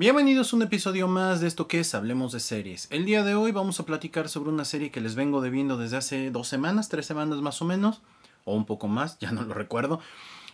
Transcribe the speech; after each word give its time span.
Bienvenidos 0.00 0.50
a 0.50 0.56
un 0.56 0.62
episodio 0.62 1.08
más 1.08 1.42
de 1.42 1.46
esto 1.46 1.68
que 1.68 1.80
es 1.80 1.94
Hablemos 1.94 2.32
de 2.32 2.40
Series. 2.40 2.88
El 2.90 3.04
día 3.04 3.22
de 3.22 3.34
hoy 3.34 3.52
vamos 3.52 3.80
a 3.80 3.84
platicar 3.84 4.30
sobre 4.30 4.48
una 4.48 4.64
serie 4.64 4.90
que 4.90 5.02
les 5.02 5.14
vengo 5.14 5.42
debiendo 5.42 5.76
desde 5.76 5.98
hace 5.98 6.30
dos 6.30 6.48
semanas, 6.48 6.88
tres 6.88 7.04
semanas 7.04 7.42
más 7.42 7.60
o 7.60 7.66
menos, 7.66 8.00
o 8.46 8.54
un 8.54 8.64
poco 8.64 8.88
más, 8.88 9.18
ya 9.20 9.30
no 9.30 9.42
lo 9.42 9.52
recuerdo. 9.52 10.00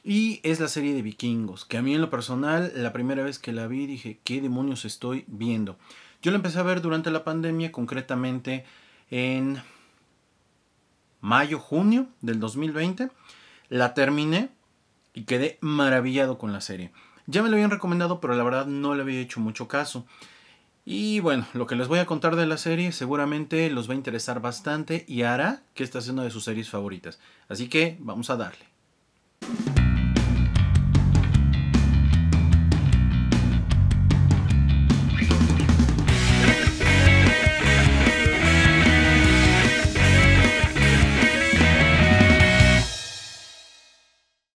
Y 0.03 0.41
es 0.43 0.59
la 0.59 0.67
serie 0.67 0.95
de 0.95 1.03
vikingos, 1.03 1.65
que 1.65 1.79
a 1.79 1.83
mí 1.83 1.95
en 1.95 2.01
lo 2.01 2.11
personal, 2.11 2.73
la 2.75 2.93
primera 2.93 3.23
vez 3.23 3.39
que 3.39 3.53
la 3.53 3.69
vi 3.69 3.87
dije, 3.87 4.19
¿qué 4.25 4.41
demonios 4.41 4.85
estoy 4.85 5.23
viendo? 5.29 5.77
Yo 6.23 6.33
la 6.33 6.39
empecé 6.39 6.59
a 6.59 6.65
ver 6.65 6.81
durante 6.81 7.13
la 7.13 7.23
pandemia, 7.23 7.71
concretamente 7.71 8.65
en 9.13 9.63
mayo, 11.21 11.61
junio 11.61 12.09
del 12.21 12.41
2020. 12.41 13.13
La 13.69 13.95
terminé 13.95 14.49
y 15.15 15.23
quedé 15.23 15.59
maravillado 15.61 16.37
con 16.37 16.53
la 16.53 16.61
serie. 16.61 16.91
Ya 17.27 17.43
me 17.43 17.49
lo 17.49 17.57
habían 17.57 17.71
recomendado, 17.71 18.21
pero 18.21 18.35
la 18.35 18.45
verdad 18.45 18.67
no 18.67 18.95
le 18.95 19.03
había 19.03 19.21
hecho 19.21 19.41
mucho 19.41 19.67
caso. 19.67 20.07
Y 20.85 21.19
bueno, 21.19 21.47
lo 21.53 21.67
que 21.67 21.75
les 21.75 21.89
voy 21.89 21.99
a 21.99 22.07
contar 22.07 22.37
de 22.37 22.47
la 22.47 22.57
serie 22.57 22.93
seguramente 22.93 23.69
los 23.71 23.89
va 23.89 23.95
a 23.95 23.97
interesar 23.97 24.41
bastante 24.41 25.05
y 25.09 25.23
hará 25.23 25.63
que 25.75 25.83
esta 25.83 26.01
sea 26.01 26.13
una 26.13 26.23
de 26.23 26.31
sus 26.31 26.45
series 26.45 26.71
favoritas. 26.71 27.19
Así 27.49 27.69
que 27.69 27.97
vamos 27.99 28.31
a 28.31 28.37
darle. 28.37 28.67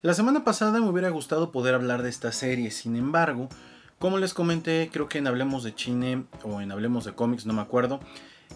La 0.03 0.13
semana 0.13 0.43
pasada 0.43 0.79
me 0.79 0.87
hubiera 0.87 1.09
gustado 1.09 1.51
poder 1.51 1.73
hablar 1.73 2.03
de 2.03 2.09
esta 2.09 2.31
serie, 2.31 2.69
sin 2.69 2.95
embargo, 2.95 3.49
como 3.97 4.19
les 4.19 4.35
comenté, 4.35 4.91
creo 4.93 5.09
que 5.09 5.17
en 5.17 5.25
Hablemos 5.25 5.63
de 5.63 5.73
Chine 5.73 6.27
o 6.43 6.61
en 6.61 6.71
Hablemos 6.71 7.03
de 7.03 7.15
cómics, 7.15 7.47
no 7.47 7.53
me 7.53 7.63
acuerdo, 7.63 7.99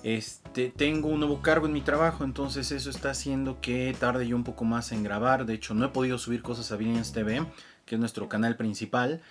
este, 0.04 0.74
tengo 0.76 1.10
un 1.10 1.20
nuevo 1.20 1.42
cargo 1.42 1.68
en 1.68 1.74
mi 1.74 1.82
trabajo, 1.82 2.24
entonces 2.24 2.72
eso 2.72 2.90
está 2.90 3.12
haciendo 3.12 3.62
que 3.62 3.96
tarde 4.00 4.28
yo 4.28 4.36
un 4.36 4.44
poco 4.44 4.66
más 4.66 4.92
en 4.92 5.04
grabar. 5.04 5.46
De 5.46 5.54
hecho, 5.54 5.74
no 5.74 5.86
he 5.86 5.90
podido 5.90 6.18
subir 6.18 6.42
cosas 6.42 6.72
a 6.72 6.76
Billions 6.76 7.12
TV, 7.12 7.46
que 7.86 7.96
es 7.96 8.00
nuestro 8.00 8.28
canal 8.28 8.56
principal. 8.56 9.22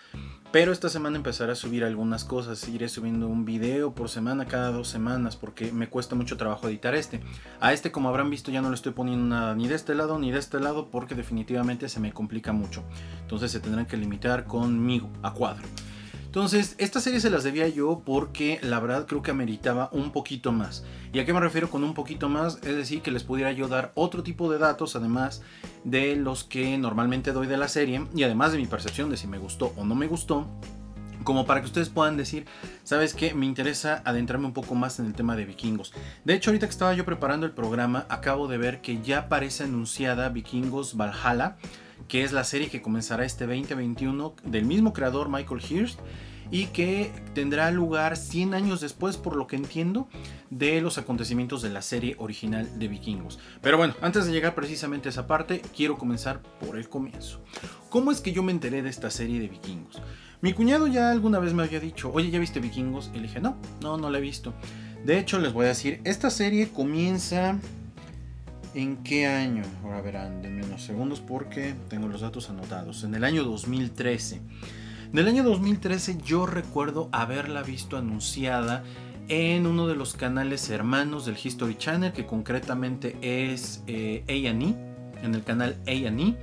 Pero 0.52 0.72
esta 0.72 0.88
semana 0.88 1.16
empezaré 1.16 1.52
a 1.52 1.56
subir 1.56 1.84
algunas 1.84 2.24
cosas. 2.24 2.68
Iré 2.68 2.88
subiendo 2.88 3.28
un 3.28 3.44
video 3.44 3.94
por 3.94 4.08
semana 4.08 4.46
cada 4.46 4.70
dos 4.70 4.88
semanas 4.88 5.36
porque 5.36 5.72
me 5.72 5.88
cuesta 5.88 6.14
mucho 6.14 6.36
trabajo 6.36 6.68
editar 6.68 6.94
este. 6.94 7.20
A 7.60 7.72
este, 7.72 7.92
como 7.92 8.08
habrán 8.08 8.30
visto, 8.30 8.50
ya 8.50 8.60
no 8.60 8.68
le 8.68 8.74
estoy 8.74 8.92
poniendo 8.92 9.24
nada 9.24 9.54
ni 9.54 9.68
de 9.68 9.76
este 9.76 9.94
lado 9.94 10.18
ni 10.18 10.30
de 10.32 10.38
este 10.38 10.60
lado 10.60 10.88
porque 10.90 11.14
definitivamente 11.14 11.88
se 11.88 12.00
me 12.00 12.12
complica 12.12 12.52
mucho. 12.52 12.82
Entonces 13.22 13.52
se 13.52 13.60
tendrán 13.60 13.86
que 13.86 13.96
limitar 13.96 14.44
conmigo 14.44 15.08
a 15.22 15.32
cuadro. 15.32 15.66
Entonces, 16.30 16.76
esta 16.78 17.00
serie 17.00 17.18
se 17.18 17.28
las 17.28 17.42
debía 17.42 17.66
yo 17.66 18.02
porque 18.06 18.60
la 18.62 18.78
verdad 18.78 19.04
creo 19.08 19.20
que 19.20 19.32
ameritaba 19.32 19.90
un 19.90 20.12
poquito 20.12 20.52
más. 20.52 20.84
¿Y 21.12 21.18
a 21.18 21.26
qué 21.26 21.32
me 21.32 21.40
refiero 21.40 21.68
con 21.68 21.82
un 21.82 21.92
poquito 21.92 22.28
más? 22.28 22.58
Es 22.58 22.76
decir, 22.76 23.02
que 23.02 23.10
les 23.10 23.24
pudiera 23.24 23.50
yo 23.50 23.66
dar 23.66 23.90
otro 23.96 24.22
tipo 24.22 24.48
de 24.48 24.58
datos, 24.58 24.94
además 24.94 25.42
de 25.82 26.14
los 26.14 26.44
que 26.44 26.78
normalmente 26.78 27.32
doy 27.32 27.48
de 27.48 27.56
la 27.56 27.66
serie, 27.66 28.06
y 28.14 28.22
además 28.22 28.52
de 28.52 28.58
mi 28.58 28.66
percepción 28.66 29.10
de 29.10 29.16
si 29.16 29.26
me 29.26 29.38
gustó 29.38 29.72
o 29.76 29.84
no 29.84 29.96
me 29.96 30.06
gustó 30.06 30.46
como 31.24 31.46
para 31.46 31.60
que 31.60 31.66
ustedes 31.66 31.88
puedan 31.88 32.16
decir, 32.16 32.46
¿sabes 32.84 33.12
qué? 33.12 33.34
Me 33.34 33.44
interesa 33.44 34.00
adentrarme 34.04 34.46
un 34.46 34.54
poco 34.54 34.76
más 34.76 35.00
en 35.00 35.06
el 35.06 35.14
tema 35.14 35.34
de 35.34 35.44
vikingos. 35.44 35.92
De 36.24 36.34
hecho, 36.34 36.50
ahorita 36.50 36.66
que 36.66 36.70
estaba 36.70 36.94
yo 36.94 37.04
preparando 37.04 37.44
el 37.44 37.52
programa, 37.52 38.06
acabo 38.08 38.46
de 38.46 38.56
ver 38.56 38.80
que 38.80 39.02
ya 39.02 39.18
aparece 39.18 39.64
anunciada 39.64 40.28
Vikingos 40.28 40.96
Valhalla 40.96 41.56
que 42.10 42.24
es 42.24 42.32
la 42.32 42.42
serie 42.42 42.68
que 42.68 42.82
comenzará 42.82 43.24
este 43.24 43.46
2021 43.46 44.34
del 44.42 44.64
mismo 44.64 44.92
creador 44.92 45.28
Michael 45.28 45.62
Hirst 45.62 46.00
y 46.50 46.66
que 46.66 47.12
tendrá 47.34 47.70
lugar 47.70 48.16
100 48.16 48.54
años 48.54 48.80
después, 48.80 49.16
por 49.16 49.36
lo 49.36 49.46
que 49.46 49.54
entiendo, 49.54 50.08
de 50.50 50.80
los 50.80 50.98
acontecimientos 50.98 51.62
de 51.62 51.70
la 51.70 51.82
serie 51.82 52.16
original 52.18 52.80
de 52.80 52.88
Vikingos. 52.88 53.38
Pero 53.62 53.78
bueno, 53.78 53.94
antes 54.02 54.26
de 54.26 54.32
llegar 54.32 54.56
precisamente 54.56 55.08
a 55.08 55.10
esa 55.10 55.28
parte, 55.28 55.62
quiero 55.76 55.96
comenzar 55.96 56.42
por 56.42 56.76
el 56.76 56.88
comienzo. 56.88 57.40
¿Cómo 57.88 58.10
es 58.10 58.20
que 58.20 58.32
yo 58.32 58.42
me 58.42 58.50
enteré 58.50 58.82
de 58.82 58.90
esta 58.90 59.10
serie 59.10 59.38
de 59.38 59.46
Vikingos? 59.46 60.02
Mi 60.40 60.52
cuñado 60.52 60.88
ya 60.88 61.12
alguna 61.12 61.38
vez 61.38 61.54
me 61.54 61.62
había 61.62 61.78
dicho, 61.78 62.10
oye, 62.12 62.32
¿ya 62.32 62.40
viste 62.40 62.58
Vikingos? 62.58 63.12
Y 63.14 63.18
le 63.18 63.28
dije, 63.28 63.40
no, 63.40 63.56
no, 63.82 63.96
no 63.96 64.10
la 64.10 64.18
he 64.18 64.22
visto. 64.22 64.52
De 65.04 65.16
hecho, 65.16 65.38
les 65.38 65.52
voy 65.52 65.66
a 65.66 65.68
decir, 65.68 66.00
esta 66.02 66.28
serie 66.28 66.70
comienza 66.70 67.56
¿En 68.72 68.98
qué 68.98 69.26
año? 69.26 69.64
Ahora 69.82 70.00
verán, 70.00 70.42
denme 70.42 70.64
unos 70.64 70.82
segundos 70.82 71.20
porque 71.20 71.74
tengo 71.88 72.06
los 72.06 72.20
datos 72.20 72.50
anotados. 72.50 73.02
En 73.02 73.14
el 73.16 73.24
año 73.24 73.42
2013. 73.42 74.40
En 75.12 75.18
el 75.18 75.26
año 75.26 75.42
2013 75.42 76.18
yo 76.24 76.46
recuerdo 76.46 77.08
haberla 77.10 77.64
visto 77.64 77.96
anunciada 77.96 78.84
en 79.26 79.66
uno 79.66 79.88
de 79.88 79.96
los 79.96 80.14
canales 80.14 80.70
hermanos 80.70 81.26
del 81.26 81.36
History 81.42 81.76
Channel, 81.76 82.12
que 82.12 82.26
concretamente 82.26 83.16
es 83.20 83.82
eh, 83.88 84.22
A&E, 84.28 85.24
en 85.24 85.34
el 85.34 85.42
canal 85.42 85.76
A&E. 85.88 86.36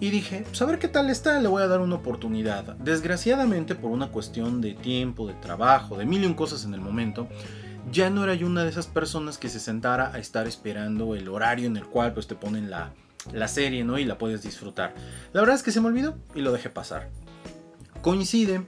Y 0.00 0.10
dije, 0.10 0.44
pues 0.48 0.60
a 0.62 0.64
ver 0.64 0.78
qué 0.78 0.88
tal 0.88 1.10
está, 1.10 1.38
le 1.38 1.48
voy 1.48 1.62
a 1.62 1.66
dar 1.66 1.80
una 1.80 1.96
oportunidad. 1.96 2.76
Desgraciadamente, 2.76 3.74
por 3.74 3.90
una 3.90 4.08
cuestión 4.08 4.62
de 4.62 4.72
tiempo, 4.72 5.26
de 5.26 5.34
trabajo, 5.34 5.98
de 5.98 6.06
mil 6.06 6.22
y 6.22 6.26
un 6.26 6.34
cosas 6.34 6.64
en 6.64 6.72
el 6.72 6.80
momento, 6.80 7.28
ya 7.90 8.10
no 8.10 8.24
era 8.24 8.34
yo 8.34 8.46
una 8.46 8.64
de 8.64 8.70
esas 8.70 8.86
personas 8.86 9.38
que 9.38 9.48
se 9.48 9.60
sentara 9.60 10.12
a 10.14 10.18
estar 10.18 10.46
esperando 10.46 11.14
el 11.14 11.28
horario 11.28 11.66
en 11.66 11.76
el 11.76 11.86
cual 11.86 12.12
pues 12.14 12.26
te 12.26 12.34
ponen 12.34 12.70
la, 12.70 12.92
la 13.32 13.48
serie, 13.48 13.84
¿no? 13.84 13.98
Y 13.98 14.04
la 14.04 14.18
puedes 14.18 14.42
disfrutar. 14.42 14.94
La 15.32 15.40
verdad 15.40 15.56
es 15.56 15.62
que 15.62 15.72
se 15.72 15.80
me 15.80 15.88
olvidó 15.88 16.16
y 16.34 16.42
lo 16.42 16.52
dejé 16.52 16.70
pasar. 16.70 17.08
Coincide 18.00 18.66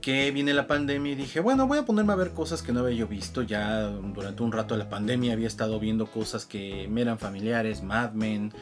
que 0.00 0.30
viene 0.30 0.54
la 0.54 0.66
pandemia 0.66 1.12
y 1.12 1.16
dije, 1.16 1.40
bueno, 1.40 1.66
voy 1.66 1.78
a 1.78 1.84
ponerme 1.84 2.12
a 2.12 2.16
ver 2.16 2.30
cosas 2.30 2.62
que 2.62 2.72
no 2.72 2.80
había 2.80 2.96
yo 2.96 3.08
visto. 3.08 3.42
Ya 3.42 3.82
durante 3.82 4.42
un 4.42 4.52
rato 4.52 4.74
de 4.74 4.84
la 4.84 4.88
pandemia 4.88 5.32
había 5.32 5.48
estado 5.48 5.80
viendo 5.80 6.06
cosas 6.06 6.46
que 6.46 6.88
me 6.88 7.02
eran 7.02 7.18
familiares, 7.18 7.82
Mad 7.82 8.12
Men, 8.12 8.52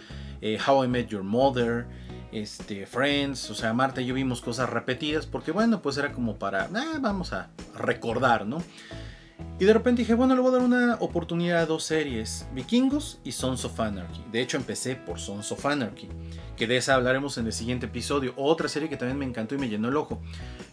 eh, 0.40 0.58
How 0.66 0.84
I 0.84 0.88
Met 0.88 1.08
Your 1.08 1.22
Mother, 1.22 1.86
este, 2.32 2.86
Friends, 2.86 3.50
o 3.50 3.54
sea, 3.54 3.72
Marta 3.74 4.00
y 4.00 4.06
yo 4.06 4.14
vimos 4.14 4.40
cosas 4.40 4.70
repetidas 4.70 5.26
porque 5.26 5.52
bueno, 5.52 5.82
pues 5.82 5.96
era 5.98 6.12
como 6.12 6.36
para, 6.36 6.68
ah, 6.74 6.98
vamos 7.00 7.32
a 7.32 7.50
recordar, 7.78 8.46
¿no? 8.46 8.62
Y 9.58 9.64
de 9.64 9.72
repente 9.72 10.02
dije, 10.02 10.14
bueno, 10.14 10.34
le 10.34 10.42
voy 10.42 10.50
a 10.50 10.58
dar 10.58 10.62
una 10.62 10.96
oportunidad 11.00 11.62
a 11.62 11.66
dos 11.66 11.84
series, 11.84 12.46
Vikingos 12.54 13.20
y 13.24 13.32
Sons 13.32 13.64
of 13.64 13.80
Anarchy. 13.80 14.22
De 14.30 14.42
hecho, 14.42 14.58
empecé 14.58 14.96
por 14.96 15.18
Sons 15.18 15.50
of 15.50 15.64
Anarchy, 15.64 16.08
que 16.56 16.66
de 16.66 16.76
esa 16.76 16.94
hablaremos 16.94 17.38
en 17.38 17.46
el 17.46 17.54
siguiente 17.54 17.86
episodio. 17.86 18.34
Otra 18.36 18.68
serie 18.68 18.90
que 18.90 18.98
también 18.98 19.18
me 19.18 19.24
encantó 19.24 19.54
y 19.54 19.58
me 19.58 19.70
llenó 19.70 19.88
el 19.88 19.96
ojo. 19.96 20.20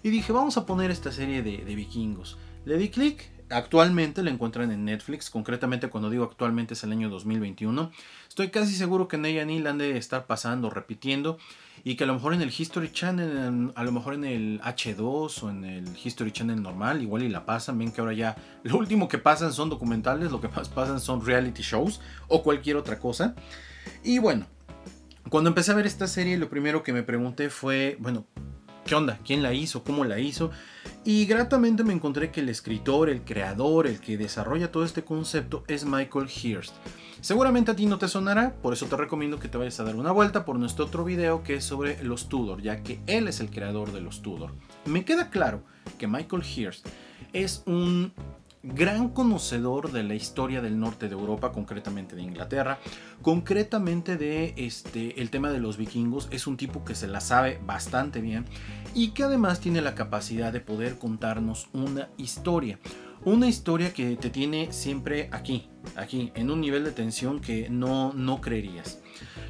Y 0.04 0.10
dije, 0.10 0.34
vamos 0.34 0.58
a 0.58 0.66
poner 0.66 0.92
esta 0.92 1.14
serie 1.14 1.42
de, 1.44 1.60
de 1.60 1.76
Vikingos. 1.76 2.38
Le 2.66 2.78
di 2.78 2.90
clic, 2.90 3.30
actualmente 3.54 4.24
la 4.24 4.32
encuentran 4.32 4.72
en 4.72 4.86
Netflix, 4.86 5.30
concretamente 5.30 5.90
cuando 5.90 6.10
digo 6.10 6.24
actualmente 6.24 6.74
es 6.74 6.84
el 6.84 6.92
año 6.92 7.10
2021. 7.10 7.92
Estoy 8.28 8.50
casi 8.50 8.74
seguro 8.76 9.08
que 9.08 9.16
en 9.16 9.48
ni 9.48 9.60
la 9.60 9.70
han 9.72 9.78
de 9.78 9.98
estar 9.98 10.26
pasando, 10.26 10.70
repitiendo 10.70 11.38
y 11.84 11.96
que 11.96 12.04
a 12.04 12.08
lo 12.08 12.14
mejor 12.14 12.34
en 12.34 12.42
el 12.42 12.54
History 12.56 12.92
Channel, 12.92 13.72
a 13.76 13.84
lo 13.84 13.92
mejor 13.92 14.14
en 14.14 14.24
el 14.26 14.62
H2 14.62 15.44
o 15.44 15.50
en 15.50 15.66
el 15.66 15.86
History 16.04 16.32
Channel 16.32 16.62
normal, 16.62 17.02
igual 17.02 17.24
y 17.24 17.30
la 17.30 17.46
pasan. 17.46 17.78
Ven 17.78 17.92
que 17.92 18.02
ahora 18.02 18.14
ya 18.14 18.36
lo 18.64 18.78
último 18.78 19.08
que 19.08 19.18
pasan 19.18 19.54
son 19.54 19.70
documentales, 19.70 20.32
lo 20.32 20.42
que 20.42 20.48
más 20.48 20.70
pasan 20.70 21.00
son 21.00 21.26
reality 21.26 21.62
shows 21.62 22.02
o 22.28 22.44
cualquier 22.44 22.78
otra 22.78 23.00
cosa. 23.00 23.36
Y 24.04 24.20
bueno, 24.20 24.46
cuando 25.30 25.50
empecé 25.50 25.72
a 25.72 25.76
ver 25.76 25.86
esta 25.86 26.08
serie, 26.08 26.38
lo 26.38 26.50
primero 26.50 26.84
que 26.84 26.94
me 26.94 27.04
pregunté 27.04 27.50
fue, 27.50 27.98
bueno, 28.00 28.26
¿qué 28.86 28.96
onda? 28.96 29.20
¿Quién 29.26 29.44
la 29.44 29.54
hizo? 29.54 29.84
¿Cómo 29.84 30.06
la 30.06 30.20
hizo? 30.20 30.52
Y 31.06 31.26
gratamente 31.26 31.84
me 31.84 31.92
encontré 31.92 32.32
que 32.32 32.40
el 32.40 32.48
escritor, 32.48 33.10
el 33.10 33.24
creador, 33.24 33.88
el 33.88 34.00
que 34.00 34.18
desarrolla 34.18 34.72
todo 34.72 34.86
este 34.86 35.04
concepto 35.04 35.66
es 35.68 35.84
Michael 35.84 36.30
Hirst. 36.30 36.74
Seguramente 37.20 37.72
a 37.72 37.76
ti 37.76 37.86
no 37.86 37.98
te 37.98 38.08
sonará, 38.08 38.54
por 38.62 38.72
eso 38.72 38.86
te 38.86 38.96
recomiendo 38.96 39.38
que 39.38 39.50
te 39.50 39.58
vayas 39.58 39.80
a 39.82 39.84
dar 39.84 39.96
una 39.96 40.14
vuelta 40.14 40.46
por 40.46 40.58
nuestro 40.58 40.86
otro 40.86 41.04
video 41.04 41.44
que 41.44 41.56
es 41.56 41.66
sobre 41.66 42.02
los 42.04 42.30
Tudor, 42.30 42.62
ya 42.62 42.84
que 42.84 43.02
él 43.08 43.28
es 43.28 43.42
el 43.42 43.50
creador 43.50 43.92
de 43.92 44.00
los 44.00 44.22
Tudor. 44.22 44.52
Me 44.86 45.04
queda 45.04 45.30
claro 45.30 45.64
que 45.98 46.08
Michael 46.08 46.44
Hirst 46.44 46.88
es 47.34 47.64
un 47.66 48.14
gran 48.64 49.10
conocedor 49.10 49.92
de 49.92 50.04
la 50.04 50.16
historia 50.16 50.62
del 50.62 50.80
norte 50.80 51.10
de 51.10 51.14
Europa, 51.14 51.52
concretamente 51.52 52.16
de 52.16 52.22
Inglaterra, 52.22 52.80
concretamente 53.22 54.16
de 54.16 54.54
este 54.56 55.22
el 55.22 55.30
tema 55.30 55.52
de 55.52 55.60
los 55.60 55.76
vikingos, 55.78 56.30
es 56.32 56.48
un 56.48 56.56
tipo 56.56 56.86
que 56.86 56.96
se 56.96 57.08
la 57.08 57.20
sabe 57.20 57.60
bastante 57.66 58.22
bien 58.22 58.46
y 58.96 59.10
que 59.10 59.24
además 59.24 59.60
tiene 59.60 59.82
la 59.82 59.96
capacidad 59.96 60.54
de 60.54 60.62
poder 60.62 60.98
contarnos 60.98 61.68
una 61.74 62.10
historia. 62.18 62.80
Una 63.26 63.48
historia 63.48 63.94
que 63.94 64.18
te 64.18 64.30
tiene 64.30 64.74
siempre 64.74 65.30
aquí, 65.32 65.70
aquí, 65.96 66.34
en 66.36 66.52
un 66.52 66.60
nivel 66.60 66.84
de 66.84 66.92
tensión 66.92 67.40
que 67.40 67.70
no, 67.70 68.12
no 68.14 68.42
creerías. 68.42 69.00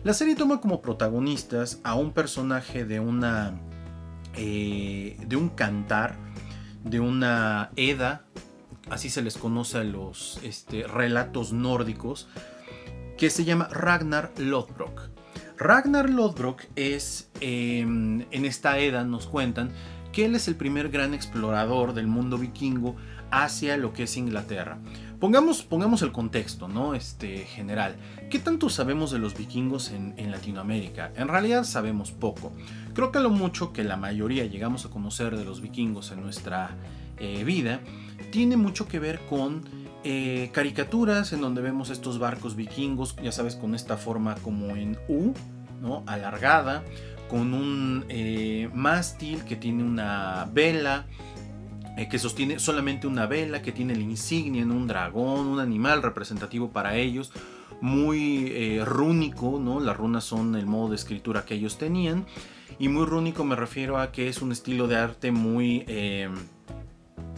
La 0.03 0.13
serie 0.13 0.35
toma 0.35 0.61
como 0.61 0.81
protagonistas 0.81 1.79
a 1.83 1.95
un 1.95 2.11
personaje 2.11 2.85
de 2.85 2.99
una. 2.99 3.59
Eh, 4.35 5.17
de 5.27 5.35
un 5.35 5.49
cantar, 5.49 6.17
de 6.83 6.99
una 6.99 7.71
Eda, 7.75 8.25
así 8.89 9.09
se 9.09 9.21
les 9.21 9.37
conoce 9.37 9.79
a 9.79 9.83
los 9.83 10.39
este, 10.43 10.87
relatos 10.87 11.53
nórdicos, 11.53 12.27
que 13.17 13.29
se 13.29 13.45
llama 13.45 13.67
Ragnar 13.71 14.31
Lodbrok. 14.37 15.09
Ragnar 15.57 16.09
Lodbrok 16.09 16.63
es, 16.75 17.29
em, 17.39 18.25
en 18.31 18.45
esta 18.45 18.79
Eda 18.79 19.03
nos 19.03 19.27
cuentan, 19.27 19.71
que 20.11 20.25
él 20.25 20.35
es 20.35 20.47
el 20.47 20.55
primer 20.55 20.89
gran 20.89 21.13
explorador 21.13 21.93
del 21.93 22.07
mundo 22.07 22.37
vikingo 22.37 22.95
hacia 23.31 23.77
lo 23.77 23.93
que 23.93 24.03
es 24.03 24.17
Inglaterra. 24.17 24.77
Pongamos, 25.19 25.63
pongamos 25.63 26.01
el 26.01 26.11
contexto, 26.11 26.67
¿no? 26.67 26.93
Este, 26.93 27.45
general. 27.45 27.95
¿Qué 28.29 28.39
tanto 28.39 28.69
sabemos 28.69 29.09
de 29.09 29.19
los 29.19 29.35
vikingos 29.35 29.91
en, 29.91 30.31
Latinoamérica? 30.31 31.11
En 31.15 31.29
realidad 31.29 31.63
sabemos 31.63 32.11
poco. 32.11 32.51
Creo 32.93 33.11
que 33.11 33.19
lo 33.19 33.29
mucho 33.29 33.73
que 33.73 33.83
la 33.83 33.95
mayoría 33.95 34.45
llegamos 34.45 34.85
a 34.85 34.89
conocer 34.89 35.37
de 35.37 35.45
los 35.45 35.61
vikingos 35.61 36.11
en 36.11 36.21
nuestra 36.21 36.75
eh, 37.17 37.43
vida 37.43 37.79
tiene 38.23 38.57
mucho 38.57 38.87
que 38.87 38.99
ver 38.99 39.19
con 39.29 39.63
eh, 40.05 40.49
caricaturas 40.51 41.31
en 41.31 41.39
donde 41.39 41.61
vemos 41.61 41.89
estos 41.89 42.19
barcos 42.19 42.57
vikingos, 42.57 43.15
ya 43.23 43.31
sabes, 43.31 43.55
con 43.55 43.73
esta 43.73 43.95
forma 43.95 44.35
como 44.35 44.75
en 44.75 44.97
U, 45.07 45.31
¿no? 45.81 46.03
Alargada, 46.07 46.83
con 47.29 47.53
un 47.53 48.03
eh, 48.09 48.69
mástil 48.73 49.45
que 49.45 49.55
tiene 49.55 49.81
una 49.81 50.49
vela, 50.51 51.05
eh, 51.95 52.09
que 52.09 52.19
sostiene 52.19 52.59
solamente 52.59 53.07
una 53.07 53.27
vela, 53.27 53.61
que 53.61 53.71
tiene 53.71 53.95
la 53.95 54.01
insignia 54.01 54.61
en 54.61 54.71
un 54.71 54.87
dragón, 54.87 55.47
un 55.47 55.61
animal 55.61 56.03
representativo 56.03 56.71
para 56.71 56.97
ellos, 56.97 57.31
muy 57.79 58.79
rúnico, 58.83 59.59
¿no? 59.63 59.79
Las 59.79 59.95
runas 59.95 60.25
son 60.25 60.55
el 60.55 60.65
modo 60.65 60.89
de 60.89 60.95
escritura 60.95 61.45
que 61.45 61.55
ellos 61.55 61.77
tenían. 61.77 62.25
Y 62.77 62.89
muy 62.89 63.05
rúnico 63.05 63.45
me 63.45 63.55
refiero 63.55 63.99
a 63.99 64.11
que 64.11 64.27
es 64.27 64.41
un 64.41 64.51
estilo 64.51 64.87
de 64.87 64.97
arte 64.97 65.31
muy... 65.31 65.85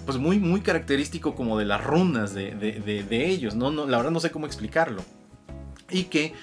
Pues 0.05 0.17
muy, 0.17 0.39
muy 0.39 0.61
característico 0.61 1.35
como 1.35 1.57
de 1.57 1.65
las 1.65 1.83
runas 1.83 2.33
de, 2.33 3.07
ellos, 3.09 3.55
¿no? 3.55 3.71
La 3.71 3.97
verdad 3.97 4.11
no 4.11 4.19
sé 4.19 4.31
cómo 4.31 4.45
explicarlo. 4.45 5.03
Y 5.89 6.03
que 6.05 6.33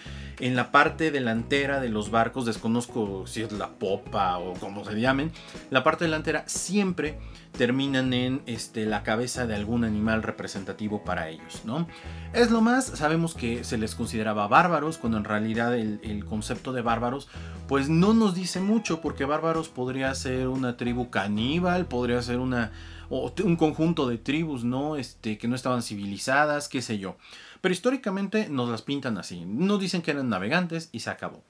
en 0.40 0.56
la 0.56 0.72
parte 0.72 1.10
delantera 1.10 1.80
de 1.80 1.88
los 1.88 2.10
barcos, 2.10 2.46
desconozco 2.46 3.26
si 3.26 3.42
es 3.42 3.52
la 3.52 3.68
popa 3.68 4.38
o 4.38 4.54
como 4.54 4.84
se 4.84 5.00
llamen, 5.00 5.30
la 5.70 5.84
parte 5.84 6.04
delantera 6.04 6.42
siempre 6.46 7.18
terminan 7.56 8.12
en 8.12 8.42
este, 8.46 8.86
la 8.86 9.02
cabeza 9.02 9.46
de 9.46 9.54
algún 9.54 9.84
animal 9.84 10.22
representativo 10.22 11.04
para 11.04 11.28
ellos, 11.28 11.62
¿no? 11.64 11.86
Es 12.32 12.50
lo 12.50 12.60
más, 12.60 12.86
sabemos 12.86 13.34
que 13.34 13.62
se 13.62 13.76
les 13.76 13.94
consideraba 13.94 14.48
bárbaros, 14.48 14.98
cuando 14.98 15.18
en 15.18 15.24
realidad 15.24 15.76
el, 15.76 16.24
concepto 16.28 16.72
de 16.72 16.82
bárbaros 16.82 17.28
pues 17.68 17.88
no 17.88 18.14
nos 18.14 18.34
dice 18.34 18.60
mucho, 18.60 19.00
porque 19.00 19.24
bárbaros 19.24 19.68
podría 19.68 20.14
ser 20.14 20.48
una 20.48 20.76
tribu 20.76 21.10
caníbal, 21.10 21.86
podría 21.86 22.20
ser 22.22 22.38
una, 22.38 22.72
un 23.12 23.56
conjunto 23.56 24.08
de 24.08 24.18
tribus, 24.18 24.64
¿no? 24.64 24.96
Este, 24.96 25.36
que 25.36 25.48
no 25.48 25.54
estaban 25.54 25.82
civilizadas, 25.82 26.68
qué 26.68 26.80
sé 26.80 26.98
yo. 26.98 27.16
Pero 27.60 27.72
históricamente 27.72 28.48
nos 28.48 28.70
las 28.70 28.82
pintan 28.82 29.18
así. 29.18 29.44
Nos 29.44 29.80
dicen 29.80 30.02
que 30.02 30.12
eran 30.12 30.28
navegantes 30.28 30.88
y 30.92 31.00
se 31.00 31.10
acabó. 31.10 31.44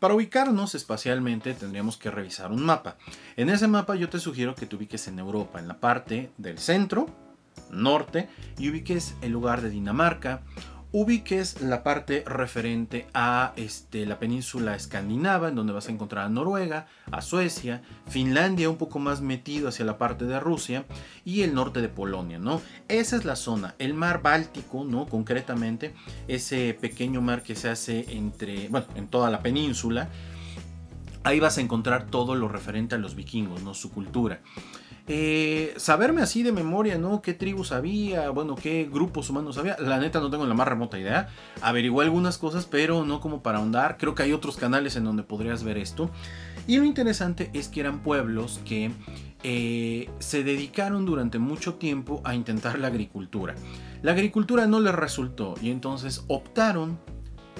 Para 0.00 0.14
ubicarnos 0.14 0.74
espacialmente 0.74 1.54
tendríamos 1.54 1.96
que 1.96 2.10
revisar 2.10 2.50
un 2.50 2.64
mapa. 2.64 2.96
En 3.36 3.48
ese 3.48 3.68
mapa 3.68 3.94
yo 3.94 4.08
te 4.08 4.18
sugiero 4.18 4.54
que 4.54 4.66
te 4.66 4.76
ubiques 4.76 5.06
en 5.06 5.18
Europa, 5.20 5.60
en 5.60 5.68
la 5.68 5.78
parte 5.78 6.32
del 6.36 6.58
centro, 6.58 7.06
norte, 7.70 8.28
y 8.58 8.70
ubiques 8.70 9.14
el 9.22 9.30
lugar 9.30 9.62
de 9.62 9.70
Dinamarca 9.70 10.42
ubiques 10.94 11.60
la 11.60 11.82
parte 11.82 12.22
referente 12.24 13.08
a 13.14 13.52
este, 13.56 14.06
la 14.06 14.20
península 14.20 14.76
escandinava, 14.76 15.48
en 15.48 15.56
donde 15.56 15.72
vas 15.72 15.88
a 15.88 15.90
encontrar 15.90 16.24
a 16.24 16.28
Noruega, 16.28 16.86
a 17.10 17.20
Suecia, 17.20 17.82
Finlandia 18.06 18.70
un 18.70 18.76
poco 18.76 19.00
más 19.00 19.20
metido 19.20 19.66
hacia 19.66 19.84
la 19.84 19.98
parte 19.98 20.24
de 20.24 20.38
Rusia 20.38 20.84
y 21.24 21.42
el 21.42 21.52
norte 21.52 21.80
de 21.80 21.88
Polonia, 21.88 22.38
¿no? 22.38 22.62
Esa 22.86 23.16
es 23.16 23.24
la 23.24 23.34
zona, 23.34 23.74
el 23.80 23.92
mar 23.92 24.22
Báltico, 24.22 24.84
¿no? 24.84 25.06
Concretamente, 25.06 25.96
ese 26.28 26.78
pequeño 26.80 27.20
mar 27.20 27.42
que 27.42 27.56
se 27.56 27.68
hace 27.68 28.06
entre, 28.16 28.68
bueno, 28.68 28.86
en 28.94 29.08
toda 29.08 29.30
la 29.30 29.42
península, 29.42 30.10
ahí 31.24 31.40
vas 31.40 31.58
a 31.58 31.60
encontrar 31.60 32.06
todo 32.06 32.36
lo 32.36 32.46
referente 32.46 32.94
a 32.94 32.98
los 32.98 33.16
vikingos, 33.16 33.64
¿no? 33.64 33.74
Su 33.74 33.90
cultura. 33.90 34.42
Eh, 35.06 35.74
saberme 35.76 36.22
así 36.22 36.42
de 36.42 36.50
memoria, 36.50 36.96
¿no? 36.96 37.20
¿Qué 37.20 37.34
tribus 37.34 37.72
había? 37.72 38.30
Bueno, 38.30 38.54
¿qué 38.54 38.88
grupos 38.90 39.28
humanos 39.28 39.58
había? 39.58 39.76
La 39.78 39.98
neta 39.98 40.18
no 40.18 40.30
tengo 40.30 40.46
la 40.46 40.54
más 40.54 40.66
remota 40.66 40.98
idea. 40.98 41.28
Averigué 41.60 42.02
algunas 42.02 42.38
cosas, 42.38 42.64
pero 42.64 43.04
no 43.04 43.20
como 43.20 43.42
para 43.42 43.58
ahondar. 43.58 43.98
Creo 43.98 44.14
que 44.14 44.22
hay 44.22 44.32
otros 44.32 44.56
canales 44.56 44.96
en 44.96 45.04
donde 45.04 45.22
podrías 45.22 45.62
ver 45.62 45.76
esto. 45.76 46.10
Y 46.66 46.78
lo 46.78 46.84
interesante 46.84 47.50
es 47.52 47.68
que 47.68 47.80
eran 47.80 48.02
pueblos 48.02 48.60
que 48.64 48.92
eh, 49.42 50.08
se 50.20 50.42
dedicaron 50.42 51.04
durante 51.04 51.38
mucho 51.38 51.74
tiempo 51.74 52.22
a 52.24 52.34
intentar 52.34 52.78
la 52.78 52.86
agricultura. 52.86 53.54
La 54.00 54.12
agricultura 54.12 54.66
no 54.66 54.80
les 54.80 54.94
resultó 54.94 55.54
y 55.60 55.70
entonces 55.70 56.24
optaron 56.28 56.98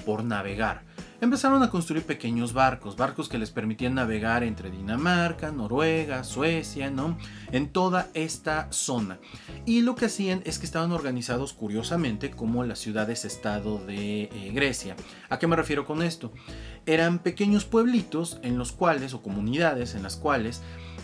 por 0.03 0.23
navegar 0.23 0.84
empezaron 1.25 1.61
a 1.61 1.69
construir 1.69 2.03
pequeños 2.03 2.53
barcos, 2.53 2.95
barcos 2.95 3.27
que 3.27 3.37
les 3.37 3.51
permitían 3.51 3.95
navegar 3.95 4.43
entre 4.43 4.71
Dinamarca, 4.71 5.51
Noruega, 5.51 6.23
Suecia, 6.23 6.89
¿no? 6.89 7.17
En 7.51 7.69
toda 7.69 8.07
esta 8.13 8.71
zona. 8.71 9.19
Y 9.65 9.81
lo 9.81 9.95
que 9.95 10.05
hacían 10.05 10.41
es 10.45 10.57
que 10.57 10.65
estaban 10.65 10.91
organizados 10.91 11.53
curiosamente 11.53 12.31
como 12.31 12.63
las 12.63 12.79
ciudades-estado 12.79 13.85
de 13.85 14.23
eh, 14.23 14.51
Grecia. 14.53 14.95
¿A 15.29 15.37
qué 15.37 15.47
me 15.47 15.55
refiero 15.55 15.85
con 15.85 16.01
esto? 16.01 16.31
Eran 16.85 17.19
pequeños 17.19 17.65
pueblitos 17.65 18.39
en 18.41 18.57
los 18.57 18.71
cuales, 18.71 19.13
o 19.13 19.21
comunidades 19.21 19.95
en 19.95 20.03
las 20.03 20.15
cuales, 20.15 20.61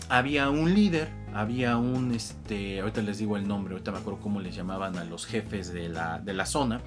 había 0.08 0.50
un 0.50 0.74
líder, 0.74 1.08
había 1.34 1.76
un, 1.76 2.12
este, 2.12 2.80
ahorita 2.80 3.02
les 3.02 3.18
digo 3.18 3.36
el 3.36 3.48
nombre, 3.48 3.74
ahorita 3.74 3.92
me 3.92 3.98
acuerdo 3.98 4.20
cómo 4.20 4.40
les 4.40 4.54
llamaban 4.54 4.96
a 4.96 5.04
los 5.04 5.26
jefes 5.26 5.72
de 5.72 5.88
la, 5.88 6.18
de 6.18 6.34
la 6.34 6.46
zona, 6.46 6.80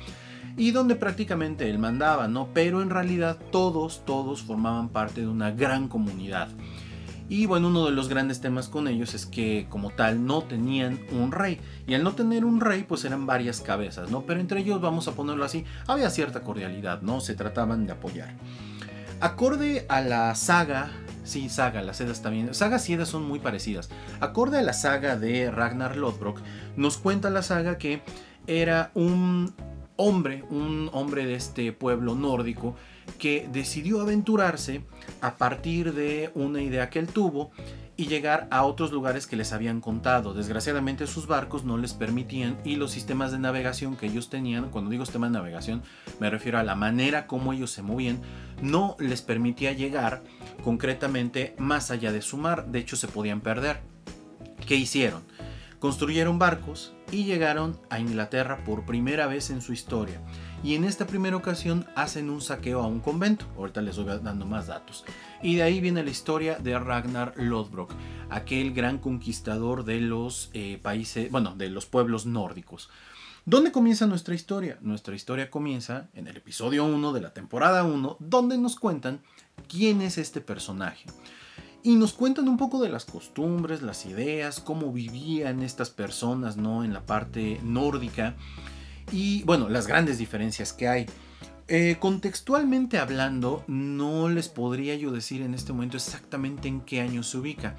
y 0.57 0.71
donde 0.71 0.95
prácticamente 0.95 1.69
él 1.69 1.79
mandaba, 1.79 2.27
¿no? 2.27 2.49
Pero 2.53 2.81
en 2.81 2.89
realidad 2.89 3.37
todos, 3.51 4.03
todos 4.05 4.41
formaban 4.41 4.89
parte 4.89 5.21
de 5.21 5.27
una 5.27 5.51
gran 5.51 5.87
comunidad. 5.87 6.49
Y 7.27 7.47
bueno, 7.47 7.69
uno 7.69 7.85
de 7.85 7.91
los 7.91 8.07
grandes 8.07 8.39
temas 8.39 8.69
con 8.69 8.87
ellos 8.87 9.15
es 9.15 9.25
que 9.25 9.65
como 9.69 9.89
tal 9.89 10.25
no 10.25 10.43
tenían 10.43 10.99
un 11.11 11.31
rey. 11.31 11.59
Y 11.87 11.95
al 11.95 12.03
no 12.03 12.13
tener 12.13 12.45
un 12.45 12.61
rey, 12.61 12.83
pues 12.83 13.03
eran 13.03 13.25
varias 13.25 13.61
cabezas, 13.61 14.11
¿no? 14.11 14.21
Pero 14.21 14.39
entre 14.39 14.59
ellos, 14.61 14.79
vamos 14.79 15.07
a 15.07 15.13
ponerlo 15.13 15.43
así, 15.43 15.65
había 15.87 16.09
cierta 16.11 16.41
cordialidad, 16.41 17.01
¿no? 17.01 17.21
Se 17.21 17.33
trataban 17.33 17.87
de 17.87 17.93
apoyar. 17.93 18.35
Acorde 19.21 19.85
a 19.89 20.01
la 20.01 20.35
saga, 20.35 20.91
sí, 21.23 21.49
saga, 21.49 21.81
las 21.81 21.97
sedas 21.97 22.21
también, 22.21 22.53
sagas 22.53 22.87
y 22.89 22.93
edas 22.93 23.09
son 23.09 23.27
muy 23.27 23.39
parecidas. 23.39 23.89
Acorde 24.19 24.59
a 24.59 24.61
la 24.61 24.73
saga 24.73 25.17
de 25.17 25.49
Ragnar 25.49 25.95
Lodbrok, 25.95 26.41
nos 26.75 26.97
cuenta 26.97 27.29
la 27.29 27.41
saga 27.41 27.77
que 27.79 28.03
era 28.45 28.91
un 28.93 29.55
hombre, 29.97 30.43
un 30.49 30.89
hombre 30.93 31.25
de 31.25 31.35
este 31.35 31.71
pueblo 31.71 32.15
nórdico, 32.15 32.75
que 33.19 33.47
decidió 33.51 34.01
aventurarse 34.01 34.81
a 35.21 35.35
partir 35.35 35.93
de 35.93 36.31
una 36.33 36.61
idea 36.61 36.89
que 36.89 36.99
él 36.99 37.07
tuvo 37.07 37.51
y 37.97 38.07
llegar 38.07 38.47
a 38.51 38.63
otros 38.63 38.91
lugares 38.91 39.25
que 39.25 39.35
les 39.35 39.53
habían 39.53 39.79
contado. 39.79 40.33
Desgraciadamente 40.33 41.07
sus 41.07 41.27
barcos 41.27 41.63
no 41.63 41.77
les 41.77 41.93
permitían 41.93 42.57
y 42.65 42.75
los 42.75 42.91
sistemas 42.91 43.31
de 43.31 43.39
navegación 43.39 43.95
que 43.95 44.07
ellos 44.07 44.29
tenían, 44.29 44.69
cuando 44.69 44.91
digo 44.91 45.05
sistema 45.05 45.27
de 45.27 45.33
navegación 45.33 45.83
me 46.19 46.29
refiero 46.29 46.57
a 46.57 46.63
la 46.63 46.75
manera 46.75 47.27
como 47.27 47.53
ellos 47.53 47.71
se 47.71 47.81
movían, 47.81 48.19
no 48.61 48.95
les 48.99 49.21
permitía 49.21 49.71
llegar 49.71 50.23
concretamente 50.63 51.55
más 51.57 51.91
allá 51.91 52.11
de 52.11 52.21
su 52.21 52.37
mar, 52.37 52.67
de 52.67 52.79
hecho 52.79 52.95
se 52.95 53.07
podían 53.07 53.41
perder. 53.41 53.79
¿Qué 54.65 54.75
hicieron? 54.75 55.21
Construyeron 55.79 56.39
barcos 56.39 56.94
y 57.11 57.23
llegaron 57.23 57.79
a 57.89 57.99
Inglaterra 57.99 58.63
por 58.65 58.85
primera 58.85 59.27
vez 59.27 59.49
en 59.49 59.61
su 59.61 59.73
historia. 59.73 60.21
Y 60.63 60.75
en 60.75 60.83
esta 60.83 61.05
primera 61.05 61.35
ocasión 61.35 61.85
hacen 61.95 62.29
un 62.29 62.41
saqueo 62.41 62.81
a 62.81 62.87
un 62.87 62.99
convento. 62.99 63.45
Ahorita 63.57 63.81
les 63.81 63.97
voy 63.97 64.05
dando 64.21 64.45
más 64.45 64.67
datos. 64.67 65.05
Y 65.43 65.55
de 65.55 65.63
ahí 65.63 65.79
viene 65.79 66.03
la 66.03 66.09
historia 66.09 66.57
de 66.57 66.77
Ragnar 66.79 67.33
Lodbrok, 67.37 67.93
aquel 68.29 68.73
gran 68.73 68.97
conquistador 68.97 69.85
de 69.85 70.01
los 70.01 70.49
eh, 70.53 70.79
países, 70.81 71.29
bueno, 71.29 71.55
de 71.55 71.69
los 71.69 71.85
pueblos 71.85 72.25
nórdicos. 72.25 72.89
¿Dónde 73.45 73.71
comienza 73.71 74.07
nuestra 74.07 74.33
historia? 74.33 74.79
Nuestra 74.81 75.13
historia 75.15 75.51
comienza 75.51 76.09
en 76.15 76.27
el 76.27 76.37
episodio 76.37 76.83
1 76.85 77.13
de 77.13 77.21
la 77.21 77.31
temporada 77.31 77.83
1, 77.83 78.17
donde 78.19 78.57
nos 78.57 78.75
cuentan 78.75 79.21
quién 79.67 80.01
es 80.01 80.17
este 80.17 80.41
personaje 80.41 81.05
y 81.85 81.97
nos 81.97 82.13
cuentan 82.13 82.47
un 82.47 82.57
poco 82.57 82.81
de 82.81 82.89
las 82.89 83.05
costumbres, 83.05 83.83
las 83.83 84.07
ideas, 84.07 84.59
cómo 84.59 84.91
vivían 84.91 85.61
estas 85.61 85.91
personas, 85.91 86.57
¿no? 86.57 86.83
En 86.83 86.93
la 86.93 87.05
parte 87.05 87.59
nórdica 87.63 88.33
y, 89.11 89.43
bueno, 89.43 89.69
las 89.69 89.85
grandes 89.85 90.17
diferencias 90.17 90.73
que 90.73 90.87
hay. 90.87 91.05
Eh, 91.67 91.97
contextualmente 91.99 92.97
hablando, 92.97 93.63
no 93.67 94.29
les 94.29 94.49
podría 94.49 94.95
yo 94.95 95.11
decir 95.11 95.43
en 95.43 95.53
este 95.53 95.73
momento 95.73 95.97
exactamente 95.97 96.67
en 96.67 96.81
qué 96.81 97.01
año 97.01 97.21
se 97.21 97.37
ubica. 97.37 97.75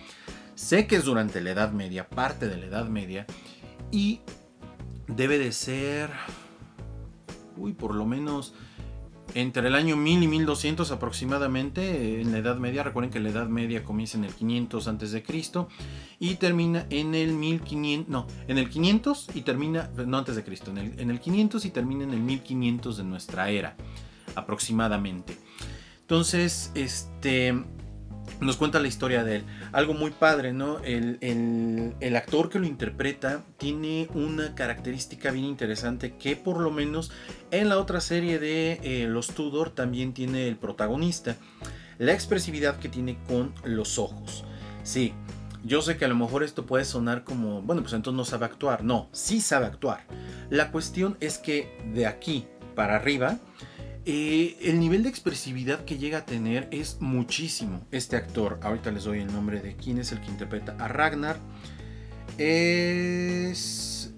Sé 0.55 0.87
que 0.87 0.95
es 0.95 1.05
durante 1.05 1.41
la 1.41 1.51
Edad 1.51 1.73
Media, 1.73 2.09
parte 2.09 2.47
de 2.47 2.59
la 2.59 2.67
Edad 2.67 2.87
Media, 2.87 3.27
y 3.91 4.21
debe 5.09 5.37
de 5.37 5.51
ser, 5.51 6.11
uy, 7.57 7.73
por 7.73 7.93
lo 7.93 8.07
menos 8.07 8.55
entre 9.35 9.69
el 9.69 9.75
año 9.75 9.97
1000 9.97 10.23
y 10.23 10.29
1200 10.29 10.91
aproximadamente 10.91 12.21
en 12.21 12.33
la 12.33 12.39
Edad 12.39 12.57
Media. 12.57 12.83
Recuerden 12.83 13.11
que 13.11 13.21
la 13.21 13.31
Edad 13.31 13.49
Media 13.49 13.85
comienza 13.85 14.19
en 14.19 14.25
el 14.25 14.35
500 14.35 14.89
antes 14.89 15.13
de 15.13 15.23
Cristo 15.23 15.69
y 16.19 16.37
termina 16.37 16.87
en 16.91 17.15
el 17.15 17.33
1500, 17.33 18.09
no, 18.09 18.27
en 18.49 18.59
el 18.59 18.71
500 18.71 19.29
y 19.35 19.43
termina, 19.43 19.91
no 20.07 20.19
antes 20.19 20.37
de 20.37 20.45
Cristo, 20.45 20.71
en 20.71 20.79
el, 20.79 21.01
en 21.01 21.11
el 21.11 21.21
500 21.21 21.65
y 21.65 21.71
termina 21.71 22.05
en 22.05 22.13
el 22.13 22.21
1500 22.21 22.97
de 22.97 23.05
nuestra 23.05 23.51
era 23.51 23.77
aproximadamente. 24.35 25.37
Entonces, 26.01 26.71
este 26.75 27.55
nos 28.41 28.57
cuenta 28.57 28.79
la 28.81 28.89
historia 28.89 29.25
de 29.25 29.37
él. 29.37 29.45
Algo 29.73 29.95
muy 29.95 30.11
padre, 30.11 30.53
¿no? 30.53 30.79
El, 30.81 31.19
actor 32.17 32.49
que 32.49 32.59
lo 32.59 32.67
interpreta 32.67 33.45
tiene 33.59 34.09
una 34.15 34.55
característica 34.55 35.31
bien 35.31 35.45
interesante 35.45 36.15
que 36.17 36.35
por 36.35 36.61
lo 36.61 36.71
menos 36.71 37.13
en 37.51 37.69
la 37.69 37.79
otra 37.79 38.01
serie 38.01 38.39
de 38.39 38.81
eh, 38.83 39.07
Los 39.07 39.29
Tudor 39.29 39.71
también 39.71 40.13
tiene 40.13 40.49
el 40.49 40.57
protagonista. 40.57 41.37
La 41.99 42.13
expresividad 42.13 42.79
que 42.79 42.89
tiene 42.89 43.19
con 43.29 43.55
los 43.65 43.99
ojos. 43.99 44.45
Sí, 44.83 45.13
yo 45.65 45.83
sé 45.83 45.97
que 45.97 46.05
a 46.05 46.09
lo 46.09 46.15
mejor 46.15 46.43
esto 46.43 46.65
puede 46.65 46.85
sonar 46.85 47.25
como, 47.25 47.61
bueno, 47.63 47.83
pues 47.83 47.93
entonces 47.93 48.17
no 48.17 48.25
sabe 48.25 48.47
actuar. 48.47 48.85
No, 48.85 49.09
sí 49.13 49.41
sabe 49.41 49.67
actuar. 49.67 50.05
La 50.49 50.71
cuestión 50.71 51.17
es 51.21 51.39
que 51.39 51.77
de 51.93 52.07
aquí 52.07 52.47
para 52.75 52.97
arriba 52.97 53.39
eh, 54.09 54.57
el 54.63 54.79
nivel 54.79 55.03
de 55.03 55.09
expresividad 55.09 55.85
que 55.85 55.99
llega 55.99 56.19
a 56.19 56.25
tener 56.25 56.69
es 56.71 56.99
muchísimo. 57.01 57.85
Este 57.91 58.15
actor, 58.15 58.61
ahorita 58.63 58.93
les 58.93 59.03
doy 59.03 59.19
el 59.19 59.33
nombre 59.33 59.61
de 59.61 59.75
quién 59.75 59.99
es 59.99 60.13
el 60.13 60.21
que 60.21 60.29
interpreta 60.31 60.77
a 60.79 60.87
Ragnar. 60.87 61.37
Es. 62.39 64.13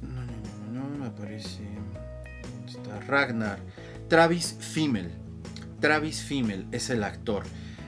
No, 0.00 0.22
no, 0.22 0.72
no, 0.72 0.88
no, 0.88 0.98
me 0.98 1.06
aparece. 1.06 1.62
Está 2.66 3.00
Ragnar. 3.00 3.58
Travis 4.08 4.56
Fimmel. 4.60 5.10
Travis 5.80 6.22
Fimmel 6.22 6.66
es 6.70 6.90
el 6.90 7.02
actor. 7.02 7.42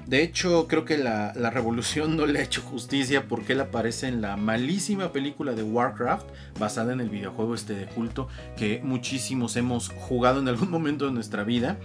De 0.06 0.22
hecho, 0.22 0.68
creo 0.68 0.84
que 0.84 0.98
la, 0.98 1.32
revolución 1.50 2.16
no 2.16 2.26
le 2.26 2.38
ha 2.38 2.42
hecho 2.42 2.60
justicia 2.60 3.26
porque 3.26 3.54
él 3.54 3.60
aparece 3.60 4.06
en 4.06 4.20
la 4.20 4.36
malísima 4.36 5.12
película 5.12 5.52
de 5.52 5.62
Warcraft, 5.62 6.26
basada 6.58 6.92
en 6.92 7.00
el 7.00 7.08
videojuego 7.08 7.54
este 7.54 7.74
de 7.74 7.86
culto, 7.86 8.28
que 8.56 8.80
muchísimos 8.82 9.56
hemos 9.56 9.88
jugado 9.88 10.40
en 10.40 10.48
algún 10.48 10.70
momento 10.72 11.06
de 11.06 11.12
nuestra 11.12 11.42
vida. 11.42 11.78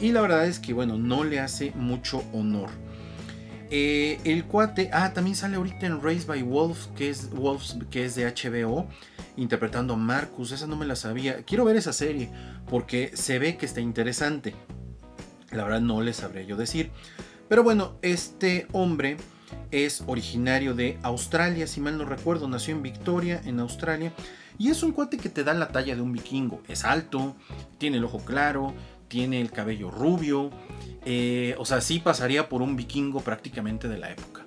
Y 0.00 0.12
la 0.12 0.20
verdad 0.20 0.46
es 0.46 0.60
que, 0.60 0.74
bueno, 0.74 0.96
no 0.96 1.24
le 1.24 1.40
hace 1.40 1.72
mucho 1.74 2.22
honor. 2.32 2.70
Eh, 3.70 4.20
el 4.22 4.44
cuate, 4.44 4.90
ah, 4.92 5.12
también 5.12 5.34
sale 5.34 5.56
ahorita 5.56 5.86
en 5.86 6.00
Race 6.00 6.24
by 6.24 6.42
Wolves, 6.42 6.88
que 6.96 7.10
es, 7.10 7.30
Wolves, 7.30 7.78
que 7.90 8.04
es 8.04 8.14
de 8.14 8.26
HBO, 8.26 8.86
interpretando 9.36 9.94
a 9.94 9.96
Marcus. 9.96 10.52
Esa 10.52 10.68
no 10.68 10.76
me 10.76 10.86
la 10.86 10.94
sabía. 10.94 11.42
Quiero 11.42 11.64
ver 11.64 11.74
esa 11.74 11.92
serie 11.92 12.30
porque 12.70 13.10
se 13.14 13.40
ve 13.40 13.56
que 13.56 13.66
está 13.66 13.80
interesante. 13.80 14.54
La 15.50 15.64
verdad 15.64 15.80
no 15.80 16.00
les 16.00 16.16
sabré 16.16 16.46
yo 16.46 16.56
decir. 16.56 16.92
Pero 17.48 17.62
bueno, 17.62 17.92
este 18.02 18.66
hombre 18.72 19.16
es 19.70 20.02
originario 20.06 20.74
de 20.74 20.98
Australia, 21.02 21.66
si 21.66 21.80
mal 21.80 21.98
no 21.98 22.04
recuerdo, 22.04 22.48
nació 22.48 22.74
en 22.74 22.82
Victoria, 22.82 23.40
en 23.44 23.60
Australia, 23.60 24.12
y 24.58 24.70
es 24.70 24.82
un 24.82 24.92
cuate 24.92 25.16
que 25.18 25.28
te 25.28 25.44
da 25.44 25.54
la 25.54 25.68
talla 25.68 25.94
de 25.94 26.00
un 26.00 26.12
vikingo. 26.12 26.62
Es 26.66 26.84
alto, 26.84 27.36
tiene 27.78 27.98
el 27.98 28.04
ojo 28.04 28.24
claro, 28.24 28.74
tiene 29.08 29.40
el 29.40 29.52
cabello 29.52 29.90
rubio, 29.90 30.50
eh, 31.04 31.54
o 31.58 31.64
sea, 31.64 31.80
sí 31.80 32.00
pasaría 32.00 32.48
por 32.48 32.62
un 32.62 32.76
vikingo 32.76 33.20
prácticamente 33.20 33.88
de 33.88 33.98
la 33.98 34.10
época. 34.10 34.46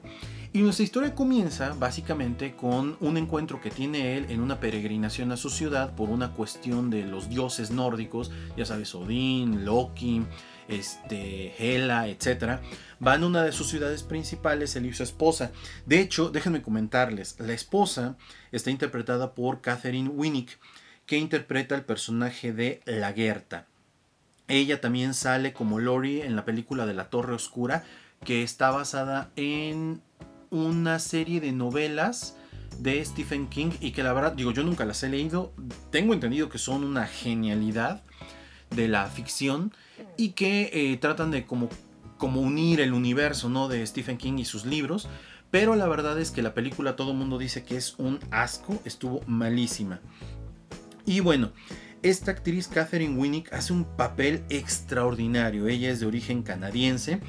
Y 0.51 0.61
nuestra 0.61 0.83
historia 0.83 1.13
comienza 1.13 1.75
básicamente 1.77 2.55
con 2.55 2.97
un 3.01 3.17
encuentro 3.17 3.61
que 3.61 3.69
tiene 3.69 4.17
él 4.17 4.25
en 4.29 4.41
una 4.41 4.59
peregrinación 4.59 5.31
a 5.31 5.37
su 5.37 5.51
ciudad 5.51 5.93
por 5.93 6.09
una 6.09 6.31
cuestión 6.31 6.89
de 6.89 7.03
los 7.03 7.29
dioses 7.29 7.69
nórdicos, 7.69 8.31
ya 8.57 8.65
sabes, 8.65 8.95
Odín, 8.95 9.63
Loki, 9.63 10.23
este, 10.69 11.53
Hela, 11.57 12.07
etc. 12.07 12.59
Va 13.05 13.15
a 13.15 13.25
una 13.25 13.43
de 13.43 13.51
sus 13.51 13.69
ciudades 13.69 14.03
principales, 14.03 14.75
él 14.75 14.85
y 14.85 14.93
su 14.93 15.03
esposa. 15.03 15.51
De 15.85 15.99
hecho, 15.99 16.29
déjenme 16.29 16.61
comentarles, 16.61 17.35
la 17.39 17.53
esposa 17.53 18.17
está 18.51 18.71
interpretada 18.71 19.33
por 19.33 19.61
Catherine 19.61 20.09
Winnick, 20.09 20.59
que 21.05 21.17
interpreta 21.17 21.75
el 21.75 21.83
personaje 21.83 22.53
de 22.53 22.81
Lagerta. 22.85 23.67
Ella 24.47 24.81
también 24.81 25.13
sale 25.13 25.53
como 25.53 25.79
Lori 25.79 26.21
en 26.21 26.35
la 26.35 26.45
película 26.45 26.85
de 26.85 26.93
La 26.93 27.09
Torre 27.09 27.33
Oscura, 27.33 27.83
que 28.23 28.43
está 28.43 28.71
basada 28.71 29.31
en 29.35 30.01
una 30.49 30.99
serie 30.99 31.39
de 31.39 31.51
novelas 31.51 32.35
de 32.79 33.03
Stephen 33.03 33.47
King 33.47 33.71
y 33.79 33.91
que 33.91 34.03
la 34.03 34.13
verdad, 34.13 34.33
digo, 34.33 34.51
yo 34.51 34.63
nunca 34.63 34.85
las 34.85 35.03
he 35.03 35.09
leído, 35.09 35.53
tengo 35.91 36.13
entendido 36.13 36.49
que 36.49 36.57
son 36.57 36.83
una 36.83 37.05
genialidad 37.07 38.03
de 38.71 38.87
la 38.87 39.07
ficción 39.07 39.73
y 40.17 40.31
que 40.31 40.69
eh, 40.73 40.97
tratan 40.97 41.31
de 41.31 41.45
como, 41.45 41.69
como 42.17 42.41
unir 42.41 42.81
el 42.81 42.93
universo 42.93 43.49
¿no? 43.49 43.67
de 43.67 43.85
Stephen 43.85 44.17
King 44.17 44.37
y 44.37 44.45
sus 44.45 44.65
libros. 44.65 45.07
Pero 45.51 45.75
la 45.75 45.87
verdad 45.87 46.19
es 46.19 46.31
que 46.31 46.41
la 46.41 46.53
película 46.53 46.95
todo 46.95 47.11
el 47.11 47.17
mundo 47.17 47.37
dice 47.37 47.63
que 47.63 47.75
es 47.75 47.95
un 47.97 48.19
asco, 48.29 48.79
estuvo 48.85 49.21
malísima. 49.25 49.99
Y 51.05 51.21
bueno, 51.21 51.51
esta 52.03 52.31
actriz 52.31 52.67
Catherine 52.67 53.17
Winnick 53.17 53.51
hace 53.51 53.73
un 53.73 53.83
papel 53.83 54.43
extraordinario. 54.49 55.67
Ella 55.67 55.89
es 55.89 55.99
de 55.99 56.05
origen 56.05 56.43
canadiense. 56.43 57.19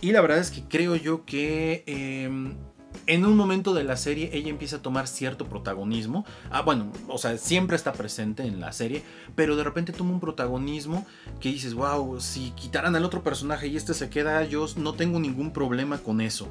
Y 0.00 0.12
la 0.12 0.20
verdad 0.20 0.38
es 0.38 0.50
que 0.50 0.62
creo 0.64 0.96
yo 0.96 1.24
que 1.24 1.82
em, 1.86 2.56
en 3.06 3.24
un 3.24 3.36
momento 3.36 3.74
de 3.74 3.84
la 3.84 3.96
serie 3.96 4.30
ella 4.32 4.50
empieza 4.50 4.76
a 4.76 4.82
tomar 4.82 5.06
cierto 5.06 5.46
protagonismo. 5.46 6.24
Ah, 6.50 6.62
bueno, 6.62 6.92
o 7.08 7.18
sea, 7.18 7.36
siempre 7.38 7.76
está 7.76 7.92
presente 7.92 8.44
en 8.44 8.60
la 8.60 8.72
serie, 8.72 9.02
pero 9.34 9.56
de 9.56 9.64
repente 9.64 9.92
toma 9.92 10.12
un 10.12 10.20
protagonismo 10.20 11.06
que 11.40 11.50
dices, 11.50 11.74
wow, 11.74 12.20
si 12.20 12.50
quitaran 12.52 12.94
al 12.96 13.04
otro 13.04 13.22
personaje 13.22 13.66
y 13.66 13.76
este 13.76 13.94
se 13.94 14.10
queda, 14.10 14.44
yo 14.44 14.66
no 14.76 14.94
tengo 14.94 15.18
ningún 15.18 15.52
problema 15.52 15.98
con 15.98 16.20
eso. 16.20 16.48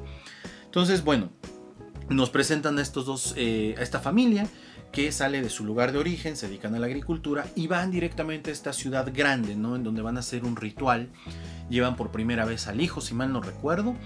Entonces, 0.64 1.04
bueno, 1.04 1.30
nos 2.08 2.30
presentan 2.30 2.78
a 2.78 2.82
estos 2.82 3.06
dos, 3.06 3.34
eh, 3.36 3.74
a 3.78 3.82
esta 3.82 4.00
familia 4.00 4.48
que 4.92 5.10
sale 5.10 5.40
de 5.40 5.48
su 5.48 5.64
lugar 5.64 5.92
de 5.92 5.98
origen, 5.98 6.36
se 6.36 6.48
dedican 6.48 6.74
a 6.74 6.78
la 6.78 6.86
agricultura 6.86 7.46
y 7.56 7.66
van 7.66 7.90
directamente 7.90 8.50
a 8.50 8.52
esta 8.52 8.74
ciudad 8.74 9.10
grande, 9.14 9.56
¿no? 9.56 9.74
En 9.74 9.84
donde 9.84 10.02
van 10.02 10.18
a 10.18 10.20
hacer 10.20 10.44
un 10.44 10.54
ritual. 10.54 11.08
Llevan 11.70 11.96
por 11.96 12.10
primera 12.10 12.44
vez 12.44 12.68
al 12.68 12.82
hijo, 12.82 13.00
si 13.00 13.14
mal 13.14 13.32
no 13.32 13.40
recuerdo 13.40 13.96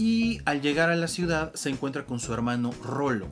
y 0.00 0.40
al 0.46 0.62
llegar 0.62 0.88
a 0.88 0.96
la 0.96 1.08
ciudad 1.08 1.52
se 1.52 1.68
encuentra 1.68 2.06
con 2.06 2.20
su 2.20 2.32
hermano 2.32 2.72
Rolo. 2.82 3.28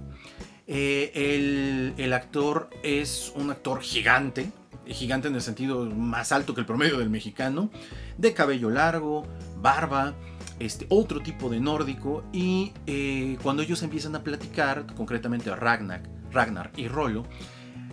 Eh, 0.67 1.95
el, 1.97 2.13
actor 2.13 2.69
es 2.83 3.33
un 3.35 3.51
actor 3.51 3.81
gigante, 3.81 4.53
gigante 4.87 5.29
en 5.29 5.35
el 5.35 5.41
sentido 5.41 5.87
más 5.87 6.31
alto 6.31 6.53
que 6.53 6.61
el 6.61 6.67
promedio 6.67 6.99
del 6.99 7.09
mexicano, 7.09 7.71
de 8.19 8.35
cabello 8.35 8.69
largo, 8.69 9.27
barba, 9.63 10.13
este, 10.59 10.85
otro 10.91 11.23
tipo 11.23 11.49
de 11.49 11.59
nórdico 11.59 12.23
y 12.35 12.75
eh, 12.87 13.39
cuando 13.43 13.63
ellos 13.63 13.83
empiezan 13.83 14.15
a 14.15 14.23
platicar, 14.23 14.85
concretamente 14.95 15.49
a 15.49 15.57
Ragnar, 15.57 16.03
Ragnar 16.31 16.71
y 16.77 16.89
Rolo, 16.89 17.25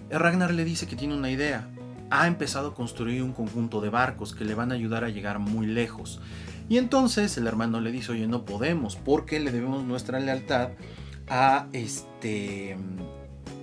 Ragnar 0.10 0.54
le 0.54 0.66
dice 0.66 0.86
que 0.86 0.98
tiene 0.98 1.16
una 1.16 1.32
idea. 1.32 1.70
Ha 2.10 2.28
empezado 2.28 2.70
a 2.70 2.76
construir 2.76 3.24
un 3.24 3.32
conjunto 3.32 3.80
de 3.80 3.90
barcos 3.90 4.36
que 4.36 4.44
le 4.44 4.54
van 4.54 4.74
a 4.74 4.76
ayudar 4.76 5.06
a 5.06 5.10
llegar 5.10 5.40
muy 5.40 5.66
lejos. 5.66 6.20
Y 6.68 6.78
entonces 6.78 7.38
el 7.38 7.48
hermano 7.48 7.80
le 7.80 7.92
dice, 7.92 8.12
oye, 8.12 8.28
no 8.28 8.46
podemos, 8.46 8.96
porque 8.96 9.40
le 9.40 9.52
debemos 9.52 9.84
nuestra 9.84 10.20
lealtad 10.20 10.70
a 11.28 11.68
este... 11.74 12.78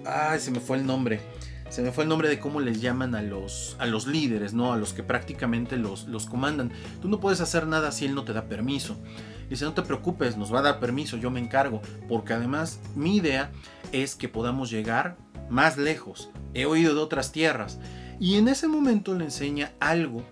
Ay, 0.04 0.40
se 0.40 0.50
me 0.50 0.61
fue 0.61 0.78
el 0.78 0.87
nombre. 0.87 1.21
Se 1.68 1.80
me 1.82 1.90
fue 1.90 2.04
el 2.04 2.09
nombre 2.09 2.28
de 2.28 2.38
cómo 2.38 2.61
les 2.61 2.80
llaman 2.80 3.14
a 3.14 3.23
los, 3.23 3.76
a 3.78 3.87
los 3.87 4.06
líderes, 4.06 4.52
¿no? 4.52 4.73
A 4.73 4.76
los 4.76 4.92
que 4.92 5.02
prácticamente 5.02 5.76
los, 5.76 6.06
los 6.06 6.26
comandan. 6.26 6.71
Tú 7.00 7.09
no 7.09 7.18
puedes 7.18 7.40
hacer 7.40 7.66
nada 7.66 7.92
si 7.92 8.04
él 8.04 8.14
no 8.14 8.25
te 8.25 8.32
da 8.32 8.44
permiso. 8.44 8.97
Dice, 9.49 9.64
no 9.64 9.73
te 9.73 9.82
preocupes, 9.82 10.37
nos 10.37 10.52
va 10.52 10.59
a 10.59 10.62
dar 10.62 10.80
permiso, 10.80 11.16
yo 11.16 11.30
me 11.30 11.40
encargo. 11.40 11.80
Porque 12.09 12.35
además 12.35 12.78
mi 12.94 13.16
idea 13.16 13.50
es 13.90 14.14
que 14.14 14.28
podamos 14.28 14.71
llegar 14.71 15.16
más 15.49 15.78
lejos. 15.78 16.30
He 16.52 16.66
oído 16.66 16.94
de 16.94 17.00
otras 17.00 17.32
tierras. 17.32 17.78
Y 18.21 18.37
en 18.37 18.49
ese 18.49 18.68
momento 18.68 19.14
le 19.14 19.25
enseña 19.25 19.73
algo 19.80 20.23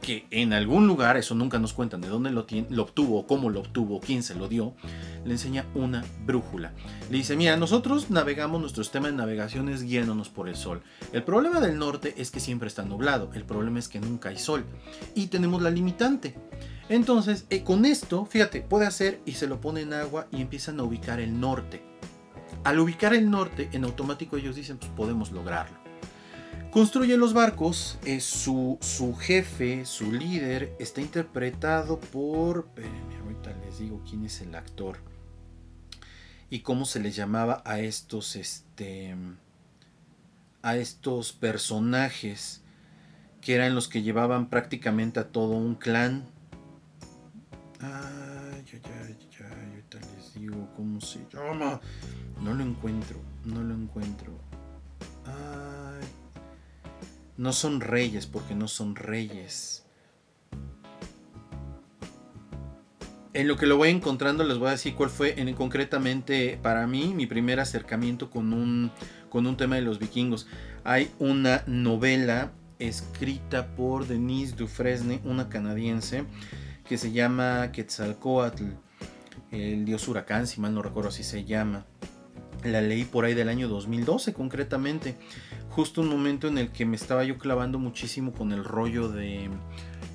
que 0.00 0.26
en 0.30 0.52
algún 0.52 0.86
lugar, 0.86 1.16
eso 1.16 1.34
nunca 1.34 1.58
nos 1.58 1.72
cuentan 1.72 2.00
de 2.00 2.08
dónde 2.08 2.30
lo, 2.30 2.46
obtuvo, 2.82 3.26
cómo 3.26 3.50
lo 3.50 3.60
obtuvo, 3.60 4.00
quién 4.00 4.22
se 4.22 4.34
lo 4.34 4.48
dio, 4.48 4.74
le 5.24 5.32
enseña 5.32 5.66
una 5.74 6.04
brújula. 6.26 6.72
Le 7.10 7.18
dice, 7.18 7.36
mira, 7.36 7.56
nosotros 7.56 8.10
navegamos, 8.10 8.60
nuestro 8.60 8.82
sistema 8.82 9.08
de 9.08 9.14
navegación 9.14 9.68
es 9.68 9.82
guiándonos 9.82 10.28
por 10.28 10.48
el 10.48 10.56
sol. 10.56 10.82
El 11.12 11.22
problema 11.22 11.60
del 11.60 11.78
norte 11.78 12.14
es 12.16 12.30
que 12.30 12.40
siempre 12.40 12.68
está 12.68 12.82
nublado, 12.82 13.30
el 13.34 13.44
problema 13.44 13.78
es 13.78 13.88
que 13.88 14.00
nunca 14.00 14.30
hay 14.30 14.38
sol. 14.38 14.64
Y 15.14 15.28
tenemos 15.28 15.62
la 15.62 15.70
limitante. 15.70 16.36
Entonces, 16.88 17.46
eh, 17.50 17.62
con 17.62 17.84
esto, 17.84 18.26
fíjate, 18.26 18.62
puede 18.62 18.86
hacer 18.86 19.20
y 19.24 19.32
se 19.32 19.46
lo 19.46 19.60
pone 19.60 19.82
en 19.82 19.92
agua 19.92 20.26
y 20.32 20.40
empiezan 20.40 20.80
a 20.80 20.82
ubicar 20.82 21.20
el 21.20 21.38
norte. 21.38 21.82
Al 22.64 22.78
ubicar 22.78 23.14
el 23.14 23.30
norte, 23.30 23.70
en 23.72 23.84
automático 23.84 24.36
ellos 24.36 24.56
dicen, 24.56 24.76
pues 24.76 24.90
podemos 24.92 25.30
lograrlo. 25.30 25.79
Construye 26.70 27.16
los 27.16 27.34
barcos, 27.34 27.98
es 28.04 28.22
su, 28.22 28.78
su, 28.80 29.16
jefe, 29.16 29.84
su 29.84 30.12
líder, 30.12 30.72
está 30.78 31.00
interpretado 31.00 31.98
por... 31.98 32.66
Espérenme, 32.68 33.16
ahorita 33.16 33.52
les 33.64 33.80
digo 33.80 34.00
quién 34.08 34.24
es 34.24 34.40
el 34.40 34.54
actor. 34.54 34.98
Y 36.48 36.60
cómo 36.60 36.84
se 36.84 37.00
les 37.00 37.16
llamaba 37.16 37.60
a 37.64 37.80
estos, 37.80 38.36
este... 38.36 39.16
A 40.62 40.76
estos 40.76 41.32
personajes 41.32 42.62
que 43.40 43.56
eran 43.56 43.74
los 43.74 43.88
que 43.88 44.02
llevaban 44.02 44.48
prácticamente 44.48 45.18
a 45.18 45.28
todo 45.28 45.54
un 45.54 45.74
clan. 45.74 46.24
Ay, 47.80 48.62
ay, 48.72 48.80
ay, 48.84 49.16
ay, 49.40 49.70
ahorita 49.70 49.98
les 50.14 50.34
digo 50.34 50.68
cómo 50.76 51.00
se 51.00 51.18
llama. 51.32 51.80
No 52.40 52.54
lo 52.54 52.62
encuentro, 52.62 53.18
no 53.44 53.60
lo 53.60 53.74
encuentro. 53.74 54.38
Ay. 55.24 56.19
No 57.40 57.54
son 57.54 57.80
reyes 57.80 58.26
porque 58.26 58.54
no 58.54 58.68
son 58.68 58.94
reyes. 58.94 59.86
En 63.32 63.48
lo 63.48 63.56
que 63.56 63.64
lo 63.64 63.78
voy 63.78 63.88
encontrando 63.88 64.44
les 64.44 64.58
voy 64.58 64.68
a 64.68 64.72
decir 64.72 64.94
cuál 64.94 65.08
fue 65.08 65.40
en, 65.40 65.54
concretamente 65.54 66.58
para 66.62 66.86
mí 66.86 67.14
mi 67.16 67.24
primer 67.24 67.58
acercamiento 67.58 68.28
con 68.28 68.52
un, 68.52 68.90
con 69.30 69.46
un 69.46 69.56
tema 69.56 69.76
de 69.76 69.80
los 69.80 69.98
vikingos. 69.98 70.48
Hay 70.84 71.10
una 71.18 71.64
novela 71.66 72.52
escrita 72.78 73.74
por 73.74 74.06
Denise 74.06 74.54
Dufresne, 74.54 75.22
una 75.24 75.48
canadiense, 75.48 76.24
que 76.86 76.98
se 76.98 77.10
llama 77.10 77.72
Quetzalcoatl, 77.72 78.64
el 79.50 79.86
dios 79.86 80.06
huracán, 80.08 80.46
si 80.46 80.60
mal 80.60 80.74
no 80.74 80.82
recuerdo 80.82 81.10
si 81.10 81.24
se 81.24 81.46
llama. 81.46 81.86
La 82.64 82.82
leí 82.82 83.04
por 83.04 83.24
ahí 83.24 83.32
del 83.32 83.48
año 83.48 83.66
2012 83.66 84.34
concretamente, 84.34 85.16
justo 85.70 86.00
un 86.00 86.08
momento 86.08 86.48
en 86.48 86.58
el 86.58 86.70
que 86.70 86.84
me 86.84 86.96
estaba 86.96 87.24
yo 87.24 87.38
clavando 87.38 87.78
muchísimo 87.78 88.32
con 88.32 88.52
el 88.52 88.64
rollo 88.64 89.08
de 89.08 89.48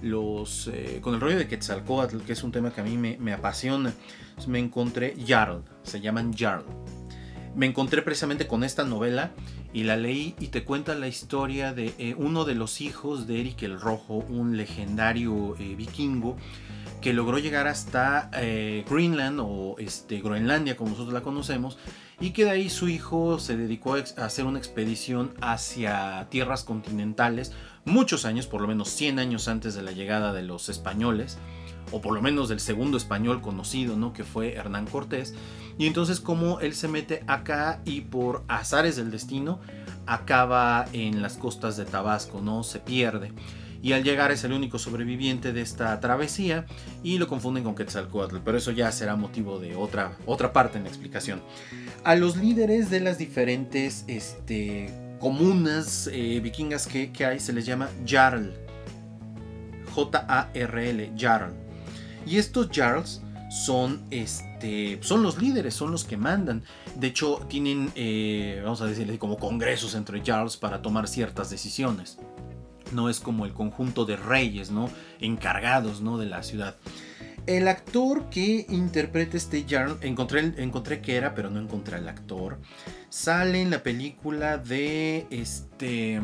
los 0.01 0.69
eh, 0.71 0.99
con 1.01 1.15
el 1.15 1.21
rollo 1.21 1.37
de 1.37 1.47
Quetzalcoatl, 1.47 2.19
que 2.19 2.33
es 2.33 2.43
un 2.43 2.51
tema 2.51 2.71
que 2.71 2.81
a 2.81 2.83
mí 2.83 2.97
me, 2.97 3.33
apasiona. 3.33 3.93
me 4.47 4.59
encontré 4.59 5.15
Jarl, 5.25 5.63
se 5.83 6.01
llaman 6.01 6.33
Jarl. 6.33 6.65
Me 7.55 7.65
encontré 7.65 8.01
precisamente 8.01 8.47
con 8.47 8.65
esta 8.65 8.83
novela 8.83 9.31
y 9.71 9.83
la 9.83 9.95
leí 9.95 10.35
y 10.39 10.47
te 10.47 10.65
cuenta 10.65 10.93
la 10.93 11.07
historia 11.07 11.73
de 11.73 11.93
eh, 11.97 12.15
uno 12.17 12.43
de 12.43 12.53
los 12.53 12.81
hijos 12.81 13.27
de 13.27 13.39
Eric 13.39 13.63
el 13.63 13.79
Rojo, 13.79 14.25
un 14.27 14.57
legendario 14.57 15.55
eh, 15.57 15.75
vikingo 15.75 16.35
que 17.01 17.13
logró 17.13 17.37
llegar 17.37 17.67
hasta 17.67 18.31
Greenland 18.89 19.39
o 19.39 19.75
este, 19.77 20.21
Groenlandia 20.21 20.75
como 20.75 20.91
nosotros 20.91 21.13
la 21.13 21.21
conocemos 21.21 21.77
y 22.19 22.31
que 22.31 22.45
de 22.45 22.51
ahí 22.51 22.69
su 22.69 22.87
hijo 22.87 23.39
se 23.39 23.57
dedicó 23.57 23.95
a 23.95 24.25
hacer 24.25 24.45
una 24.45 24.59
expedición 24.59 25.33
hacia 25.41 26.27
tierras 26.29 26.63
continentales 26.63 27.51
muchos 27.83 28.25
años, 28.25 28.47
por 28.47 28.61
lo 28.61 28.67
menos 28.67 28.89
100 28.89 29.19
años 29.19 29.47
antes 29.47 29.75
de 29.75 29.81
la 29.81 29.91
llegada 29.91 30.33
de 30.33 30.43
los 30.43 30.69
españoles, 30.69 31.37
o 31.91 32.01
por 32.01 32.13
lo 32.13 32.21
menos 32.21 32.49
del 32.49 32.59
segundo 32.59 32.97
español 32.97 33.41
conocido, 33.41 33.95
¿no? 33.95 34.13
que 34.13 34.23
fue 34.23 34.53
Hernán 34.53 34.87
Cortés. 34.87 35.35
Y 35.77 35.87
entonces 35.87 36.19
como 36.19 36.59
él 36.59 36.73
se 36.73 36.87
mete 36.87 37.23
acá 37.27 37.81
y 37.85 38.01
por 38.01 38.43
azares 38.47 38.95
del 38.95 39.11
destino 39.11 39.59
acaba 40.07 40.85
en 40.93 41.21
las 41.21 41.37
costas 41.37 41.77
de 41.77 41.85
Tabasco, 41.85 42.41
¿no? 42.41 42.63
Se 42.63 42.79
pierde. 42.79 43.33
Y 43.85 43.93
al 43.93 44.03
llegar 44.03 44.31
es 44.31 44.43
el 44.43 44.51
único 44.51 44.79
sobreviviente 44.79 45.53
de 45.53 45.61
esta 45.61 45.99
travesía 45.99 46.65
y 47.03 47.19
lo 47.19 47.27
confunden 47.27 47.63
con 47.63 47.75
Quetzalcoatl, 47.75 48.37
pero 48.43 48.57
eso 48.57 48.71
ya 48.71 48.91
será 48.91 49.15
motivo 49.15 49.59
de 49.59 49.75
otra, 49.75 50.17
otra 50.25 50.51
parte 50.51 50.79
en 50.79 50.85
la 50.85 50.89
explicación. 50.89 51.39
A 52.03 52.15
los 52.15 52.35
líderes 52.35 52.89
de 52.89 52.99
las 52.99 53.19
diferentes 53.19 54.03
este, 54.07 54.91
comunas 55.19 56.09
eh, 56.11 56.39
vikingas 56.41 56.87
que, 56.87 57.11
hay 57.23 57.39
se 57.39 57.53
les 57.53 57.67
llama 57.67 57.87
Jarl. 58.07 58.55
J-A-R-L, 59.93 61.11
Jarl. 61.15 61.53
Y 62.25 62.37
estos 62.37 62.69
Jarls 62.73 63.21
son, 63.51 64.01
este, 64.09 64.97
son 65.03 65.21
los 65.21 65.37
líderes, 65.37 65.75
son 65.75 65.91
los 65.91 66.05
que 66.05 66.17
mandan. 66.17 66.63
De 66.95 67.05
hecho, 67.05 67.45
tienen, 67.47 67.91
eh, 67.93 68.61
vamos 68.63 68.81
a 68.81 68.87
decirle, 68.87 69.19
como 69.19 69.37
congresos 69.37 69.93
entre 69.93 70.23
Jarls 70.25 70.57
para 70.57 70.81
tomar 70.81 71.07
ciertas 71.07 71.51
decisiones. 71.51 72.17
No 72.95 73.09
es 73.09 73.19
como 73.19 73.45
el 73.45 73.53
conjunto 73.53 74.05
de 74.05 74.15
reyes, 74.15 74.71
¿no? 74.71 74.89
Encargados, 75.19 76.01
¿no? 76.01 76.17
De 76.17 76.25
la 76.25 76.41
ciudad. 76.41 76.75
El 77.45 77.67
actor 77.67 78.29
que 78.31 78.65
interpreta 78.69 79.37
este 79.37 79.65
Jarl, 79.69 79.99
encontré, 80.01 80.53
encontré 80.57 81.01
que 81.01 81.15
era, 81.15 81.35
pero 81.35 81.51
no 81.51 81.59
encontré 81.59 81.97
al 81.97 82.09
actor 82.09 82.57
sale 83.15 83.61
en 83.61 83.69
la 83.69 83.81
película 83.81 84.57
de 84.57 85.25
este 85.29 86.19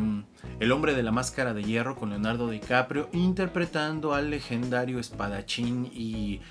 El 0.59 0.71
hombre 0.73 0.93
de 0.93 1.03
la 1.03 1.13
máscara 1.13 1.53
de 1.53 1.63
hierro 1.63 1.95
con 1.95 2.09
Leonardo 2.09 2.49
DiCaprio 2.49 3.07
interpretando 3.13 4.13
al 4.13 4.29
legendario 4.29 4.99
espadachín 4.99 5.89
y 5.93 6.41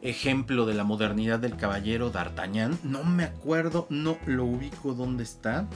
ejemplo 0.00 0.64
de 0.64 0.72
la 0.72 0.84
modernidad 0.84 1.38
del 1.38 1.58
caballero 1.58 2.08
D'Artagnan. 2.08 2.78
No 2.82 3.04
me 3.04 3.24
acuerdo, 3.24 3.86
no 3.90 4.16
lo 4.24 4.46
ubico 4.46 4.94
dónde 4.94 5.22
está 5.22 5.68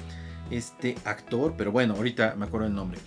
este 0.51 0.97
actor, 1.05 1.53
pero 1.59 1.71
bueno, 1.71 1.93
ahorita 1.95 2.35
me 2.35 2.47
acuerdo 2.47 2.69
el 2.69 2.75
nombre. 2.75 3.01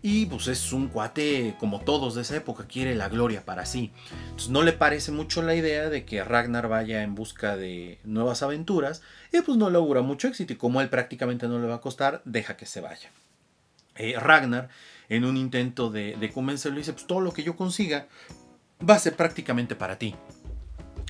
Y 0.00 0.26
pues 0.26 0.46
es 0.46 0.72
un 0.72 0.88
cuate 0.88 1.56
como 1.58 1.80
todos 1.80 2.14
de 2.14 2.22
esa 2.22 2.36
época, 2.36 2.66
quiere 2.68 2.94
la 2.94 3.08
gloria 3.08 3.44
para 3.44 3.66
sí. 3.66 3.90
Entonces 4.22 4.50
no 4.50 4.62
le 4.62 4.72
parece 4.72 5.10
mucho 5.10 5.42
la 5.42 5.56
idea 5.56 5.90
de 5.90 6.04
que 6.04 6.22
Ragnar 6.22 6.68
vaya 6.68 7.02
en 7.02 7.16
busca 7.16 7.56
de 7.56 7.98
nuevas 8.04 8.42
aventuras 8.42 9.02
y 9.32 9.40
pues 9.40 9.58
no 9.58 9.70
le 9.70 9.76
augura 9.76 10.02
mucho 10.02 10.28
éxito 10.28 10.52
y 10.52 10.56
como 10.56 10.80
él 10.80 10.88
prácticamente 10.88 11.48
no 11.48 11.58
le 11.58 11.66
va 11.66 11.76
a 11.76 11.80
costar, 11.80 12.22
deja 12.24 12.56
que 12.56 12.66
se 12.66 12.80
vaya. 12.80 13.10
Eh, 13.96 14.14
Ragnar 14.18 14.68
en 15.08 15.24
un 15.24 15.36
intento 15.36 15.90
de, 15.90 16.16
de 16.16 16.30
convencerlo 16.30 16.78
dice, 16.78 16.92
pues 16.92 17.06
todo 17.06 17.20
lo 17.20 17.32
que 17.32 17.42
yo 17.42 17.56
consiga 17.56 18.06
va 18.88 18.94
a 18.94 19.00
ser 19.00 19.16
prácticamente 19.16 19.74
para 19.74 19.98
ti. 19.98 20.14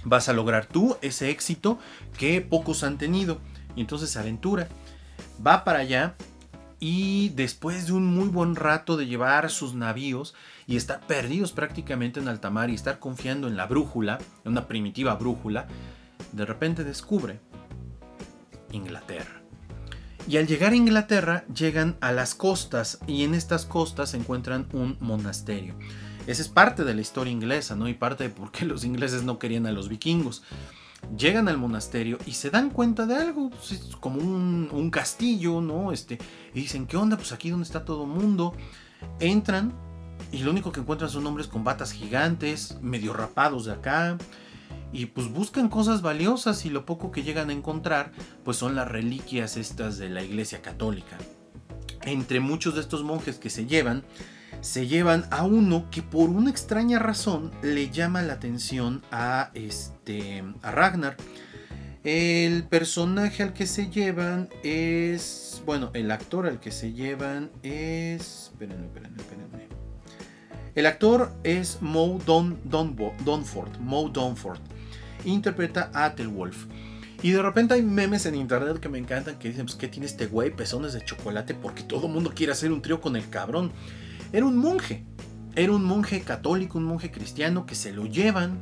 Vas 0.05 0.29
a 0.29 0.33
lograr 0.33 0.67
tú 0.67 0.97
ese 1.03 1.31
éxito 1.31 1.79
que 2.17 2.41
pocos 2.41 2.85
han 2.85 2.99
tenido. 2.99 3.41
Y 3.77 3.83
entonces 3.83 4.17
aventura. 4.17 4.69
Va 5.45 5.65
para 5.65 5.81
allá 5.81 6.15
y 6.81 7.31
después 7.31 7.87
de 7.87 7.93
un 7.93 8.07
muy 8.07 8.29
buen 8.29 8.55
rato 8.55 8.97
de 8.97 9.07
llevar 9.07 9.51
sus 9.51 9.75
navíos 9.75 10.35
y 10.67 10.77
estar 10.77 11.01
perdidos 11.07 11.53
prácticamente 11.53 12.21
en 12.21 12.29
alta 12.29 12.51
mar 12.51 12.71
y 12.71 12.75
estar 12.75 12.99
confiando 12.99 13.49
en 13.49 13.57
la 13.57 13.67
brújula, 13.67 14.19
en 14.45 14.53
una 14.53 14.69
primitiva 14.69 15.15
brújula, 15.17 15.67
de 16.33 16.45
repente 16.45 16.85
descubre 16.85 17.41
Inglaterra. 18.73 19.43
Y 20.29 20.37
al 20.37 20.47
llegar 20.47 20.73
a 20.73 20.77
Inglaterra 20.77 21.45
llegan 21.53 21.97
a 22.01 22.13
las 22.13 22.35
costas 22.35 22.99
y 23.07 23.25
en 23.25 23.35
estas 23.35 23.65
costas 23.65 24.11
se 24.11 24.19
encuentran 24.19 24.69
un 24.73 24.99
monasterio. 25.01 25.75
Esa 26.27 26.43
es 26.43 26.49
parte 26.49 26.85
de 26.85 26.95
la 26.95 27.01
historia 27.01 27.33
inglesa, 27.33 27.75
¿no? 27.75 27.89
Y 27.89 27.95
parte 27.95 28.25
de 28.25 28.31
por 28.31 28.53
qué 28.53 28.67
los 28.67 28.85
ingleses 28.85 29.23
no 29.23 29.39
querían 29.39 29.67
a 29.67 29.73
los 29.73 29.89
vikingos 29.89 30.43
llegan 31.17 31.49
al 31.49 31.59
monasterio 31.59 32.19
y 32.27 32.33
se 32.33 32.51
dan 32.51 32.71
cuenta 32.71 33.07
de 33.07 33.17
algo, 33.17 33.51
pues, 33.51 33.97
como 34.01 34.21
un, 34.21 34.91
castillo, 34.91 35.61
¿no? 35.61 35.93
Este, 35.93 36.19
y 36.55 36.61
dicen, 36.61 36.87
¿qué 36.87 36.97
onda? 36.97 37.17
Pues 37.17 37.33
aquí 37.33 37.51
donde 37.51 37.65
está 37.65 37.85
todo 37.85 38.05
el 38.05 38.11
mundo. 38.11 38.55
Entran 39.21 39.73
y 40.33 40.39
lo 40.39 40.51
único 40.51 40.73
que 40.73 40.81
encuentran 40.81 41.11
son 41.11 41.27
hombres 41.27 41.47
con 41.47 41.65
batas 41.65 41.93
gigantes, 41.93 42.79
medio 42.81 43.13
rapados 43.13 43.67
de 43.67 43.73
acá. 43.73 44.19
Y 44.93 45.07
pues 45.07 45.31
buscan 45.31 45.69
cosas 45.69 46.03
valiosas 46.03 46.65
y 46.65 46.71
lo 46.71 46.87
poco 46.87 47.11
que 47.11 47.23
llegan 47.23 47.51
a 47.51 47.53
encontrar 47.53 48.13
pues 48.45 48.57
son 48.57 48.75
las 48.75 48.89
reliquias 48.89 49.57
estas 49.57 49.99
de 49.99 50.09
la 50.09 50.23
iglesia 50.23 50.63
católica. 50.63 51.19
Entre 52.03 52.41
muchos 52.41 52.75
de 52.75 52.81
estos 52.81 53.03
monjes 53.03 53.39
que 53.39 53.51
se 53.51 53.67
llevan, 53.67 54.05
se 54.61 54.87
llevan 54.87 55.27
a 55.31 55.45
uno 55.45 55.87
que 55.91 56.03
por 56.03 56.31
una 56.31 56.51
extraña 56.51 56.99
razón 56.99 57.51
le 57.63 57.91
llama 57.91 58.23
la 58.23 58.35
atención 58.35 59.03
a, 59.11 59.51
este, 59.55 60.45
a 60.63 60.71
Ragnar. 60.71 61.17
El 62.05 62.65
personaje 62.65 63.43
al 63.43 63.53
que 63.53 63.67
se 63.67 63.91
llevan 63.91 64.49
es. 64.63 65.63
Bueno, 65.67 65.91
el 65.95 66.11
actor 66.11 66.47
al 66.47 66.61
que 66.61 66.71
se 66.71 66.93
llevan 66.93 67.51
es. 67.63 68.51
Espérenme, 68.53 68.87
espérenme, 68.87 69.19
espérenme. 69.19 69.69
El 70.75 70.87
actor 70.87 71.33
es 71.43 71.83
Mo 71.83 72.21
Don, 72.25 72.59
Don, 72.65 72.97
Donford. 73.25 73.79
Mo 73.81 74.09
Donford. 74.09 74.61
Interpreta 75.25 75.91
a 75.93 76.07
Athelwolf. 76.07 76.67
Y 77.21 77.33
de 77.33 77.43
repente 77.43 77.75
hay 77.75 77.83
memes 77.83 78.27
en 78.27 78.37
internet 78.37 78.79
que 78.79 78.89
me 78.89 78.99
encantan 78.99 79.39
que 79.39 79.49
dicen: 79.49 79.67
Pues, 79.67 79.77
¿qué 79.77 79.89
tiene 79.89 80.07
este 80.07 80.27
güey? 80.27 80.55
Pezones 80.55 80.93
de 80.93 81.05
chocolate 81.05 81.55
porque 81.55 81.83
todo 81.83 82.07
el 82.07 82.13
mundo 82.13 82.33
quiere 82.35 82.53
hacer 82.53 82.71
un 82.71 82.81
trío 82.81 83.01
con 83.01 83.17
el 83.17 83.29
cabrón. 83.29 83.73
Era 84.33 84.45
un 84.45 84.59
monje, 84.59 85.05
era 85.55 85.73
un 85.73 85.85
monje 85.85 86.21
católico, 86.21 86.79
un 86.79 86.85
monje 86.85 87.11
cristiano 87.11 87.65
que 87.65 87.75
se 87.75 87.93
lo 87.93 88.07
llevan, 88.07 88.59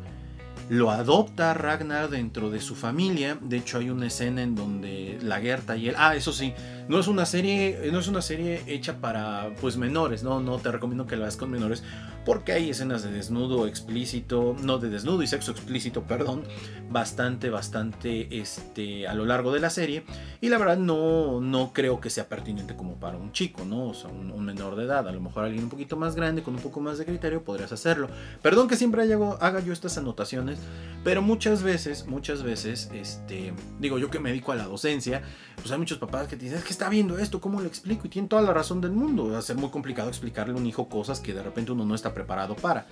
lo 0.69 0.91
adopta 0.91 1.55
Ragnar 1.55 2.09
dentro 2.09 2.51
de 2.51 2.61
su 2.61 2.75
familia. 2.75 3.37
De 3.41 3.57
hecho, 3.59 3.79
hay 3.79 3.91
una 3.91 4.07
escena 4.07 4.43
en 4.43 4.55
donde 4.55 5.19
la 5.23 5.41
Gerta 5.41 5.77
y 5.77 5.89
él. 5.89 5.95
Ah, 5.99 6.15
eso 6.15 6.33
sí, 6.33 6.55
no 6.88 7.01
es 7.01 7.09
una 7.09 7.27
serie, 7.27 7.88
no 7.92 7.99
es 7.99 8.09
una 8.09 8.22
serie 8.22 8.62
hecha 8.66 9.01
para 9.01 9.55
pues 9.61 9.77
menores, 9.77 10.22
no, 10.22 10.40
no 10.40 10.59
te 10.59 10.70
recomiendo 10.70 11.07
que 11.07 11.16
la 11.16 11.22
veas 11.22 11.37
con 11.37 11.51
menores, 11.51 11.83
porque 12.27 12.53
hay 12.53 12.70
escenas 12.70 13.05
de 13.05 13.12
desnudo 13.12 13.68
explícito, 13.68 14.57
no 14.61 14.79
de 14.79 14.88
desnudo 14.88 15.22
y 15.22 15.29
sexo 15.29 15.53
explícito, 15.53 16.03
perdón, 16.03 16.42
bastante, 16.90 17.51
bastante 17.51 18.40
este, 18.40 19.07
a 19.07 19.14
lo 19.14 19.25
largo 19.27 19.53
de 19.53 19.61
la 19.61 19.70
serie. 19.70 20.05
Y 20.40 20.49
la 20.49 20.59
verdad 20.59 20.77
no, 20.77 21.40
no 21.40 21.72
creo 21.72 22.01
que 22.01 22.11
sea 22.11 22.29
pertinente 22.29 22.75
como 22.75 22.96
para 22.96 23.16
un 23.16 23.31
chico, 23.31 23.64
¿no? 23.64 23.90
O 23.90 23.94
sea, 23.94 24.11
un, 24.11 24.44
menor 24.44 24.75
de 24.75 24.85
edad. 24.85 25.07
A 25.09 25.12
lo 25.12 25.20
mejor 25.20 25.44
alguien 25.44 25.64
un 25.64 25.70
poquito 25.70 25.96
más 25.96 26.16
grande, 26.16 26.42
con 26.42 26.55
un 26.55 26.61
poco 26.61 26.81
más 26.81 26.99
de 26.99 27.05
criterio, 27.05 27.44
podrías 27.44 27.70
hacerlo. 27.70 28.09
Perdón 28.42 28.66
que 28.66 28.77
siempre 28.77 29.03
haga 29.03 29.61
yo 29.61 29.72
estas 29.72 29.96
anotaciones, 29.96 30.59
pero 31.05 31.22
muchas 31.22 31.62
veces, 31.62 32.07
muchas 32.07 32.42
veces, 32.42 32.90
este, 32.92 33.55
digo 33.79 33.99
yo 33.99 34.11
que 34.11 34.18
me 34.18 34.31
dedico 34.31 34.51
a 34.51 34.57
la 34.57 34.64
docencia, 34.64 35.22
pues 35.57 35.70
hay 35.70 35.79
muchos 35.79 35.99
papás 35.99 36.27
que 36.27 36.35
dicen, 36.35 36.59
es 36.59 36.64
que 36.64 36.72
está 36.77 36.91
viendo 36.91 37.19
esto, 37.19 37.41
¿cómo 37.41 37.62
le 37.62 37.69
explico? 37.69 38.07
Y 38.07 38.11
tienen 38.11 38.29
toda 38.29 38.43
la 38.43 38.53
razón 38.53 38.83
del 38.83 38.93
mundo. 38.93 39.31
Va 39.31 39.39
a 39.39 39.43
ser 39.43 39.57
muy 39.57 39.71
complicado 39.71 40.11
explicarle 40.11 40.53
a 40.53 40.57
un 40.57 40.67
hijo 40.67 40.91
cosas 40.91 41.21
que 41.21 41.33
de 41.33 41.43
repente 41.43 41.73
uno 41.73 41.87
no 41.87 41.95
está 41.95 42.12
preparado 42.12 42.55
para. 42.55 42.87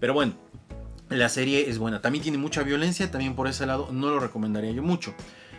Pero 0.00 0.12
bueno, 0.12 0.34
la 1.08 1.28
serie 1.28 1.70
es 1.70 1.78
buena. 1.78 2.00
También 2.00 2.22
tiene 2.22 2.36
mucha 2.36 2.64
violencia, 2.64 3.10
también 3.12 3.36
por 3.36 3.46
ese 3.46 3.64
lado 3.64 3.90
no 3.92 4.10
lo 4.10 4.18
recomendaría 4.18 4.72
yo 4.72 4.82
mucho. 4.82 5.14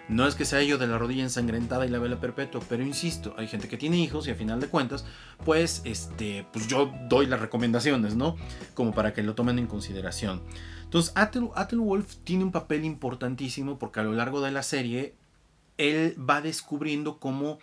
No 0.09 0.27
es 0.27 0.35
que 0.35 0.43
sea 0.43 0.61
yo 0.61 0.77
de 0.77 0.87
la 0.87 0.97
rodilla 0.97 1.23
ensangrentada 1.23 1.85
y 1.85 1.89
la 1.89 1.99
vela 1.99 2.19
perpetua, 2.19 2.61
pero 2.67 2.83
insisto, 2.83 3.33
hay 3.37 3.47
gente 3.47 3.69
que 3.69 3.77
tiene 3.77 3.97
hijos 3.97 4.27
y 4.27 4.31
a 4.31 4.35
final 4.35 4.59
de 4.59 4.67
cuentas, 4.67 5.05
pues 5.45 5.81
este, 5.85 6.45
pues 6.51 6.67
yo 6.67 6.91
doy 7.07 7.27
las 7.27 7.39
recomendaciones, 7.39 8.15
¿no? 8.15 8.35
Como 8.73 8.91
para 8.91 9.13
que 9.13 9.23
lo 9.23 9.35
tomen 9.35 9.59
en 9.59 9.67
consideración. 9.67 10.41
Entonces, 10.83 11.13
Attenwolf 11.15 12.15
tiene 12.23 12.43
un 12.43 12.51
papel 12.51 12.83
importantísimo 12.83 13.77
porque 13.77 13.99
a 13.99 14.03
lo 14.03 14.13
largo 14.13 14.41
de 14.41 14.51
la 14.51 14.63
serie 14.63 15.15
él 15.79 16.15
va 16.19 16.41
descubriendo 16.41 17.17
cómo 17.17 17.57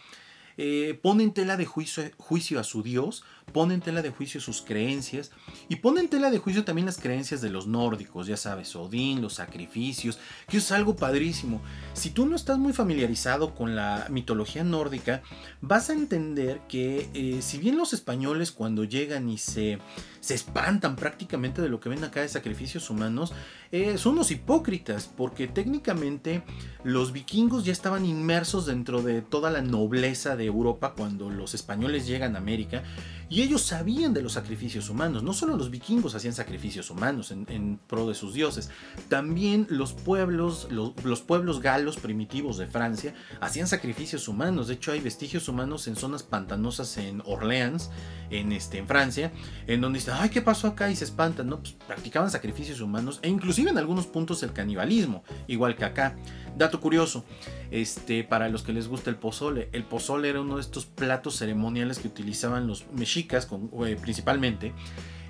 eh, 0.57 0.99
pone 1.03 1.23
en 1.23 1.33
tela 1.33 1.57
de 1.57 1.67
juicio, 1.67 2.11
juicio, 2.17 2.59
a 2.59 2.65
su 2.65 2.83
Dios, 2.83 3.23
pone 3.53 3.75
en 3.75 3.81
tela 3.81 4.03
de 4.03 4.11
juicio 4.11 4.41
sus 4.41 4.61
creencias 4.63 5.31
y 5.69 5.77
pone 5.77 6.01
en 6.01 6.09
tela 6.09 6.31
de 6.31 6.39
juicio 6.39 6.65
también 6.65 6.87
las 6.87 6.99
creencias 6.99 7.41
de 7.41 7.51
los 7.51 7.67
nórdicos, 7.67 8.27
ya 8.27 8.37
sabes, 8.37 8.75
Odín, 8.77 9.23
los 9.23 9.35
sacrificios, 9.35 10.19
que 10.49 10.59
es 10.59 10.73
algo 10.73 10.97
padrísimo. 10.97 11.63
Si 11.95 12.11
tú 12.11 12.27
no 12.27 12.37
estás 12.37 12.59
muy 12.59 12.73
familiarizado 12.73 13.55
con 13.55 13.77
la 13.77 14.07
mitología 14.11 14.65
nórdica, 14.65 15.23
vas 15.61 15.91
a 15.91 15.95
entender 15.95 16.61
que 16.69 17.09
eh, 17.15 17.41
si 17.41 17.59
bien 17.59 17.77
los 17.77 17.93
españoles 17.93 18.53
cuando 18.53 18.85
llegan 18.85 19.29
y 19.29 19.39
se, 19.39 19.79
se 20.21 20.35
espantan 20.35 20.97
prácticamente 20.97 21.63
de 21.63 21.69
lo 21.69 21.81
que 21.81 21.89
ven 21.89 22.05
acá 22.05 22.21
de 22.21 22.29
sacrificios 22.29 22.91
humanos, 22.91 23.33
eh, 23.73 23.99
son 23.99 24.15
unos 24.15 24.31
hipócritas, 24.31 25.07
porque 25.07 25.49
técnicamente 25.49 26.43
los 26.85 27.13
vikingos 27.13 27.65
ya 27.65 27.73
estaban 27.73 28.05
inmersos 28.05 28.67
dentro 28.67 29.03
de 29.03 29.23
toda 29.23 29.51
la 29.51 29.63
nobleza 29.63 30.37
de 30.37 30.45
Europa 30.45 30.95
cuando 30.97 31.31
los 31.31 31.55
españoles 31.55 32.07
llegan 32.07 32.37
a 32.37 32.39
América 32.39 32.83
y 33.29 33.43
ellos 33.43 33.63
sabían 33.63 34.15
de 34.15 34.23
los 34.23 34.35
sacrificios 34.35 34.89
humanos. 34.89 35.23
No 35.23 35.33
solo 35.33 35.57
los 35.57 35.71
vikingos 35.71 36.15
hacían 36.15 36.35
sacrificios 36.35 36.91
humanos 36.91 37.31
en, 37.33 37.81
pro 37.87 38.09
de 38.09 38.15
sus 38.15 38.35
dioses, 38.35 38.71
también 39.09 39.67
los 39.69 39.93
pueblos, 39.93 40.69
los, 40.71 41.21
pueblos 41.23 41.61
galos 41.61 41.97
primitivos 41.97 42.57
de 42.59 42.67
Francia 42.67 43.15
hacían 43.41 43.67
sacrificios 43.67 44.29
humanos. 44.29 44.69
De 44.69 44.75
hecho, 44.75 44.93
hay 44.93 45.01
vestigios 45.01 45.49
humanos 45.49 45.89
en 45.89 45.97
zonas 45.97 46.23
pantanosas 46.23 46.97
en 46.99 47.23
Orleans, 47.25 47.91
en, 48.31 48.53
este, 48.53 48.79
en 48.79 48.87
Francia, 48.87 49.33
en 49.67 49.81
donde 49.81 49.99
dicen, 49.99 50.15
ay, 50.17 50.31
¿qué 50.31 50.43
pasó 50.43 50.69
acá? 50.69 50.91
Y 50.91 50.97
se 50.97 51.05
espantan, 51.05 51.49
¿no? 51.49 51.59
Pues 51.59 51.73
practicaban 51.87 52.31
sacrificios 52.31 52.81
humanos 52.81 53.19
e 53.23 53.29
inclusive 53.29 53.71
en 53.71 53.79
algunos 53.79 54.07
puntos 54.07 54.43
el 54.43 54.53
canibalismo, 54.53 55.25
igual 55.47 55.77
que 55.77 55.85
acá. 55.85 56.17
Dato 56.57 56.81
curioso, 56.81 57.25
este, 57.71 58.25
para 58.25 58.49
los 58.49 58.63
que 58.63 58.73
les 58.73 58.89
gusta 58.89 59.11
el 59.11 59.17
pozole, 59.17 59.69
el 59.73 59.85
pozole 59.85 60.29
era 60.29 60.41
uno 60.41 60.57
de 60.57 60.61
estos 60.61 60.87
platos 60.87 61.37
ceremoniales 61.37 61.99
que 61.99 62.09
utilizaban 62.09 62.67
los 62.67 62.87
mexicas 62.93 63.49
eh, 63.87 63.97
principalmente 64.01 64.73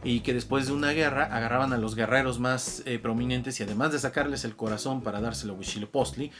y 0.04 0.20
que 0.20 0.34
después 0.34 0.66
de 0.66 0.72
una 0.72 0.92
guerra 0.92 1.24
agarraban 1.24 1.72
a 1.72 1.78
los 1.78 1.96
guerreros 1.96 2.38
más 2.38 2.82
eh, 2.86 2.98
prominentes 2.98 3.58
y 3.58 3.64
además 3.64 3.90
de 3.90 3.98
sacarles 3.98 4.44
el 4.44 4.54
corazón 4.54 5.02
para 5.02 5.20
dárselo 5.20 5.54
a 5.54 5.56
Huitzilopochtli, 5.56 6.30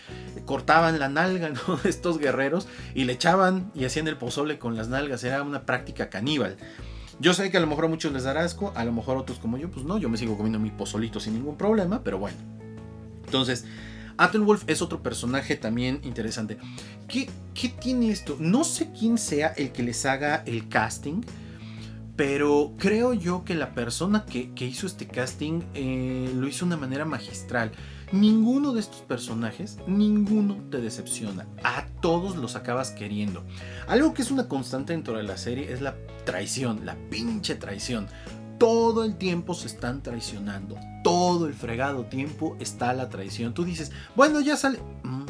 cortaban 0.44 0.98
la 1.00 1.08
nalga 1.08 1.50
de 1.82 1.90
estos 1.90 2.18
guerreros 2.18 2.68
y 2.94 3.04
le 3.04 3.14
echaban 3.14 3.72
y 3.74 3.84
hacían 3.84 4.06
el 4.06 4.16
pozole 4.16 4.58
con 4.58 4.76
las 4.76 4.88
nalgas, 4.88 5.24
era 5.24 5.42
una 5.42 5.66
práctica 5.66 6.10
caníbal. 6.10 6.56
Yo 7.18 7.32
sé 7.32 7.50
que 7.50 7.56
a 7.56 7.60
lo 7.60 7.66
mejor 7.66 7.86
a 7.86 7.88
muchos 7.88 8.12
les 8.12 8.24
dará 8.24 8.44
asco, 8.44 8.72
a 8.76 8.84
lo 8.84 8.92
mejor 8.92 9.16
otros 9.16 9.38
como 9.38 9.56
yo, 9.56 9.70
pues 9.70 9.84
no, 9.84 9.98
yo 9.98 10.08
me 10.08 10.18
sigo 10.18 10.36
comiendo 10.36 10.58
mi 10.58 10.70
pozolito 10.70 11.18
sin 11.18 11.34
ningún 11.34 11.56
problema, 11.56 12.04
pero 12.04 12.18
bueno. 12.18 12.36
Entonces, 13.24 13.64
Attenwolf 14.18 14.64
es 14.66 14.82
otro 14.82 15.02
personaje 15.02 15.56
también 15.56 16.00
interesante. 16.02 16.58
¿Qué, 17.08 17.28
¿Qué, 17.54 17.68
tiene 17.68 18.10
esto? 18.10 18.36
No 18.38 18.64
sé 18.64 18.90
quién 18.98 19.18
sea 19.18 19.48
el 19.48 19.72
que 19.72 19.82
les 19.82 20.06
haga 20.06 20.42
el 20.46 20.68
casting, 20.68 21.22
pero 22.16 22.72
creo 22.78 23.12
yo 23.12 23.44
que 23.44 23.54
la 23.54 23.74
persona 23.74 24.24
que, 24.24 24.50
hizo 24.64 24.86
este 24.86 25.06
casting 25.06 25.62
eh, 25.74 26.32
lo 26.34 26.48
hizo 26.48 26.64
de 26.64 26.74
una 26.74 26.78
manera 26.78 27.04
magistral. 27.04 27.72
Ninguno 28.10 28.72
de 28.72 28.80
estos 28.80 29.02
personajes, 29.02 29.78
ninguno 29.86 30.56
te 30.70 30.80
decepciona. 30.80 31.46
A 31.62 31.86
todos 32.00 32.36
los 32.36 32.56
acabas 32.56 32.92
queriendo. 32.92 33.44
Algo 33.86 34.14
que 34.14 34.22
es 34.22 34.30
una 34.30 34.48
constante 34.48 34.94
dentro 34.94 35.18
de 35.18 35.24
la 35.24 35.36
serie 35.36 35.72
es 35.72 35.82
la 35.82 35.96
traición, 36.24 36.86
la 36.86 36.96
pinche 37.10 37.54
traición 37.54 38.08
todo 38.58 39.04
el 39.04 39.16
tiempo 39.16 39.54
se 39.54 39.66
están 39.66 40.02
traicionando. 40.02 40.76
Todo 41.02 41.46
el 41.46 41.54
fregado 41.54 42.06
tiempo 42.06 42.56
está 42.60 42.92
la 42.92 43.08
traición. 43.08 43.54
Tú 43.54 43.64
dices, 43.64 43.92
bueno, 44.14 44.40
ya 44.40 44.56
sale. 44.56 44.78
Mm, 45.02 45.24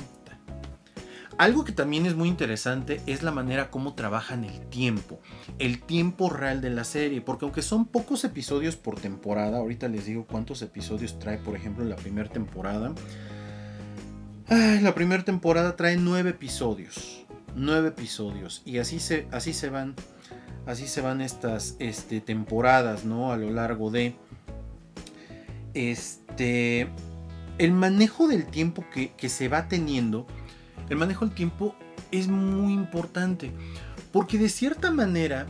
Algo 1.38 1.64
que 1.64 1.72
también 1.72 2.06
es 2.06 2.14
muy 2.14 2.28
interesante 2.28 3.02
es 3.06 3.22
la 3.22 3.30
manera 3.30 3.70
como 3.70 3.94
trabajan 3.94 4.44
el 4.44 4.58
tiempo, 4.68 5.20
el 5.58 5.82
tiempo 5.82 6.30
real 6.30 6.62
de 6.62 6.70
la 6.70 6.84
serie, 6.84 7.20
porque 7.20 7.44
aunque 7.44 7.60
son 7.60 7.84
pocos 7.84 8.24
episodios 8.24 8.76
por 8.76 8.98
temporada, 8.98 9.58
ahorita 9.58 9.88
les 9.88 10.06
digo 10.06 10.24
cuántos 10.24 10.62
episodios 10.62 11.18
trae, 11.18 11.36
por 11.36 11.54
ejemplo, 11.54 11.84
la 11.84 11.96
primera 11.96 12.30
temporada. 12.30 12.94
la 14.48 14.94
primera 14.94 15.24
temporada 15.24 15.76
trae 15.76 15.98
nueve 15.98 16.30
episodios, 16.30 17.26
nueve 17.54 17.88
episodios, 17.88 18.62
y 18.64 18.78
así 18.78 18.98
se, 18.98 19.28
así 19.30 19.52
se 19.52 19.68
van 19.68 19.94
así 20.66 20.86
se 20.86 21.00
van 21.00 21.20
estas 21.20 21.76
este, 21.78 22.20
temporadas, 22.20 23.04
¿no? 23.04 23.32
A 23.32 23.36
lo 23.36 23.50
largo 23.50 23.90
de... 23.90 24.16
Este... 25.74 26.88
El 27.58 27.72
manejo 27.72 28.28
del 28.28 28.46
tiempo 28.46 28.84
que, 28.92 29.12
que 29.12 29.30
se 29.30 29.48
va 29.48 29.66
teniendo, 29.66 30.26
el 30.90 30.98
manejo 30.98 31.24
del 31.24 31.34
tiempo 31.34 31.74
es 32.10 32.28
muy 32.28 32.74
importante, 32.74 33.50
porque 34.12 34.36
de 34.36 34.50
cierta 34.50 34.90
manera 34.90 35.46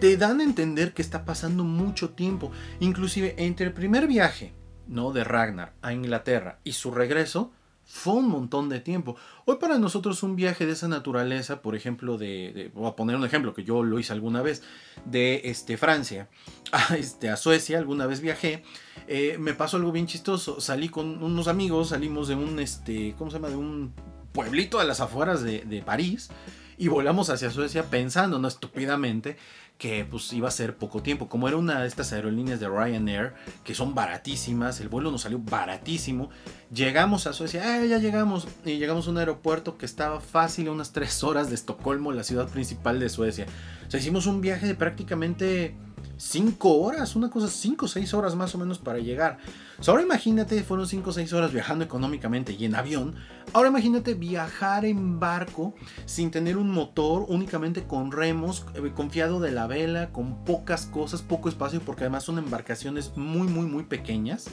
te 0.00 0.16
dan 0.16 0.40
a 0.40 0.44
entender 0.44 0.92
que 0.92 1.02
está 1.02 1.24
pasando 1.24 1.64
mucho 1.64 2.10
tiempo, 2.10 2.50
inclusive 2.80 3.34
entre 3.38 3.66
el 3.66 3.72
primer 3.72 4.06
viaje, 4.06 4.52
¿no? 4.86 5.12
De 5.12 5.24
Ragnar 5.24 5.72
a 5.80 5.92
Inglaterra 5.92 6.58
y 6.64 6.72
su 6.72 6.90
regreso, 6.90 7.52
fue 7.86 8.14
un 8.14 8.28
montón 8.28 8.68
de 8.68 8.80
tiempo. 8.80 9.16
Hoy 9.44 9.56
para 9.60 9.78
nosotros 9.78 10.22
un 10.24 10.34
viaje 10.34 10.66
de 10.66 10.72
esa 10.72 10.88
naturaleza, 10.88 11.62
por 11.62 11.76
ejemplo, 11.76 12.18
de, 12.18 12.70
voy 12.74 12.88
a 12.88 12.96
poner 12.96 13.14
un 13.14 13.24
ejemplo 13.24 13.54
que 13.54 13.62
yo 13.62 13.84
lo 13.84 14.00
hice 14.00 14.12
alguna 14.12 14.42
vez, 14.42 14.62
de 15.04 15.42
este, 15.44 15.76
Francia 15.76 16.28
a, 16.72 16.96
este, 16.96 17.30
a 17.30 17.36
Suecia, 17.36 17.78
alguna 17.78 18.06
vez 18.06 18.20
viajé, 18.20 18.64
eh, 19.06 19.36
me 19.38 19.54
pasó 19.54 19.76
algo 19.76 19.92
bien 19.92 20.06
chistoso. 20.06 20.60
Salí 20.60 20.88
con 20.88 21.22
unos 21.22 21.46
amigos, 21.46 21.90
salimos 21.90 22.26
de 22.26 22.34
un, 22.34 22.58
este, 22.58 23.14
¿cómo 23.16 23.30
se 23.30 23.36
llama? 23.36 23.50
De 23.50 23.56
un 23.56 23.94
pueblito 24.32 24.80
a 24.80 24.84
las 24.84 25.00
afueras 25.00 25.42
de, 25.42 25.60
de 25.60 25.80
París 25.80 26.30
y 26.78 26.88
volamos 26.88 27.30
hacia 27.30 27.50
Suecia 27.50 27.84
pensando, 27.84 28.38
no 28.38 28.48
estúpidamente, 28.48 29.36
que 29.78 30.06
pues 30.06 30.32
iba 30.32 30.48
a 30.48 30.50
ser 30.50 30.76
poco 30.76 31.02
tiempo. 31.02 31.28
Como 31.28 31.48
era 31.48 31.56
una 31.56 31.80
de 31.80 31.88
estas 31.88 32.12
aerolíneas 32.12 32.60
de 32.60 32.68
Ryanair, 32.68 33.34
que 33.64 33.74
son 33.74 33.94
baratísimas, 33.94 34.80
el 34.80 34.88
vuelo 34.88 35.10
nos 35.10 35.22
salió 35.22 35.38
baratísimo. 35.38 36.30
Llegamos 36.72 37.26
a 37.26 37.32
Suecia, 37.32 37.82
eh, 37.82 37.88
ya 37.88 37.98
llegamos, 37.98 38.48
y 38.64 38.78
llegamos 38.78 39.06
a 39.06 39.10
un 39.10 39.18
aeropuerto 39.18 39.76
que 39.76 39.86
estaba 39.86 40.20
fácil, 40.20 40.68
unas 40.68 40.92
3 40.92 41.24
horas 41.24 41.48
de 41.48 41.54
Estocolmo, 41.54 42.12
la 42.12 42.24
ciudad 42.24 42.48
principal 42.48 42.98
de 43.00 43.08
Suecia. 43.08 43.46
O 43.86 43.90
sea, 43.90 44.00
hicimos 44.00 44.26
un 44.26 44.40
viaje 44.40 44.66
de 44.66 44.74
prácticamente 44.74 45.74
5 46.16 46.78
horas, 46.78 47.16
una 47.16 47.30
cosa, 47.30 47.48
5 47.48 47.84
o 47.84 47.88
6 47.88 48.14
horas 48.14 48.34
más 48.34 48.54
o 48.54 48.58
menos 48.58 48.78
para 48.78 48.98
llegar. 48.98 49.38
ahora 49.86 50.02
imagínate, 50.02 50.62
fueron 50.62 50.86
5 50.86 51.10
o 51.10 51.12
6 51.12 51.32
horas 51.32 51.52
viajando 51.52 51.84
económicamente 51.84 52.54
y 52.58 52.64
en 52.64 52.74
avión. 52.74 53.14
Ahora 53.52 53.68
imagínate 53.68 54.14
viajar 54.14 54.84
en 54.84 55.20
barco 55.20 55.74
sin 56.04 56.30
tener 56.30 56.56
un 56.56 56.70
motor, 56.70 57.26
únicamente 57.28 57.84
con 57.84 58.12
remos, 58.12 58.66
eh, 58.74 58.92
confiado 58.94 59.40
de 59.40 59.52
la 59.52 59.66
vela, 59.66 60.10
con 60.12 60.44
pocas 60.44 60.86
cosas, 60.86 61.22
poco 61.22 61.48
espacio, 61.48 61.80
porque 61.80 62.04
además 62.04 62.24
son 62.24 62.38
embarcaciones 62.38 63.12
muy, 63.16 63.48
muy, 63.48 63.66
muy 63.66 63.84
pequeñas. 63.84 64.48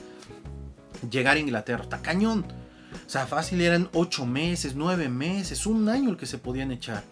Llegar 1.10 1.38
a 1.38 1.40
Inglaterra, 1.40 1.84
está 1.84 2.02
cañón. 2.02 2.46
O 3.06 3.10
sea, 3.10 3.28
fácil 3.28 3.62
eran 3.62 3.90
8 3.94 4.26
meses, 4.26 4.76
9 4.76 5.10
meses, 5.10 5.66
un 5.66 5.90
año 5.90 6.10
el 6.10 6.18
que 6.18 6.26
se 6.26 6.38
podían 6.38 6.72
echar. 6.72 7.04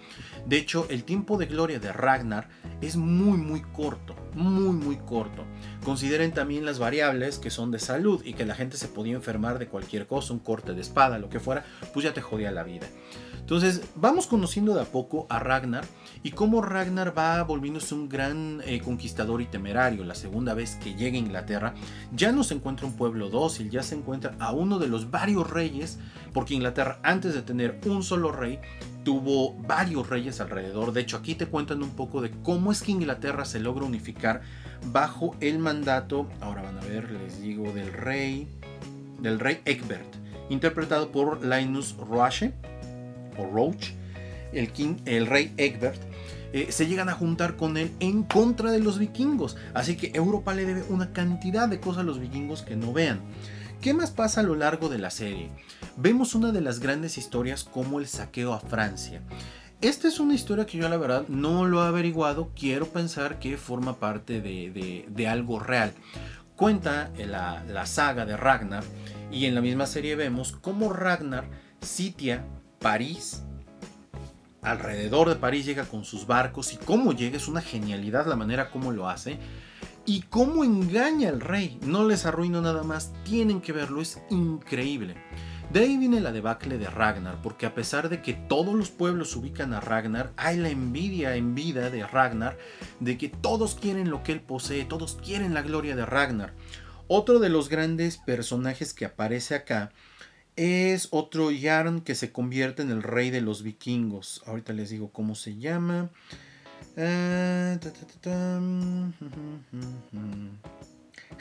De 0.46 0.58
hecho, 0.58 0.88
el 0.90 1.04
tiempo 1.04 1.38
de 1.38 1.46
gloria 1.46 1.80
de 1.80 1.92
Ragnar 1.92 2.50
es 2.82 2.96
muy 2.96 3.38
muy 3.38 3.62
corto, 3.62 4.16
muy 4.34 4.74
muy 4.74 4.98
corto. 4.98 5.46
Consideren 5.84 6.32
también 6.32 6.66
las 6.66 6.80
variables 6.80 7.38
que 7.38 7.50
son 7.50 7.72
de 7.72 7.80
salud 7.80 8.22
y 8.26 8.34
que 8.34 8.46
la 8.46 8.56
gente 8.56 8.78
se 8.78 8.88
podía 8.88 9.16
enfermar 9.16 9.60
de 9.60 9.68
cualquier 9.68 10.08
cosa, 10.08 10.34
un 10.34 10.40
corte 10.40 10.74
de 10.74 10.82
espada, 10.82 11.20
lo 11.20 11.30
que 11.30 11.40
fuera, 11.40 11.64
pues 11.94 12.04
ya 12.04 12.14
te 12.14 12.22
jodía 12.22 12.52
la 12.52 12.64
vida. 12.64 12.88
Entonces, 13.40 13.82
vamos 13.96 14.28
conociendo 14.28 14.74
de 14.74 14.82
a 14.82 14.86
poco 14.86 15.28
a 15.30 15.40
Ragnar 15.40 15.86
y 16.24 16.32
cómo 16.32 16.62
Ragnar 16.62 17.18
va 17.18 17.44
volviéndose 17.44 17.96
un 17.96 18.08
gran 18.08 18.62
eh, 18.66 18.80
conquistador 18.80 19.42
y 19.42 19.46
temerario. 19.46 20.04
La 20.04 20.16
segunda 20.16 20.54
vez 20.54 20.76
que 20.76 20.94
llega 20.94 21.16
a 21.16 21.20
Inglaterra, 21.20 21.74
ya 22.14 22.32
no 22.32 22.44
se 22.44 22.54
encuentra 22.54 22.86
un 22.86 22.94
pueblo 22.94 23.30
dócil, 23.30 23.70
ya 23.70 23.84
se 23.84 23.96
encuentra 23.96 24.36
a 24.40 24.52
uno 24.52 24.78
de 24.78 24.88
los 24.88 25.10
varios 25.10 25.50
reyes, 25.50 26.00
porque 26.34 26.54
Inglaterra, 26.54 27.00
antes 27.04 27.34
de 27.34 27.42
tener 27.42 27.80
un 27.86 28.04
solo 28.04 28.32
rey, 28.32 28.60
tuvo 29.04 29.54
varios 29.54 30.10
reyes 30.10 30.40
alrededor. 30.42 30.94
De 30.94 31.02
hecho, 31.02 31.18
aquí 31.18 31.36
te 31.36 31.48
cuentan 31.48 31.82
un 31.82 31.92
poco 31.92 32.22
de 32.22 32.32
cómo 32.44 32.72
es 32.72 32.84
que 32.84 32.92
Inglaterra 32.92 33.46
se 33.46 33.60
logra 33.60 33.86
unificar 33.86 34.42
bajo 34.92 35.36
el 35.40 35.60
mandato, 35.60 36.28
ahora 36.40 36.62
van 36.62 36.78
a 36.78 36.82
ver, 36.82 37.12
les 37.12 37.42
digo, 37.42 37.72
del 37.72 37.94
rey, 37.94 38.48
del 39.20 39.40
rey 39.40 39.62
Egbert, 39.66 40.16
interpretado 40.50 41.12
por 41.12 41.44
Linus 41.46 41.96
Roache, 41.98 42.54
o 43.38 43.46
Roach, 43.46 43.92
el, 44.54 44.72
king, 44.72 44.98
el 45.06 45.28
rey 45.28 45.54
Egbert. 45.58 46.11
Eh, 46.54 46.72
se 46.72 46.88
llegan 46.88 47.10
a 47.10 47.14
juntar 47.14 47.56
con 47.56 47.78
él 47.78 47.92
en 48.00 48.24
contra 48.24 48.72
de 48.72 48.80
los 48.80 49.00
vikingos. 49.00 49.56
Así 49.74 49.96
que 49.96 50.12
Europa 50.14 50.54
le 50.54 50.66
debe 50.66 50.84
una 50.90 51.14
cantidad 51.14 51.70
de 51.70 51.80
cosas 51.80 52.02
a 52.02 52.06
los 52.06 52.20
vikingos 52.20 52.62
que 52.62 52.76
no 52.76 52.94
vean. 52.94 53.22
¿Qué 53.82 53.94
más 53.94 54.12
pasa 54.12 54.42
a 54.42 54.44
lo 54.44 54.56
largo 54.56 54.90
de 54.90 55.00
la 55.00 55.10
serie? 55.10 55.50
Vemos 55.98 56.36
una 56.36 56.52
de 56.52 56.62
las 56.62 56.80
grandes 56.80 57.18
historias 57.18 57.64
como 57.64 58.00
el 58.00 58.08
saqueo 58.08 58.54
a 58.54 58.60
Francia. 58.60 59.22
Esta 59.82 60.08
es 60.08 60.20
una 60.20 60.36
historia 60.36 60.68
que 60.68 60.78
yo 60.78 60.88
la 60.88 60.98
verdad 60.98 61.28
no 61.28 61.66
lo 61.66 61.84
he 61.84 61.88
averiguado, 61.88 62.52
quiero 62.56 62.86
pensar 62.86 63.40
que 63.40 63.58
forma 63.58 63.96
parte 63.96 64.40
de, 64.40 65.28
algo 65.28 65.60
real. 65.60 65.94
cuenta 66.56 67.10
la, 67.18 67.64
la 67.64 67.88
saga 67.88 68.28
de 68.28 68.38
Ragnar 68.38 68.84
y 69.32 69.46
en 69.46 69.56
la 69.56 69.62
misma 69.62 69.88
serie 69.88 70.16
vemos 70.16 70.52
cómo 70.52 70.94
Ragnar 70.94 71.46
sitia 71.82 72.46
París 72.78 73.42
alrededor 74.62 75.30
de 75.30 75.36
París 75.36 75.66
llega 75.66 75.86
con 75.86 76.06
sus 76.06 76.28
barcos 76.28 76.74
y 76.74 76.78
cómo 76.78 77.14
llega 77.14 77.38
es 77.38 77.48
una 77.48 77.62
genialidad 77.62 78.28
la 78.28 78.36
manera 78.36 78.70
como 78.70 78.92
lo 78.92 79.10
hace 79.10 79.40
y 80.06 80.22
cómo 80.24 80.64
engaña 80.64 81.30
al 81.30 81.42
rey. 81.42 81.80
No 81.86 82.06
les 82.06 82.26
arruino 82.26 82.62
nada 82.62 82.84
más, 82.84 83.14
tienen 83.24 83.62
que 83.62 83.74
verlo, 83.74 84.02
es 84.02 84.20
increíble. 84.30 85.16
De 85.72 85.80
ahí 85.80 85.96
viene 85.98 86.20
la 86.20 86.34
debacle 86.34 86.78
de 86.78 86.88
Ragnar, 86.90 87.42
porque 87.42 87.66
a 87.66 87.74
pesar 87.74 88.10
de 88.10 88.22
que 88.22 88.34
todos 88.34 88.76
los 88.76 88.90
pueblos 88.90 89.36
ubican 89.38 89.74
a 89.74 89.80
Ragnar, 89.80 90.34
hay 90.36 90.58
la 90.58 90.70
envidia 90.70 91.36
en 91.38 91.56
vida 91.56 91.90
de 91.90 92.06
Ragnar 92.06 92.58
de 93.00 93.18
que 93.18 93.30
todos 93.30 93.76
quieren 93.76 94.10
lo 94.10 94.22
que 94.22 94.34
él 94.34 94.42
posee, 94.42 94.84
todos 94.84 95.18
quieren 95.24 95.54
la 95.54 95.62
gloria 95.62 95.96
de 95.96 96.06
Ragnar. 96.06 96.54
Otro 97.08 97.40
de 97.40 97.50
los 97.50 97.70
grandes 97.70 98.18
personajes 98.18 98.94
que 98.94 99.06
aparece 99.06 99.56
acá 99.56 99.92
es 100.56 101.08
otro 101.12 101.52
Yarn 101.52 102.02
que 102.02 102.16
se 102.16 102.32
convierte 102.32 102.82
en 102.82 102.92
el 102.92 103.04
rey 103.04 103.30
de 103.30 103.42
los 103.42 103.64
vikingos. 103.64 104.42
Ahorita 104.46 104.74
les 104.74 104.90
digo 104.90 105.12
cómo 105.12 105.36
se 105.36 105.58
llama. 105.58 106.10
Ah, 106.98 107.78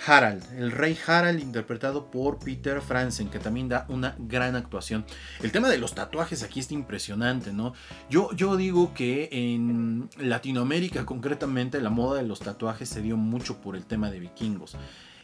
Harald, 0.06 0.42
el 0.56 0.70
rey 0.70 0.96
Harald 1.06 1.40
interpretado 1.40 2.10
por 2.10 2.38
Peter 2.38 2.80
Franzen, 2.80 3.28
que 3.28 3.38
también 3.38 3.68
da 3.68 3.84
una 3.88 4.14
gran 4.18 4.56
actuación. 4.56 5.04
El 5.42 5.52
tema 5.52 5.68
de 5.68 5.78
los 5.78 5.94
tatuajes 5.94 6.42
aquí 6.42 6.60
está 6.60 6.74
impresionante, 6.74 7.52
¿no? 7.52 7.74
Yo, 8.08 8.32
yo 8.32 8.56
digo 8.56 8.94
que 8.94 9.28
en 9.32 10.08
Latinoamérica 10.18 11.04
concretamente 11.04 11.80
la 11.80 11.90
moda 11.90 12.22
de 12.22 12.28
los 12.28 12.40
tatuajes 12.40 12.88
se 12.88 13.02
dio 13.02 13.16
mucho 13.16 13.60
por 13.60 13.76
el 13.76 13.84
tema 13.84 14.10
de 14.10 14.20
vikingos. 14.20 14.76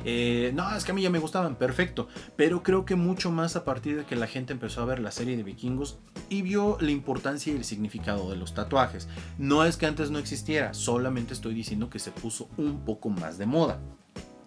Eh, 0.04 0.52
no, 0.54 0.74
es 0.76 0.84
que 0.84 0.92
a 0.92 0.94
mí 0.94 1.02
ya 1.02 1.10
me 1.10 1.18
gustaban, 1.18 1.56
perfecto. 1.56 2.08
Pero 2.36 2.62
creo 2.62 2.84
que 2.84 2.96
mucho 2.96 3.30
más 3.30 3.56
a 3.56 3.64
partir 3.64 3.96
de 3.96 4.04
que 4.04 4.16
la 4.16 4.26
gente 4.26 4.52
empezó 4.52 4.82
a 4.82 4.86
ver 4.86 5.00
la 5.00 5.10
serie 5.10 5.36
de 5.36 5.42
vikingos 5.42 5.98
y 6.28 6.42
vio 6.42 6.76
la 6.80 6.90
importancia 6.90 7.52
y 7.52 7.56
el 7.56 7.64
significado 7.64 8.30
de 8.30 8.36
los 8.36 8.54
tatuajes. 8.54 9.08
No 9.38 9.64
es 9.64 9.76
que 9.76 9.86
antes 9.86 10.10
no 10.10 10.18
existiera, 10.18 10.74
solamente 10.74 11.34
estoy 11.34 11.54
diciendo 11.54 11.90
que 11.90 11.98
se 11.98 12.10
puso 12.10 12.48
un 12.56 12.84
poco 12.84 13.08
más 13.08 13.38
de 13.38 13.46
moda. 13.46 13.80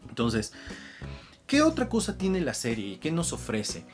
Entonces, 0.08 0.54
¿qué 1.48 1.62
otra 1.62 1.88
cosa 1.90 2.18
tiene 2.18 2.42
la 2.42 2.54
serie 2.54 2.94
y 2.94 2.98
qué 2.98 3.12
nos 3.12 3.34
ofrece? 3.34 3.86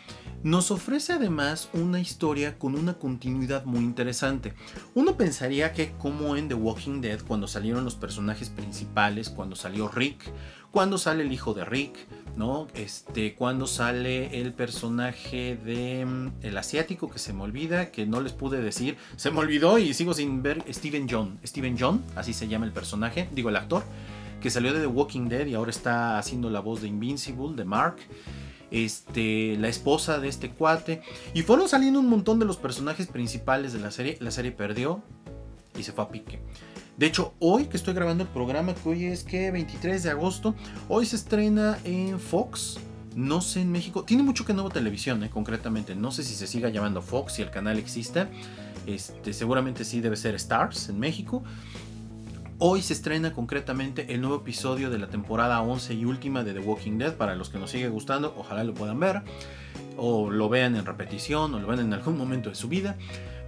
Nos 0.44 0.70
ofrece 0.70 1.14
además 1.14 1.70
una 1.74 2.00
historia 2.00 2.60
con 2.60 2.76
una 2.76 2.94
continuidad 2.96 3.66
muy 3.66 3.80
interesante. 3.80 4.54
Uno 4.94 5.18
pensaría 5.18 5.74
que 5.74 5.94
como 5.94 6.36
en 6.36 6.48
The 6.48 6.54
Walking 6.54 7.02
Dead, 7.02 7.20
cuando 7.22 7.48
salieron 7.48 7.84
los 7.84 7.96
personajes 7.96 8.50
principales, 8.50 9.30
cuando 9.30 9.56
salió 9.56 9.88
Rick, 9.88 10.32
cuando 10.76 10.98
sale 10.98 11.24
el 11.24 11.32
hijo 11.32 11.54
de 11.54 11.64
Rick, 11.64 11.96
¿no? 12.36 12.68
Este, 12.74 13.34
cuando 13.36 13.66
sale 13.66 14.42
el 14.42 14.52
personaje 14.52 15.56
de 15.56 16.06
mm, 16.06 16.32
el 16.42 16.58
asiático 16.58 17.10
que 17.10 17.18
se 17.18 17.32
me 17.32 17.44
olvida, 17.44 17.92
que 17.92 18.06
no 18.06 18.20
les 18.20 18.34
pude 18.34 18.60
decir, 18.60 18.98
se 19.16 19.32
me 19.32 19.40
olvidó 19.40 19.78
y 19.78 19.94
sigo 19.94 20.14
sin 20.14 20.44
ver 20.44 20.66
Steven 20.70 21.08
John, 21.10 21.40
Steven 21.46 21.78
John, 21.80 22.04
así 22.18 22.34
se 22.34 22.50
llama 22.50 22.66
el 22.66 22.74
personaje, 22.74 23.30
digo 23.32 23.48
el 23.48 23.56
actor, 23.56 23.84
que 24.42 24.50
salió 24.50 24.74
de 24.74 24.82
The 24.82 24.88
Walking 24.88 25.30
Dead 25.30 25.46
y 25.46 25.54
ahora 25.54 25.72
está 25.72 26.18
haciendo 26.18 26.50
la 26.50 26.60
voz 26.60 26.82
de 26.82 26.90
Invincible, 26.90 27.56
de 27.56 27.64
Mark. 27.64 27.96
Este, 28.70 29.56
la 29.58 29.70
esposa 29.70 30.20
de 30.20 30.28
este 30.28 30.50
cuate. 30.50 31.02
Y 31.34 31.44
fueron 31.44 31.70
saliendo 31.70 32.02
un 32.02 32.10
montón 32.10 32.38
de 32.38 32.46
los 32.46 32.58
personajes 32.58 33.08
principales 33.08 33.72
de 33.72 33.80
la 33.80 33.92
serie. 33.92 34.18
La 34.20 34.32
serie 34.32 34.52
perdió 34.52 35.02
y 35.78 35.84
se 35.84 35.94
fue 35.94 36.04
a 36.04 36.10
pique. 36.10 36.42
De 36.98 37.06
hecho, 37.06 37.34
hoy 37.40 37.66
que 37.66 37.76
estoy 37.76 37.94
grabando 37.94 38.24
el 38.24 38.30
programa, 38.30 38.74
que 38.74 38.88
hoy 38.88 39.06
es 39.06 39.24
que 39.24 39.52
23 39.52 40.04
de 40.04 40.10
agosto, 40.12 40.56
hoy 40.88 41.06
se 41.06 41.18
estrena 41.18 41.78
en 41.84 42.20
Fox. 42.20 42.78
No 43.16 43.42
sé 43.42 43.62
en 43.62 43.72
México. 43.72 44.04
Tiene 44.04 44.24
mucho 44.24 44.46
que 44.46 44.54
nuevo 44.54 44.70
televisión, 44.70 45.24
eh, 45.24 45.30
concretamente. 45.30 45.96
No 45.96 46.12
sé 46.12 46.24
si 46.24 46.36
se 46.36 46.48
siga 46.48 46.70
llamando 46.70 47.02
Fox, 47.02 47.34
si 47.34 47.42
el 47.42 47.50
canal 47.50 47.80
existe. 47.80 48.28
Este, 48.88 49.34
seguramente 49.34 49.84
sí 49.84 50.00
debe 50.00 50.16
ser 50.16 50.36
Stars 50.36 50.90
en 50.90 51.00
México. 51.00 51.44
Hoy 52.60 52.82
se 52.82 52.94
estrena 52.94 53.34
concretamente 53.34 54.14
el 54.14 54.22
nuevo 54.22 54.38
episodio 54.38 54.90
de 54.90 54.98
la 54.98 55.08
temporada 55.08 55.62
11 55.62 55.94
y 55.94 56.06
última 56.06 56.44
de 56.44 56.54
The 56.54 56.60
Walking 56.60 56.98
Dead. 56.98 57.16
Para 57.16 57.36
los 57.36 57.50
que 57.50 57.58
nos 57.58 57.72
sigue 57.72 57.90
gustando, 57.90 58.34
ojalá 58.38 58.64
lo 58.64 58.74
puedan 58.74 59.00
ver. 59.02 59.24
O 59.98 60.30
lo 60.30 60.48
vean 60.48 60.78
en 60.78 60.86
repetición, 60.86 61.54
o 61.54 61.60
lo 61.60 61.68
vean 61.68 61.82
en 61.82 61.94
algún 61.94 62.18
momento 62.18 62.50
de 62.50 62.56
su 62.56 62.70
vida. 62.70 62.98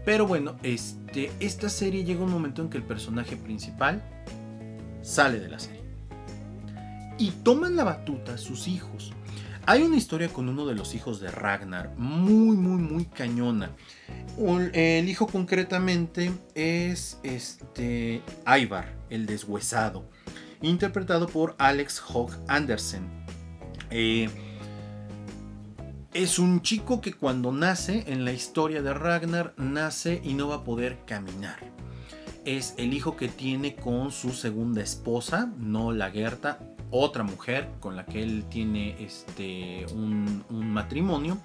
Pero 0.07 0.25
bueno, 0.25 0.55
este, 0.63 1.33
esta 1.41 1.67
serie 1.67 2.05
llega 2.05 2.23
un 2.23 2.31
momento 2.31 2.61
en 2.61 2.69
que 2.69 2.77
el 2.77 2.83
personaje 2.85 3.35
principal 3.35 4.01
sale 5.01 5.37
de 5.37 5.49
la 5.49 5.59
serie. 5.59 5.81
Y 7.17 7.31
toman 7.31 7.75
la 7.75 7.83
batuta 7.83 8.37
sus 8.37 8.69
hijos. 8.69 9.11
Hay 9.65 9.81
una 9.81 9.97
historia 9.97 10.29
con 10.29 10.47
uno 10.47 10.65
de 10.65 10.75
los 10.75 10.95
hijos 10.95 11.19
de 11.19 11.29
Ragnar, 11.29 11.93
muy, 11.97 12.55
muy, 12.55 12.81
muy 12.81 13.03
cañona. 13.03 13.71
El 14.71 15.09
hijo 15.09 15.27
concretamente 15.27 16.31
es 16.55 17.19
este 17.23 18.21
Ivar, 18.47 18.95
el 19.09 19.25
deshuesado, 19.25 20.09
interpretado 20.61 21.27
por 21.27 21.53
Alex 21.57 22.01
Hogg 22.07 22.31
Andersen. 22.47 23.09
Eh, 23.89 24.29
es 26.13 26.39
un 26.39 26.61
chico 26.61 27.01
que 27.01 27.13
cuando 27.13 27.51
nace 27.51 28.05
en 28.07 28.25
la 28.25 28.31
historia 28.31 28.81
de 28.81 28.93
Ragnar 28.93 29.53
nace 29.57 30.21
y 30.23 30.33
no 30.33 30.47
va 30.47 30.55
a 30.55 30.63
poder 30.63 30.99
caminar. 31.05 31.57
Es 32.45 32.75
el 32.77 32.93
hijo 32.93 33.17
que 33.17 33.27
tiene 33.27 33.75
con 33.75 34.11
su 34.11 34.31
segunda 34.31 34.81
esposa, 34.81 35.51
no 35.57 35.91
la 35.91 36.09
Gerta, 36.09 36.59
otra 36.91 37.23
mujer 37.23 37.69
con 37.79 37.95
la 37.95 38.05
que 38.05 38.23
él 38.23 38.45
tiene 38.49 38.95
este, 39.03 39.85
un, 39.93 40.45
matrimonio. 40.49 41.37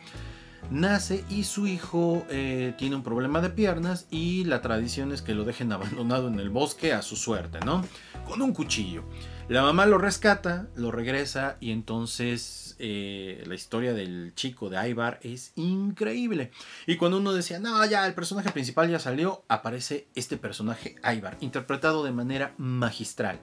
Nace 0.71 1.25
y 1.29 1.43
su 1.43 1.67
hijo 1.67 2.25
eh, 2.31 2.75
tiene 2.79 2.95
un 2.95 3.03
problema 3.03 3.41
de 3.41 3.51
piernas 3.51 4.07
y 4.11 4.45
la 4.45 4.63
tradición 4.63 5.11
es 5.13 5.21
que 5.21 5.35
lo 5.35 5.45
dejen 5.45 5.73
abandonado 5.73 6.29
en 6.29 6.39
el 6.39 6.51
bosque 6.51 6.93
a 6.93 7.03
su 7.03 7.17
suerte, 7.17 7.59
¿no? 7.65 7.85
Con 8.29 8.41
un 8.41 8.53
cuchillo. 8.53 9.03
La 9.49 9.63
mamá 9.63 9.87
lo 9.87 9.99
rescata, 9.99 10.69
lo 10.77 10.91
regresa 10.91 11.57
y 11.61 11.73
entonces 11.73 12.77
eh, 12.79 13.43
la 13.47 13.55
historia 13.55 13.93
del 13.93 14.33
chico 14.35 14.71
de 14.71 14.89
Ivar 14.89 15.19
es 15.23 15.53
increíble. 15.57 16.53
Y 16.87 16.97
cuando 16.97 17.19
uno 17.19 17.33
decía, 17.33 17.59
no, 17.59 17.85
ya 17.85 18.07
el 18.07 18.15
personaje 18.15 18.51
principal 18.51 18.89
ya 18.89 18.99
salió, 18.99 19.45
aparece 19.49 20.09
este 20.15 20.37
personaje 20.37 20.95
Ivar, 21.05 21.37
interpretado 21.41 22.05
de 22.05 22.13
manera 22.13 22.55
magistral. 22.57 23.41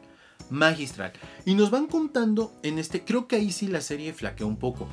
Magistral. 0.49 1.11
Y 1.45 1.53
nos 1.53 1.69
van 1.69 1.87
contando 1.87 2.57
en 2.63 2.79
este, 2.79 3.03
creo 3.03 3.27
que 3.27 3.35
ahí 3.35 3.51
sí 3.51 3.67
la 3.67 3.81
serie 3.81 4.13
flaqueó 4.13 4.47
un 4.47 4.57
poco 4.57 4.87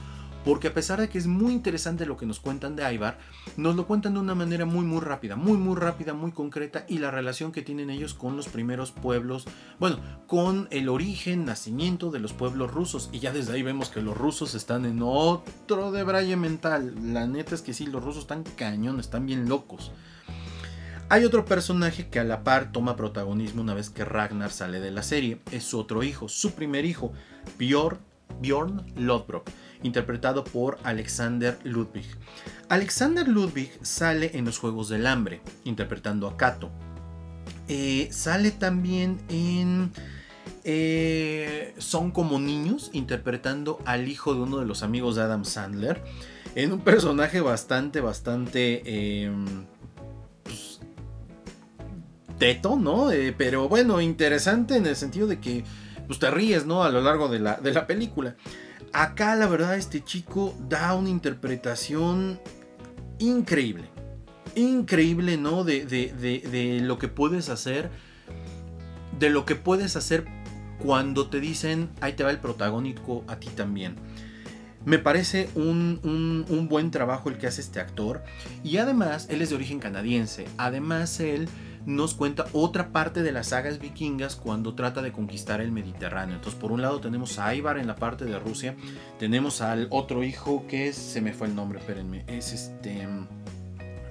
porque 0.46 0.68
a 0.68 0.74
pesar 0.74 1.00
de 1.00 1.08
que 1.08 1.18
es 1.18 1.26
muy 1.26 1.52
interesante 1.52 2.06
lo 2.06 2.16
que 2.16 2.24
nos 2.24 2.38
cuentan 2.38 2.76
de 2.76 2.84
Aibar, 2.84 3.18
nos 3.56 3.74
lo 3.74 3.88
cuentan 3.88 4.14
de 4.14 4.20
una 4.20 4.36
manera 4.36 4.64
muy 4.64 4.86
muy 4.86 5.00
rápida, 5.00 5.34
muy 5.34 5.58
muy 5.58 5.74
rápida, 5.74 6.14
muy 6.14 6.30
concreta 6.30 6.86
y 6.88 6.98
la 6.98 7.10
relación 7.10 7.50
que 7.50 7.62
tienen 7.62 7.90
ellos 7.90 8.14
con 8.14 8.36
los 8.36 8.46
primeros 8.46 8.92
pueblos, 8.92 9.44
bueno, 9.80 9.98
con 10.28 10.68
el 10.70 10.88
origen, 10.88 11.46
nacimiento 11.46 12.12
de 12.12 12.20
los 12.20 12.32
pueblos 12.32 12.70
rusos. 12.70 13.10
Y 13.12 13.18
ya 13.18 13.32
desde 13.32 13.54
ahí 13.54 13.64
vemos 13.64 13.88
que 13.88 14.00
los 14.00 14.16
rusos 14.16 14.54
están 14.54 14.84
en 14.84 15.00
otro 15.02 15.90
de 15.90 16.04
braille 16.04 16.36
mental, 16.36 16.94
la 17.12 17.26
neta 17.26 17.56
es 17.56 17.62
que 17.62 17.74
sí, 17.74 17.86
los 17.86 18.04
rusos 18.04 18.22
están 18.22 18.44
cañones, 18.44 19.06
están 19.06 19.26
bien 19.26 19.48
locos. 19.48 19.90
Hay 21.08 21.24
otro 21.24 21.44
personaje 21.44 22.08
que 22.08 22.20
a 22.20 22.24
la 22.24 22.44
par 22.44 22.70
toma 22.70 22.94
protagonismo 22.94 23.62
una 23.62 23.74
vez 23.74 23.90
que 23.90 24.04
Ragnar 24.04 24.52
sale 24.52 24.78
de 24.78 24.92
la 24.92 25.02
serie, 25.02 25.40
es 25.50 25.64
su 25.64 25.80
otro 25.80 26.04
hijo, 26.04 26.28
su 26.28 26.52
primer 26.52 26.84
hijo, 26.84 27.12
Bjorn, 27.58 27.98
Bjorn 28.40 28.86
Lodbrok 28.94 29.50
interpretado 29.86 30.44
por 30.44 30.78
Alexander 30.82 31.58
Ludwig. 31.64 32.06
Alexander 32.68 33.26
Ludwig 33.26 33.70
sale 33.82 34.32
en 34.34 34.44
los 34.44 34.58
Juegos 34.58 34.88
del 34.88 35.06
Hambre, 35.06 35.40
interpretando 35.64 36.28
a 36.28 36.36
Kato. 36.36 36.70
Eh, 37.68 38.08
sale 38.12 38.50
también 38.50 39.18
en 39.28 39.90
eh, 40.64 41.74
Son 41.78 42.10
como 42.10 42.38
niños, 42.38 42.90
interpretando 42.92 43.78
al 43.84 44.08
hijo 44.08 44.34
de 44.34 44.40
uno 44.40 44.58
de 44.58 44.66
los 44.66 44.82
amigos 44.82 45.16
de 45.16 45.22
Adam 45.22 45.44
Sandler, 45.44 46.02
en 46.54 46.72
un 46.72 46.80
personaje 46.80 47.40
bastante, 47.40 48.00
bastante... 48.00 49.22
Em, 49.24 49.66
pues, 50.42 50.80
teto, 52.38 52.76
¿no? 52.76 53.10
Eh, 53.12 53.34
pero 53.36 53.68
bueno, 53.68 54.00
interesante 54.00 54.76
en 54.76 54.86
el 54.86 54.96
sentido 54.96 55.26
de 55.26 55.40
que 55.40 55.64
pues, 56.06 56.18
te 56.18 56.30
ríes, 56.30 56.66
¿no? 56.66 56.82
A 56.84 56.90
lo 56.90 57.00
largo 57.00 57.28
de 57.28 57.38
la, 57.38 57.56
de 57.56 57.72
la 57.72 57.86
película. 57.86 58.36
Acá 58.92 59.34
la 59.36 59.46
verdad 59.46 59.76
este 59.76 60.02
chico 60.02 60.54
da 60.68 60.94
una 60.94 61.08
interpretación 61.08 62.40
increíble. 63.18 63.88
Increíble, 64.54 65.36
¿no? 65.36 65.64
De, 65.64 66.80
lo 66.82 66.98
que 66.98 67.08
puedes 67.08 67.48
hacer. 67.48 67.90
De 69.18 69.30
lo 69.30 69.44
que 69.44 69.54
puedes 69.54 69.96
hacer 69.96 70.26
cuando 70.78 71.28
te 71.28 71.40
dicen, 71.40 71.90
ahí 72.00 72.14
te 72.14 72.24
va 72.24 72.30
el 72.30 72.38
protagónico 72.38 73.24
a 73.28 73.36
ti 73.36 73.48
también. 73.48 73.96
Me 74.84 74.98
parece 74.98 75.48
un, 75.54 76.44
un, 76.48 76.68
buen 76.68 76.90
trabajo 76.90 77.28
el 77.28 77.38
que 77.38 77.46
hace 77.46 77.60
este 77.60 77.80
actor. 77.80 78.22
Y 78.62 78.76
además, 78.76 79.26
él 79.30 79.42
es 79.42 79.50
de 79.50 79.56
origen 79.56 79.80
canadiense. 79.80 80.46
Además, 80.58 81.18
él 81.20 81.48
nos 81.86 82.14
cuenta 82.14 82.46
otra 82.52 82.88
parte 82.88 83.22
de 83.22 83.32
las 83.32 83.48
sagas 83.48 83.78
vikingas 83.78 84.34
cuando 84.36 84.74
trata 84.74 85.02
de 85.02 85.12
conquistar 85.12 85.60
el 85.60 85.70
Mediterráneo. 85.70 86.34
Entonces, 86.34 86.60
por 86.60 86.72
un 86.72 86.82
lado 86.82 87.00
tenemos 87.00 87.38
a 87.38 87.54
Ivar 87.54 87.78
en 87.78 87.86
la 87.86 87.94
parte 87.94 88.24
de 88.24 88.38
Rusia, 88.38 88.74
tenemos 89.18 89.60
al 89.60 89.86
otro 89.90 90.24
hijo 90.24 90.66
que 90.68 90.92
se 90.92 91.20
me 91.20 91.32
fue 91.32 91.46
el 91.46 91.54
nombre, 91.54 91.78
espérenme, 91.78 92.24
es 92.26 92.52
este 92.52 93.06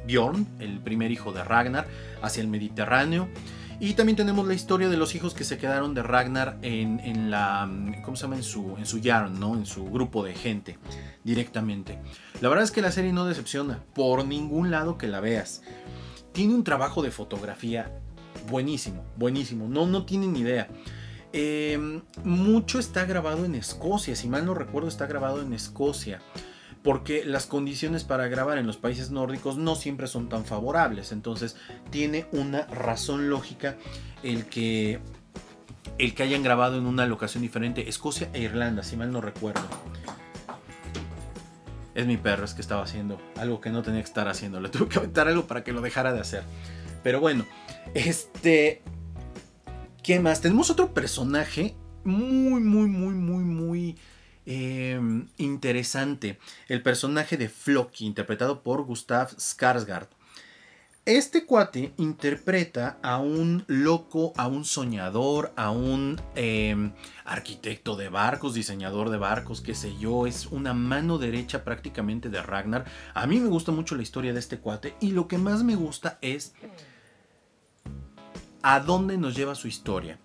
Bjorn, 0.08 0.48
el 0.60 0.80
primer 0.80 1.12
hijo 1.12 1.34
de 1.34 1.44
Ragnar, 1.44 1.86
hacia 2.22 2.42
el 2.42 2.48
Mediterráneo. 2.48 3.28
Y 3.78 3.94
también 3.96 4.16
tenemos 4.16 4.48
la 4.48 4.54
historia 4.54 4.88
de 4.88 4.96
los 4.96 5.16
hijos 5.16 5.34
que 5.34 5.44
se 5.44 5.58
quedaron 5.58 5.94
de 5.94 6.02
Ragnar 6.02 6.58
en, 6.62 7.30
la. 7.30 7.70
¿Cómo 8.06 8.16
se 8.16 8.24
llama? 8.24 8.38
En 8.38 8.44
su, 8.44 8.76
en 8.78 8.86
su 8.86 9.00
yarn, 9.00 9.38
¿no? 9.38 9.54
En 9.54 9.66
su 9.66 9.84
grupo 9.92 10.24
de 10.24 10.34
gente 10.34 10.78
directamente. 11.26 12.00
La 12.40 12.48
verdad 12.48 12.64
es 12.64 12.72
que 12.72 12.82
la 12.82 12.92
serie 12.92 13.12
no 13.12 13.26
decepciona 13.26 13.84
por 13.94 14.26
ningún 14.26 14.72
lado 14.72 14.98
que 14.98 15.08
la 15.08 15.20
veas. 15.20 15.62
Tiene 16.36 16.54
un 16.54 16.63
trabajo 16.63 17.02
de 17.02 17.10
fotografía 17.10 18.00
buenísimo, 18.50 19.04
buenísimo. 19.15 19.67
No, 19.67 19.88
no 19.88 20.06
tienen 20.06 20.36
idea. 20.36 20.67
Em, 21.34 22.02
mucho 22.24 22.78
está 22.78 23.06
grabado 23.06 23.45
en 23.45 23.56
Escocia, 23.56 24.15
si 24.15 24.28
mal 24.28 24.45
no 24.45 24.54
recuerdo, 24.54 24.88
está 24.88 25.08
grabado 25.08 25.41
en 25.41 25.54
Escocia 25.54 26.21
porque 26.86 27.26
las 27.26 27.48
condiciones 27.48 28.04
para 28.04 28.28
grabar 28.28 28.60
en 28.60 28.67
los 28.67 28.78
países 28.78 29.10
nórdicos 29.10 29.58
no 29.58 29.74
siempre 29.76 30.06
son 30.06 30.30
tan 30.30 30.45
favorables. 30.45 31.12
Entonces 31.12 31.56
tiene 31.89 32.28
una 32.32 32.67
razón 32.67 33.28
lógica 33.32 33.76
el 34.21 34.45
que, 34.45 35.00
el 35.98 36.13
que 36.13 36.24
hayan 36.24 36.43
grabado 36.43 36.78
en 36.78 36.86
una 36.86 37.08
locación 37.08 37.41
diferente, 37.41 37.89
Escocia 37.89 38.30
e 38.34 38.41
Irlanda, 38.41 38.84
si 38.84 38.98
mal 38.98 39.12
no 39.12 39.19
recuerdo. 39.19 39.67
Es 41.96 42.06
mi 42.06 42.18
perro, 42.18 42.46
es 42.46 42.54
que 42.54 42.62
estaba 42.62 42.84
haciendo 42.84 43.20
algo 43.38 43.60
que 43.60 43.72
no 43.72 43.82
tenía 43.82 44.02
que 44.02 44.08
estar 44.08 44.28
haciendo. 44.28 44.60
Le 44.60 44.70
tuve 44.70 44.88
que 44.88 45.00
aventar 45.00 45.28
algo 45.28 45.48
para 45.48 45.64
que 45.64 45.72
lo 45.72 45.82
dejara 45.82 46.14
de 46.14 46.20
hacer. 46.20 46.44
Pero 47.04 47.20
bueno, 47.20 47.46
este... 47.94 48.84
¿Qué 50.04 50.20
más? 50.20 50.42
Tenemos 50.42 50.70
otro 50.70 50.94
personaje 50.94 51.74
muy, 52.04 52.62
muy, 52.62 52.88
muy, 52.88 53.16
muy, 53.16 53.44
muy 53.44 53.96
Em, 54.48 55.28
interesante 55.38 56.38
el 56.68 56.84
personaje 56.84 57.36
de 57.36 57.50
Floki, 57.50 58.06
interpretado 58.06 58.62
por 58.62 58.84
Gustav 58.84 59.36
Skarsgård. 59.38 60.08
Este 61.06 61.46
cuate 61.46 61.94
interpreta 61.98 62.98
a 63.04 63.20
un 63.20 63.63
loco, 63.68 64.34
a 64.38 64.48
un 64.48 64.65
soñador, 64.65 65.54
a 65.56 65.70
un 65.70 66.20
em, 66.34 66.94
arquitecto 67.26 67.96
de 67.96 68.10
barcos, 68.10 68.56
diseñador 68.56 69.12
de 69.12 69.18
barcos, 69.18 69.62
qué 69.62 69.76
sé 69.76 69.96
yo, 70.00 70.26
es 70.26 70.48
una 70.48 70.74
mano 70.74 71.20
derecha 71.20 71.63
prácticamente 71.63 72.30
de 72.30 72.41
Ragnar. 72.41 72.86
A 73.13 73.28
mí 73.28 73.39
me 73.39 73.50
gusta 73.50 73.72
mucho 73.72 73.96
la 73.96 74.02
historia 74.02 74.34
de 74.34 74.39
este 74.39 74.58
cuate 74.58 74.96
y 75.00 75.12
lo 75.12 75.28
que 75.28 75.38
más 75.38 75.62
me 75.62 75.76
gusta 75.76 76.18
es 76.22 76.56
a 78.63 78.80
dónde 78.80 79.20
nos 79.20 79.36
lleva 79.36 79.54
su 79.54 79.68
historia. 79.68 80.18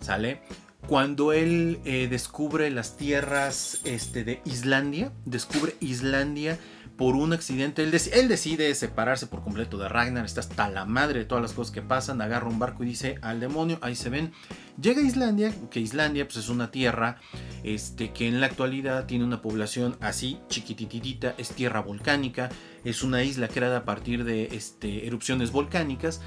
¿Sale? 0.00 0.42
cuando 0.86 1.32
él 1.32 1.78
eh, 1.84 2.08
descubre 2.10 2.68
las 2.70 2.96
tierras 2.96 3.80
este, 3.84 4.24
de 4.24 4.40
Islandia, 4.44 5.12
descubre 5.24 5.76
Islandia 5.78 6.58
por 7.00 7.16
un 7.16 7.32
accidente, 7.32 7.82
él, 7.82 7.90
decide 8.28 8.74
separarse 8.74 9.26
por 9.26 9.42
completo 9.42 9.78
de 9.78 9.88
Ragnar, 9.88 10.26
está 10.26 10.40
hasta 10.40 10.68
la 10.68 10.84
madre 10.84 11.20
de 11.20 11.24
todas 11.24 11.40
las 11.40 11.54
cosas 11.54 11.72
que 11.72 11.80
pasan, 11.80 12.20
agarra 12.20 12.50
un 12.50 12.58
barco 12.58 12.84
y 12.84 12.88
dice 12.88 13.18
al 13.22 13.40
demonio, 13.40 13.78
ahí 13.80 13.96
se 13.96 14.10
ven, 14.10 14.32
llega 14.78 15.00
a 15.00 15.04
Islandia, 15.06 15.50
que 15.70 15.80
Islandia 15.80 16.26
pues, 16.26 16.36
es 16.36 16.50
una 16.50 16.70
tierra 16.70 17.16
este, 17.64 18.12
que 18.12 18.28
en 18.28 18.38
la 18.38 18.48
actualidad 18.48 19.06
tiene 19.06 19.24
una 19.24 19.40
población 19.40 19.96
así 20.02 20.40
chiquititita, 20.50 21.34
es 21.38 21.48
tierra 21.52 21.80
volcánica, 21.80 22.50
es 22.84 23.02
una 23.02 23.22
isla 23.22 23.48
creada 23.48 23.78
a 23.78 23.84
partir 23.86 24.24
de 24.24 24.54
este, 24.54 25.06
erupciones 25.06 25.52
volcánicas, 25.52 26.20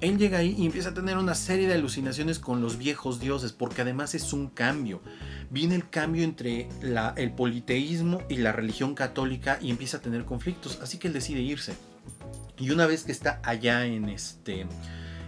él 0.00 0.16
llega 0.16 0.38
ahí 0.38 0.54
y 0.56 0.66
empieza 0.66 0.90
a 0.90 0.94
tener 0.94 1.18
una 1.18 1.34
serie 1.34 1.68
de 1.68 1.74
alucinaciones 1.74 2.38
con 2.38 2.62
los 2.62 2.78
viejos 2.78 3.20
dioses, 3.20 3.52
porque 3.52 3.82
además 3.82 4.14
es 4.14 4.32
un 4.32 4.48
cambio. 4.48 5.00
Viene 5.50 5.74
el 5.74 5.88
cambio 5.88 6.24
entre 6.24 6.68
el 7.16 7.32
politeísmo 7.32 8.22
y 8.28 8.36
la 8.36 8.52
religión 8.52 8.94
católica 8.94 9.58
y 9.60 9.70
empieza 9.70 9.98
a 9.98 10.00
tener 10.00 10.24
conflictos, 10.24 10.78
así 10.82 10.98
que 10.98 11.08
él 11.08 11.14
decide 11.14 11.40
irse. 11.40 11.74
Y 12.58 12.70
una 12.70 12.86
vez 12.86 13.04
que 13.04 13.12
está 13.12 13.40
allá 13.42 13.86
en 13.86 14.08
este 14.08 14.66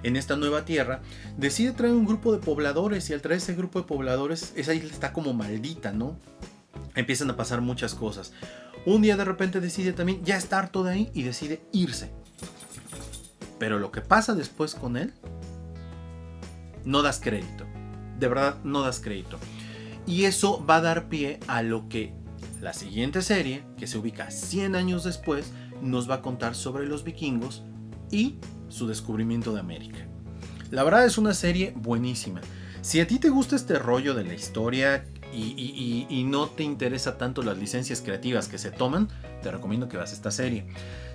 en 0.04 0.16
esta 0.16 0.34
nueva 0.34 0.64
tierra, 0.64 1.00
decide 1.36 1.70
traer 1.70 1.94
un 1.94 2.04
grupo 2.04 2.32
de 2.32 2.40
pobladores 2.40 3.08
y 3.08 3.12
al 3.12 3.22
traer 3.22 3.38
ese 3.38 3.54
grupo 3.54 3.80
de 3.80 3.86
pobladores, 3.86 4.52
esa 4.56 4.74
isla 4.74 4.90
está 4.90 5.12
como 5.12 5.32
maldita, 5.32 5.92
¿no? 5.92 6.18
Empiezan 6.96 7.30
a 7.30 7.36
pasar 7.36 7.60
muchas 7.60 7.94
cosas. 7.94 8.32
Un 8.84 9.02
día 9.02 9.16
de 9.16 9.24
repente 9.24 9.60
decide 9.60 9.92
también 9.92 10.24
ya 10.24 10.36
estar 10.36 10.70
todo 10.70 10.88
ahí 10.88 11.08
y 11.14 11.22
decide 11.22 11.62
irse 11.70 12.10
pero 13.62 13.78
lo 13.78 13.92
que 13.92 14.00
pasa 14.00 14.34
después 14.34 14.74
con 14.74 14.96
él, 14.96 15.12
no 16.84 17.00
das 17.00 17.20
crédito. 17.20 17.64
De 18.18 18.26
verdad, 18.26 18.58
no 18.64 18.82
das 18.82 18.98
crédito. 18.98 19.38
Y 20.04 20.24
eso 20.24 20.66
va 20.66 20.78
a 20.78 20.80
dar 20.80 21.08
pie 21.08 21.38
a 21.46 21.62
lo 21.62 21.88
que 21.88 22.12
la 22.60 22.72
siguiente 22.72 23.22
serie, 23.22 23.64
que 23.76 23.86
se 23.86 23.98
ubica 23.98 24.32
100 24.32 24.74
años 24.74 25.04
después, 25.04 25.52
nos 25.80 26.10
va 26.10 26.16
a 26.16 26.22
contar 26.22 26.56
sobre 26.56 26.88
los 26.88 27.04
vikingos 27.04 27.62
y 28.10 28.40
su 28.66 28.88
descubrimiento 28.88 29.54
de 29.54 29.60
América. 29.60 30.08
La 30.72 30.82
verdad 30.82 31.06
es 31.06 31.16
una 31.16 31.32
serie 31.32 31.72
buenísima. 31.76 32.40
Si 32.80 32.98
a 32.98 33.06
ti 33.06 33.20
te 33.20 33.28
gusta 33.28 33.54
este 33.54 33.78
rollo 33.78 34.14
de 34.14 34.24
la 34.24 34.34
historia 34.34 35.04
y, 35.32 36.24
no 36.24 36.46
te 36.46 36.62
interesa 36.62 37.18
tanto 37.18 37.42
las 37.42 37.58
licencias 37.58 38.00
creativas 38.00 38.48
que 38.48 38.58
se 38.58 38.70
toman, 38.70 39.08
te 39.42 39.50
recomiendo 39.50 39.88
que 39.88 39.96
veas 39.96 40.12
esta 40.12 40.30
serie. 40.30 40.64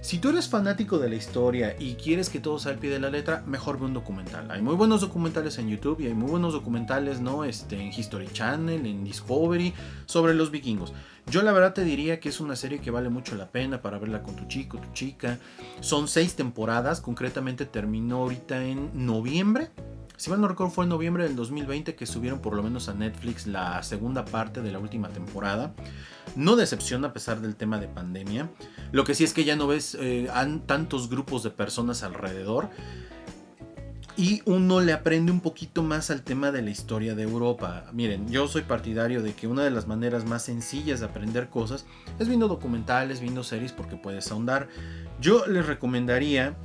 Si 0.02 0.20
tú 0.20 0.30
eres 0.30 0.48
fanático 0.48 1.00
de 1.00 1.10
la 1.10 1.16
historia 1.16 1.76
y 1.80 1.96
quieres 1.96 2.30
que 2.30 2.40
todo 2.40 2.60
sea 2.60 2.74
al 2.74 2.78
pie 2.78 2.92
de 2.92 3.00
la 3.00 3.10
letra, 3.10 3.44
mejor 3.48 3.80
ve 3.80 3.86
un 3.86 3.94
documental. 3.94 4.52
Hay 4.52 4.62
muy 4.62 4.76
buenos 4.76 5.02
documentales 5.02 5.58
en 5.58 5.70
YouTube 5.70 6.02
y 6.02 6.08
hay 6.08 6.14
muy 6.14 6.30
buenos 6.30 6.54
documentales 6.54 7.20
¿no? 7.20 7.44
este, 7.46 7.76
en 7.76 7.88
History 7.88 8.28
Channel, 8.32 8.86
en 8.86 9.04
Discovery, 9.04 9.74
sobre 10.06 10.34
los 10.34 10.52
vikingos. 10.52 10.94
Yo 11.30 11.42
la 11.42 11.52
verdad 11.52 11.74
te 11.74 11.84
diría 11.84 12.20
que 12.20 12.30
es 12.30 12.40
una 12.40 12.56
serie 12.56 12.80
que 12.80 12.92
vale 12.92 13.10
mucho 13.10 13.36
la 13.36 13.50
pena 13.50 13.82
para 13.82 13.98
verla 13.98 14.24
con 14.24 14.36
tu 14.36 14.46
chico, 14.48 14.78
tu 14.78 14.94
chica. 14.94 15.40
Son 15.82 16.08
seis 16.08 16.36
temporadas, 16.36 17.02
concretamente 17.02 17.66
terminó 17.66 18.18
ahorita 18.18 18.64
en 18.64 19.06
noviembre 19.06 19.72
si 20.18 20.32
mal 20.32 20.42
no 20.42 20.48
recuerdo 20.48 20.74
fue 20.74 20.84
en 20.86 20.90
noviembre 20.90 21.24
del 21.24 21.36
2020 21.36 21.96
que 21.96 22.08
subieron 22.08 22.40
por 22.40 22.56
lo 22.56 22.64
menos 22.64 22.90
a 22.90 22.96
Netflix 22.96 23.46
la 23.46 23.82
segunda 23.84 24.26
parte 24.26 24.64
de 24.64 24.72
la 24.72 24.80
última 24.80 25.10
temporada. 25.10 25.74
No 26.36 26.56
decepciona 26.56 27.10
a 27.10 27.14
pesar 27.14 27.40
del 27.40 27.56
tema 27.56 27.78
de 27.78 27.88
pandemia. 27.88 28.50
Lo 28.92 29.04
que 29.04 29.14
sí 29.14 29.24
es 29.24 29.34
que 29.34 29.44
ya 29.44 29.56
no 29.56 29.68
ves 29.68 29.96
eh, 30.00 30.28
tantos 30.66 31.10
grupos 31.10 31.44
de 31.44 31.52
personas 31.52 32.02
alrededor. 32.02 32.70
Y 34.18 34.42
uno 34.46 34.82
le 34.82 34.94
aprende 34.94 35.32
un 35.32 35.42
poquito 35.42 35.84
más 35.84 36.10
al 36.10 36.24
tema 36.24 36.52
de 36.52 36.64
la 36.64 36.72
historia 36.72 37.14
de 37.14 37.22
Europa. 37.22 37.86
Miren, 37.94 38.28
yo 38.28 38.48
soy 38.48 38.64
partidario 38.64 39.22
de 39.22 39.36
que 39.36 39.46
una 39.46 39.64
de 39.64 39.70
las 39.70 39.86
maneras 39.86 40.26
más 40.26 40.42
sencillas 40.42 41.00
de 41.00 41.06
aprender 41.06 41.50
cosas 41.50 41.86
es 42.18 42.28
viendo 42.28 42.48
documentales, 42.48 43.20
viendo 43.20 43.44
series 43.44 43.74
porque 43.74 43.96
puedes 43.96 44.32
ahondar. 44.32 44.68
Yo 45.22 45.46
les 45.46 45.68
recomendaría 45.68 46.56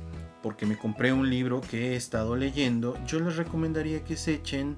porque 0.43 0.67
me 0.67 0.77
compré 0.77 1.11
un 1.11 1.29
libro 1.29 1.61
que 1.61 1.93
he 1.93 1.95
estado 1.95 2.35
leyendo, 2.35 2.95
yo 3.07 3.19
les 3.19 3.37
recomendaría 3.37 4.03
que 4.03 4.17
se 4.17 4.35
echen 4.35 4.77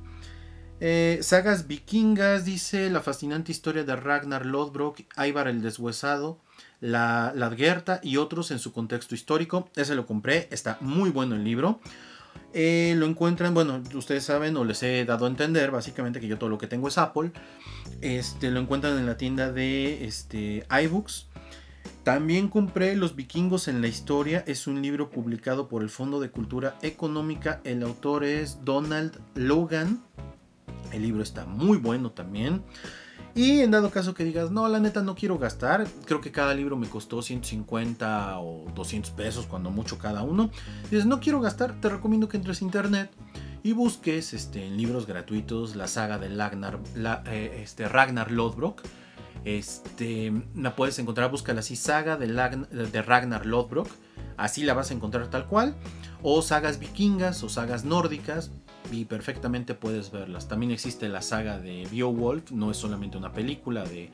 eh, 0.79 1.19
sagas 1.21 1.67
vikingas, 1.67 2.43
dice 2.43 2.89
la 2.89 3.01
fascinante 3.01 3.51
historia 3.51 3.83
de 3.83 3.95
Ragnar 3.95 4.45
Lodbrok, 4.45 4.99
Ivar 5.17 5.47
el 5.47 5.61
Deshuesado, 5.61 6.39
la, 6.81 7.31
la 7.35 7.99
y 8.03 8.17
otros 8.17 8.51
en 8.51 8.59
su 8.59 8.73
contexto 8.73 9.15
histórico. 9.15 9.69
Ese 9.75 9.95
lo 9.95 10.05
compré, 10.05 10.47
está 10.51 10.77
muy 10.81 11.09
bueno 11.09 11.35
el 11.35 11.43
libro. 11.43 11.79
Eh, 12.53 12.93
lo 12.97 13.05
encuentran, 13.05 13.53
bueno, 13.53 13.81
ustedes 13.93 14.23
saben 14.23 14.55
o 14.57 14.63
les 14.63 14.83
he 14.83 15.05
dado 15.05 15.25
a 15.25 15.29
entender 15.29 15.71
básicamente 15.71 16.19
que 16.19 16.27
yo 16.27 16.37
todo 16.37 16.49
lo 16.49 16.57
que 16.57 16.67
tengo 16.67 16.87
es 16.87 16.97
Apple. 16.97 17.31
Este, 18.01 18.51
lo 18.51 18.59
encuentran 18.59 18.97
en 18.97 19.05
la 19.05 19.17
tienda 19.17 19.51
de 19.51 20.05
este, 20.05 20.65
iBooks. 20.83 21.27
También 22.03 22.49
compré 22.49 22.95
Los 22.95 23.15
vikingos 23.15 23.67
en 23.67 23.81
la 23.81 23.87
historia, 23.87 24.43
es 24.47 24.67
un 24.67 24.81
libro 24.81 25.09
publicado 25.09 25.67
por 25.67 25.81
el 25.81 25.89
Fondo 25.89 26.19
de 26.19 26.29
Cultura 26.29 26.77
Económica, 26.81 27.61
el 27.63 27.83
autor 27.83 28.23
es 28.23 28.63
Donald 28.63 29.19
Logan, 29.33 30.03
el 30.91 31.01
libro 31.01 31.23
está 31.23 31.45
muy 31.45 31.77
bueno 31.77 32.11
también. 32.11 32.63
Y 33.33 33.59
en 33.59 33.71
dado 33.71 33.89
caso 33.89 34.13
que 34.13 34.23
digas, 34.23 34.51
no, 34.51 34.67
la 34.69 34.79
neta 34.79 35.01
no 35.01 35.13
quiero 35.13 35.37
gastar, 35.37 35.87
creo 36.05 36.21
que 36.21 36.31
cada 36.31 36.53
libro 36.53 36.77
me 36.77 36.87
costó 36.87 37.21
150 37.21 38.39
o 38.39 38.71
200 38.73 39.11
pesos, 39.11 39.45
cuando 39.45 39.71
mucho 39.71 39.97
cada 39.97 40.23
uno. 40.23 40.51
Dices, 40.83 41.05
no 41.05 41.19
quiero 41.19 41.41
gastar, 41.41 41.79
te 41.81 41.89
recomiendo 41.89 42.29
que 42.29 42.37
entres 42.37 42.61
a 42.61 42.65
internet 42.65 43.11
y 43.61 43.73
busques 43.73 44.33
este, 44.33 44.65
en 44.65 44.77
libros 44.77 45.05
gratuitos 45.05 45.75
la 45.75 45.87
saga 45.87 46.17
de 46.17 46.29
Ragnar, 46.29 46.79
eh, 47.25 47.61
este, 47.61 47.89
Ragnar 47.89 48.31
Lodbrok 48.31 48.83
este, 49.45 50.33
la 50.55 50.75
puedes 50.75 50.97
encontrar, 50.97 51.29
búscala 51.29 51.59
así, 51.59 51.75
saga 51.75 52.17
de, 52.17 53.01
Ragnar 53.01 53.45
Lodbrok. 53.45 53.87
Así 54.37 54.63
la 54.63 54.73
vas 54.73 54.91
a 54.91 54.95
encontrar 54.95 55.29
tal 55.29 55.45
cual. 55.45 55.75
O 56.23 56.41
sagas 56.41 56.79
vikingas 56.79 57.43
o 57.43 57.49
sagas 57.49 57.85
nórdicas. 57.85 58.51
Y 58.91 59.05
perfectamente 59.05 59.75
puedes 59.75 60.11
verlas. 60.11 60.47
También 60.47 60.71
existe 60.71 61.07
la 61.09 61.21
saga 61.21 61.59
de 61.59 61.87
Beowulf. 61.91 62.51
No 62.51 62.71
es 62.71 62.77
solamente 62.77 63.17
una 63.17 63.31
película 63.31 63.83
de 63.83 64.09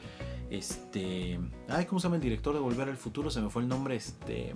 este. 0.49 1.39
Ay, 1.69 1.85
¿cómo 1.85 1.99
se 1.99 2.05
llama 2.05 2.17
el 2.17 2.21
director 2.21 2.53
de 2.53 2.59
Volver 2.59 2.89
al 2.89 2.97
Futuro? 2.97 3.31
Se 3.31 3.41
me 3.41 3.49
fue 3.49 3.61
el 3.63 3.69
nombre. 3.69 3.95
Este. 3.95 4.53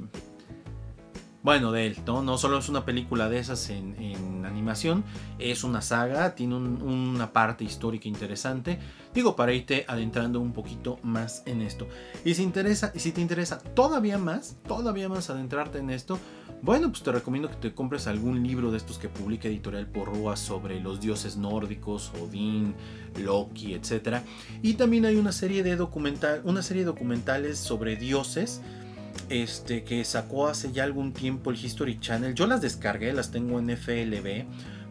Bueno, 1.45 1.71
de 1.71 1.85
él, 1.85 1.97
¿no? 2.07 2.23
No 2.23 2.39
solo 2.39 2.57
es 2.57 2.69
una 2.69 2.85
película 2.85 3.29
de 3.29 3.37
esas 3.37 3.69
en, 3.69 4.43
animación, 4.47 5.03
es 5.37 5.63
una 5.63 5.83
saga, 5.83 6.33
tiene 6.33 6.55
una 6.55 7.33
parte 7.33 7.63
histórica 7.63 8.07
interesante. 8.07 8.79
Digo, 9.15 9.37
para 9.37 9.53
irte 9.53 9.85
adentrando 9.87 10.41
un 10.41 10.51
poquito 10.51 10.99
más 11.01 11.41
en 11.45 11.61
esto. 11.61 11.87
Y 12.25 12.35
si, 12.35 12.43
interesa, 12.43 12.91
y 12.93 12.99
si 12.99 13.13
te 13.13 13.21
interesa 13.21 13.59
todavía 13.59 14.17
más, 14.17 14.57
todavía 14.67 15.07
más 15.07 15.29
adentrarte 15.29 15.79
en 15.79 15.89
esto, 15.89 16.19
bueno, 16.61 16.89
pues 16.89 17.01
te 17.01 17.13
recomiendo 17.13 17.49
que 17.49 17.55
te 17.55 17.73
compres 17.73 18.07
algún 18.07 18.43
libro 18.43 18.71
de 18.71 18.77
estos 18.77 18.97
que 18.97 19.07
publica 19.07 19.47
Editorial 19.47 19.87
Porrúa 19.87 20.35
sobre 20.35 20.81
los 20.81 20.99
dioses 20.99 21.37
nórdicos, 21.37 22.11
Odín, 22.21 22.75
Loki, 23.17 23.73
etc. 23.73 24.17
Y 24.61 24.73
también 24.73 25.05
hay 25.05 25.15
una 25.15 25.31
serie 25.31 25.63
de 25.63 25.77
documental, 25.77 26.41
una 26.43 26.61
serie 26.61 26.83
de 26.83 26.87
documentales 26.87 27.57
sobre 27.57 27.95
dioses 27.95 28.61
este, 29.29 29.83
que 29.83 30.03
sacó 30.03 30.47
hace 30.47 30.71
ya 30.71 30.83
algún 30.83 31.13
tiempo 31.13 31.51
el 31.51 31.63
History 31.63 31.99
Channel. 31.99 32.35
Yo 32.35 32.47
las 32.47 32.61
descargué, 32.61 33.13
las 33.13 33.31
tengo 33.31 33.59
en 33.59 33.69
FLB, 33.77 34.45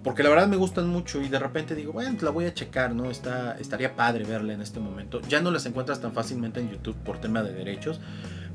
porque 0.04 0.22
la 0.22 0.28
verdad 0.28 0.46
me 0.46 0.56
gustan 0.56 0.86
mucho 0.86 1.22
y 1.22 1.28
de 1.28 1.38
repente 1.38 1.74
digo, 1.74 1.92
bueno, 1.92 2.18
la 2.20 2.30
voy 2.30 2.44
a 2.44 2.52
checar, 2.52 2.94
¿no? 2.94 3.10
Está, 3.10 3.56
estaría 3.58 3.96
padre 3.96 4.24
verla 4.24 4.52
en 4.52 4.60
este 4.60 4.78
momento. 4.78 5.22
Ya 5.22 5.40
no 5.40 5.50
las 5.50 5.64
encuentras 5.64 6.00
tan 6.00 6.12
fácilmente 6.12 6.60
en 6.60 6.70
YouTube 6.70 6.94
por 6.96 7.18
tema 7.18 7.42
de 7.42 7.54
derechos, 7.54 8.00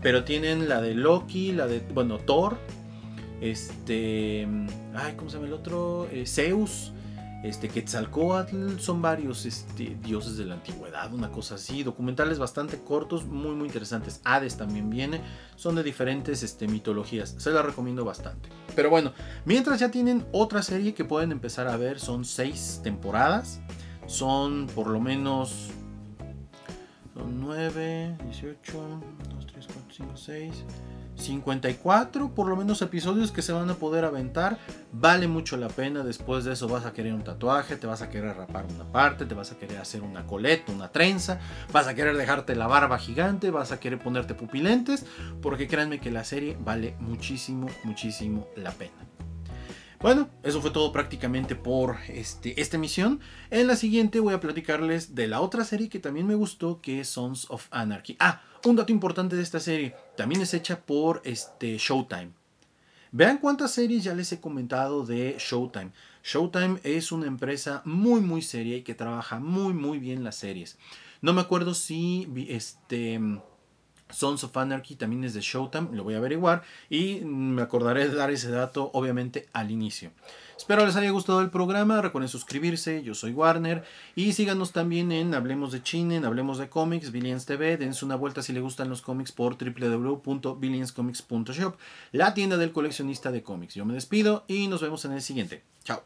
pero 0.02 0.24
tienen 0.24 0.70
la 0.70 0.80
de 0.80 0.94
Loki, 0.94 1.52
la 1.52 1.66
de, 1.66 1.80
bueno, 1.94 2.20
Thor, 2.20 2.58
este, 3.42 4.48
ay, 4.94 5.14
¿cómo 5.16 5.32
se 5.32 5.38
llama 5.38 5.48
el 5.48 5.54
otro? 5.54 6.08
Eh, 6.12 6.28
Zeus 6.28 6.94
este, 7.44 7.70
Quetzalcoatl, 7.70 8.80
son 8.80 9.02
varios 9.02 9.46
este, 9.46 9.98
dioses 10.02 10.38
de 10.38 10.46
la 10.46 10.56
antigüedad, 10.56 11.14
una 11.14 11.32
cosa 11.32 11.56
así, 11.56 11.84
documentales 11.84 12.40
bastante 12.40 12.80
cortos, 12.80 13.26
muy 13.26 13.56
muy 13.56 13.68
interesantes. 13.68 14.22
Hades 14.24 14.58
también 14.58 14.90
viene, 14.90 15.22
son 15.56 15.76
de 15.76 15.84
diferentes 15.84 16.44
este, 16.44 16.68
mitologías, 16.68 17.36
se 17.38 17.52
las 17.52 17.66
recomiendo 17.66 18.04
bastante. 18.04 18.50
Pero 18.76 18.90
bueno, 18.90 19.14
mientras 19.46 19.80
ya 19.80 19.90
tienen 19.90 20.26
otra 20.32 20.62
serie 20.64 20.94
que 20.94 21.06
pueden 21.06 21.32
empezar 21.32 21.68
a 21.68 21.78
ver, 21.78 22.00
son 22.00 22.26
seis 22.26 22.82
temporadas, 22.84 23.62
son 24.06 24.68
por 24.68 24.88
lo 24.88 25.00
menos 25.00 25.72
son 27.20 27.42
9, 27.42 28.18
18, 28.24 29.02
2, 29.36 29.48
3, 29.48 29.68
4, 29.68 29.84
5, 29.90 30.12
6. 30.16 30.64
54 31.20 32.34
por 32.34 32.48
lo 32.48 32.56
menos 32.56 32.82
episodios 32.82 33.32
que 33.32 33.42
se 33.42 33.52
van 33.52 33.70
a 33.70 33.76
poder 33.76 34.06
aventar. 34.06 34.58
Vale 34.92 35.28
mucho 35.28 35.58
la 35.58 35.68
pena. 35.68 36.04
Después 36.04 36.46
de 36.46 36.54
eso 36.54 36.68
vas 36.68 36.86
a 36.86 36.94
querer 36.94 37.14
un 37.14 37.24
tatuaje, 37.24 37.76
te 37.76 37.88
vas 37.88 38.02
a 38.02 38.10
querer 38.10 38.36
rapar 38.36 38.66
una 38.74 38.86
parte, 38.86 39.26
te 39.26 39.36
vas 39.36 39.52
a 39.52 39.58
querer 39.58 39.78
hacer 39.78 40.02
una 40.02 40.26
coleta, 40.26 40.72
una 40.72 40.92
trenza, 40.92 41.40
vas 41.72 41.88
a 41.88 41.94
querer 41.94 42.18
dejarte 42.18 42.56
la 42.56 42.68
barba 42.68 42.98
gigante, 42.98 43.52
vas 43.52 43.72
a 43.72 43.80
querer 43.80 44.00
ponerte 44.00 44.34
pupilentes, 44.34 45.06
porque 45.42 45.68
créanme 45.68 46.00
que 46.00 46.12
la 46.12 46.24
serie 46.24 46.58
vale 46.60 46.96
muchísimo, 47.00 47.68
muchísimo 47.84 48.48
la 48.56 48.72
pena. 48.72 49.19
Bueno, 50.02 50.30
eso 50.44 50.62
fue 50.62 50.72
todo 50.72 50.94
prácticamente 50.94 51.56
por 51.56 51.98
este, 52.08 52.62
esta 52.62 52.78
emisión. 52.78 53.20
En 53.50 53.68
la 53.68 53.76
siguiente 53.76 54.22
voy 54.22 54.34
a 54.34 54.40
platicarles 54.40 55.14
de 55.14 55.28
la 55.28 55.42
otra 55.42 55.66
serie 55.66 55.90
que 55.90 56.00
también 56.00 56.26
me 56.26 56.36
gustó, 56.36 56.80
que 56.80 57.02
es 57.02 57.10
Sons 57.10 57.48
of 57.50 57.68
Anarchy. 57.70 58.16
Ah, 58.18 58.42
un 58.64 58.78
dato 58.78 58.94
importante 58.94 59.36
de 59.36 59.44
esta 59.44 59.60
serie, 59.60 59.94
también 60.16 60.42
es 60.42 60.54
hecha 60.54 60.80
por 60.80 61.22
este, 61.26 61.78
Showtime. 61.78 62.32
Vean 63.12 63.40
cuántas 63.40 63.72
series 63.72 64.06
ya 64.06 64.16
les 64.16 64.32
he 64.32 64.40
comentado 64.40 65.06
de 65.06 65.36
Showtime. 65.38 65.92
Showtime 66.24 66.80
es 66.84 67.12
una 67.12 67.28
empresa 67.28 67.82
muy 67.84 68.22
muy 68.22 68.42
seria 68.42 68.78
y 68.78 68.84
que 68.84 68.96
trabaja 68.96 69.42
muy 69.42 69.74
muy 69.74 70.00
bien 70.00 70.24
las 70.24 70.36
series. 70.38 70.78
No 71.22 71.34
me 71.34 71.42
acuerdo 71.42 71.74
si 71.74 72.26
este 72.48 73.20
Sons 74.10 74.44
of 74.44 74.58
Anarchy 74.58 74.96
también 74.96 75.24
es 75.24 75.34
de 75.34 75.40
Showtime, 75.42 75.90
lo 75.94 76.04
voy 76.04 76.16
a 76.16 76.18
averiguar 76.18 76.64
y 76.90 77.22
me 77.22 77.62
acordaré 77.62 78.10
de 78.10 78.16
dar 78.16 78.32
ese 78.32 78.50
dato 78.50 78.90
obviamente 78.94 79.48
al 79.54 79.72
inicio. 79.72 80.12
Espero 80.58 80.86
les 80.86 80.98
haya 80.98 81.10
gustado 81.12 81.40
el 81.42 81.50
programa, 81.50 82.02
recuerden 82.02 82.28
suscribirse, 82.28 83.02
yo 83.02 83.16
soy 83.16 83.32
Warner 83.32 83.86
y 84.16 84.34
síganos 84.34 84.74
también 84.74 85.14
en 85.14 85.34
Hablemos 85.34 85.72
de 85.72 85.82
Chine, 85.82 86.18
en 86.18 86.26
Hablemos 86.26 86.58
de 86.58 86.68
Comics, 86.68 87.12
Billions 87.12 87.46
TV, 87.46 87.78
dense 87.78 88.04
una 88.04 88.16
vuelta 88.16 88.44
si 88.44 88.52
les 88.52 88.62
gustan 88.62 88.90
los 88.90 89.02
cómics 89.02 89.32
por 89.32 89.56
www.billionscomics.shop, 89.58 91.78
la 92.12 92.34
tienda 92.34 92.58
del 92.58 92.74
coleccionista 92.74 93.32
de 93.32 93.42
cómics. 93.42 93.76
Yo 93.76 93.86
me 93.86 93.94
despido 93.94 94.44
y 94.48 94.68
nos 94.68 94.82
vemos 94.82 95.06
en 95.06 95.14
el 95.14 95.22
siguiente. 95.22 95.64
Chao. 95.84 96.04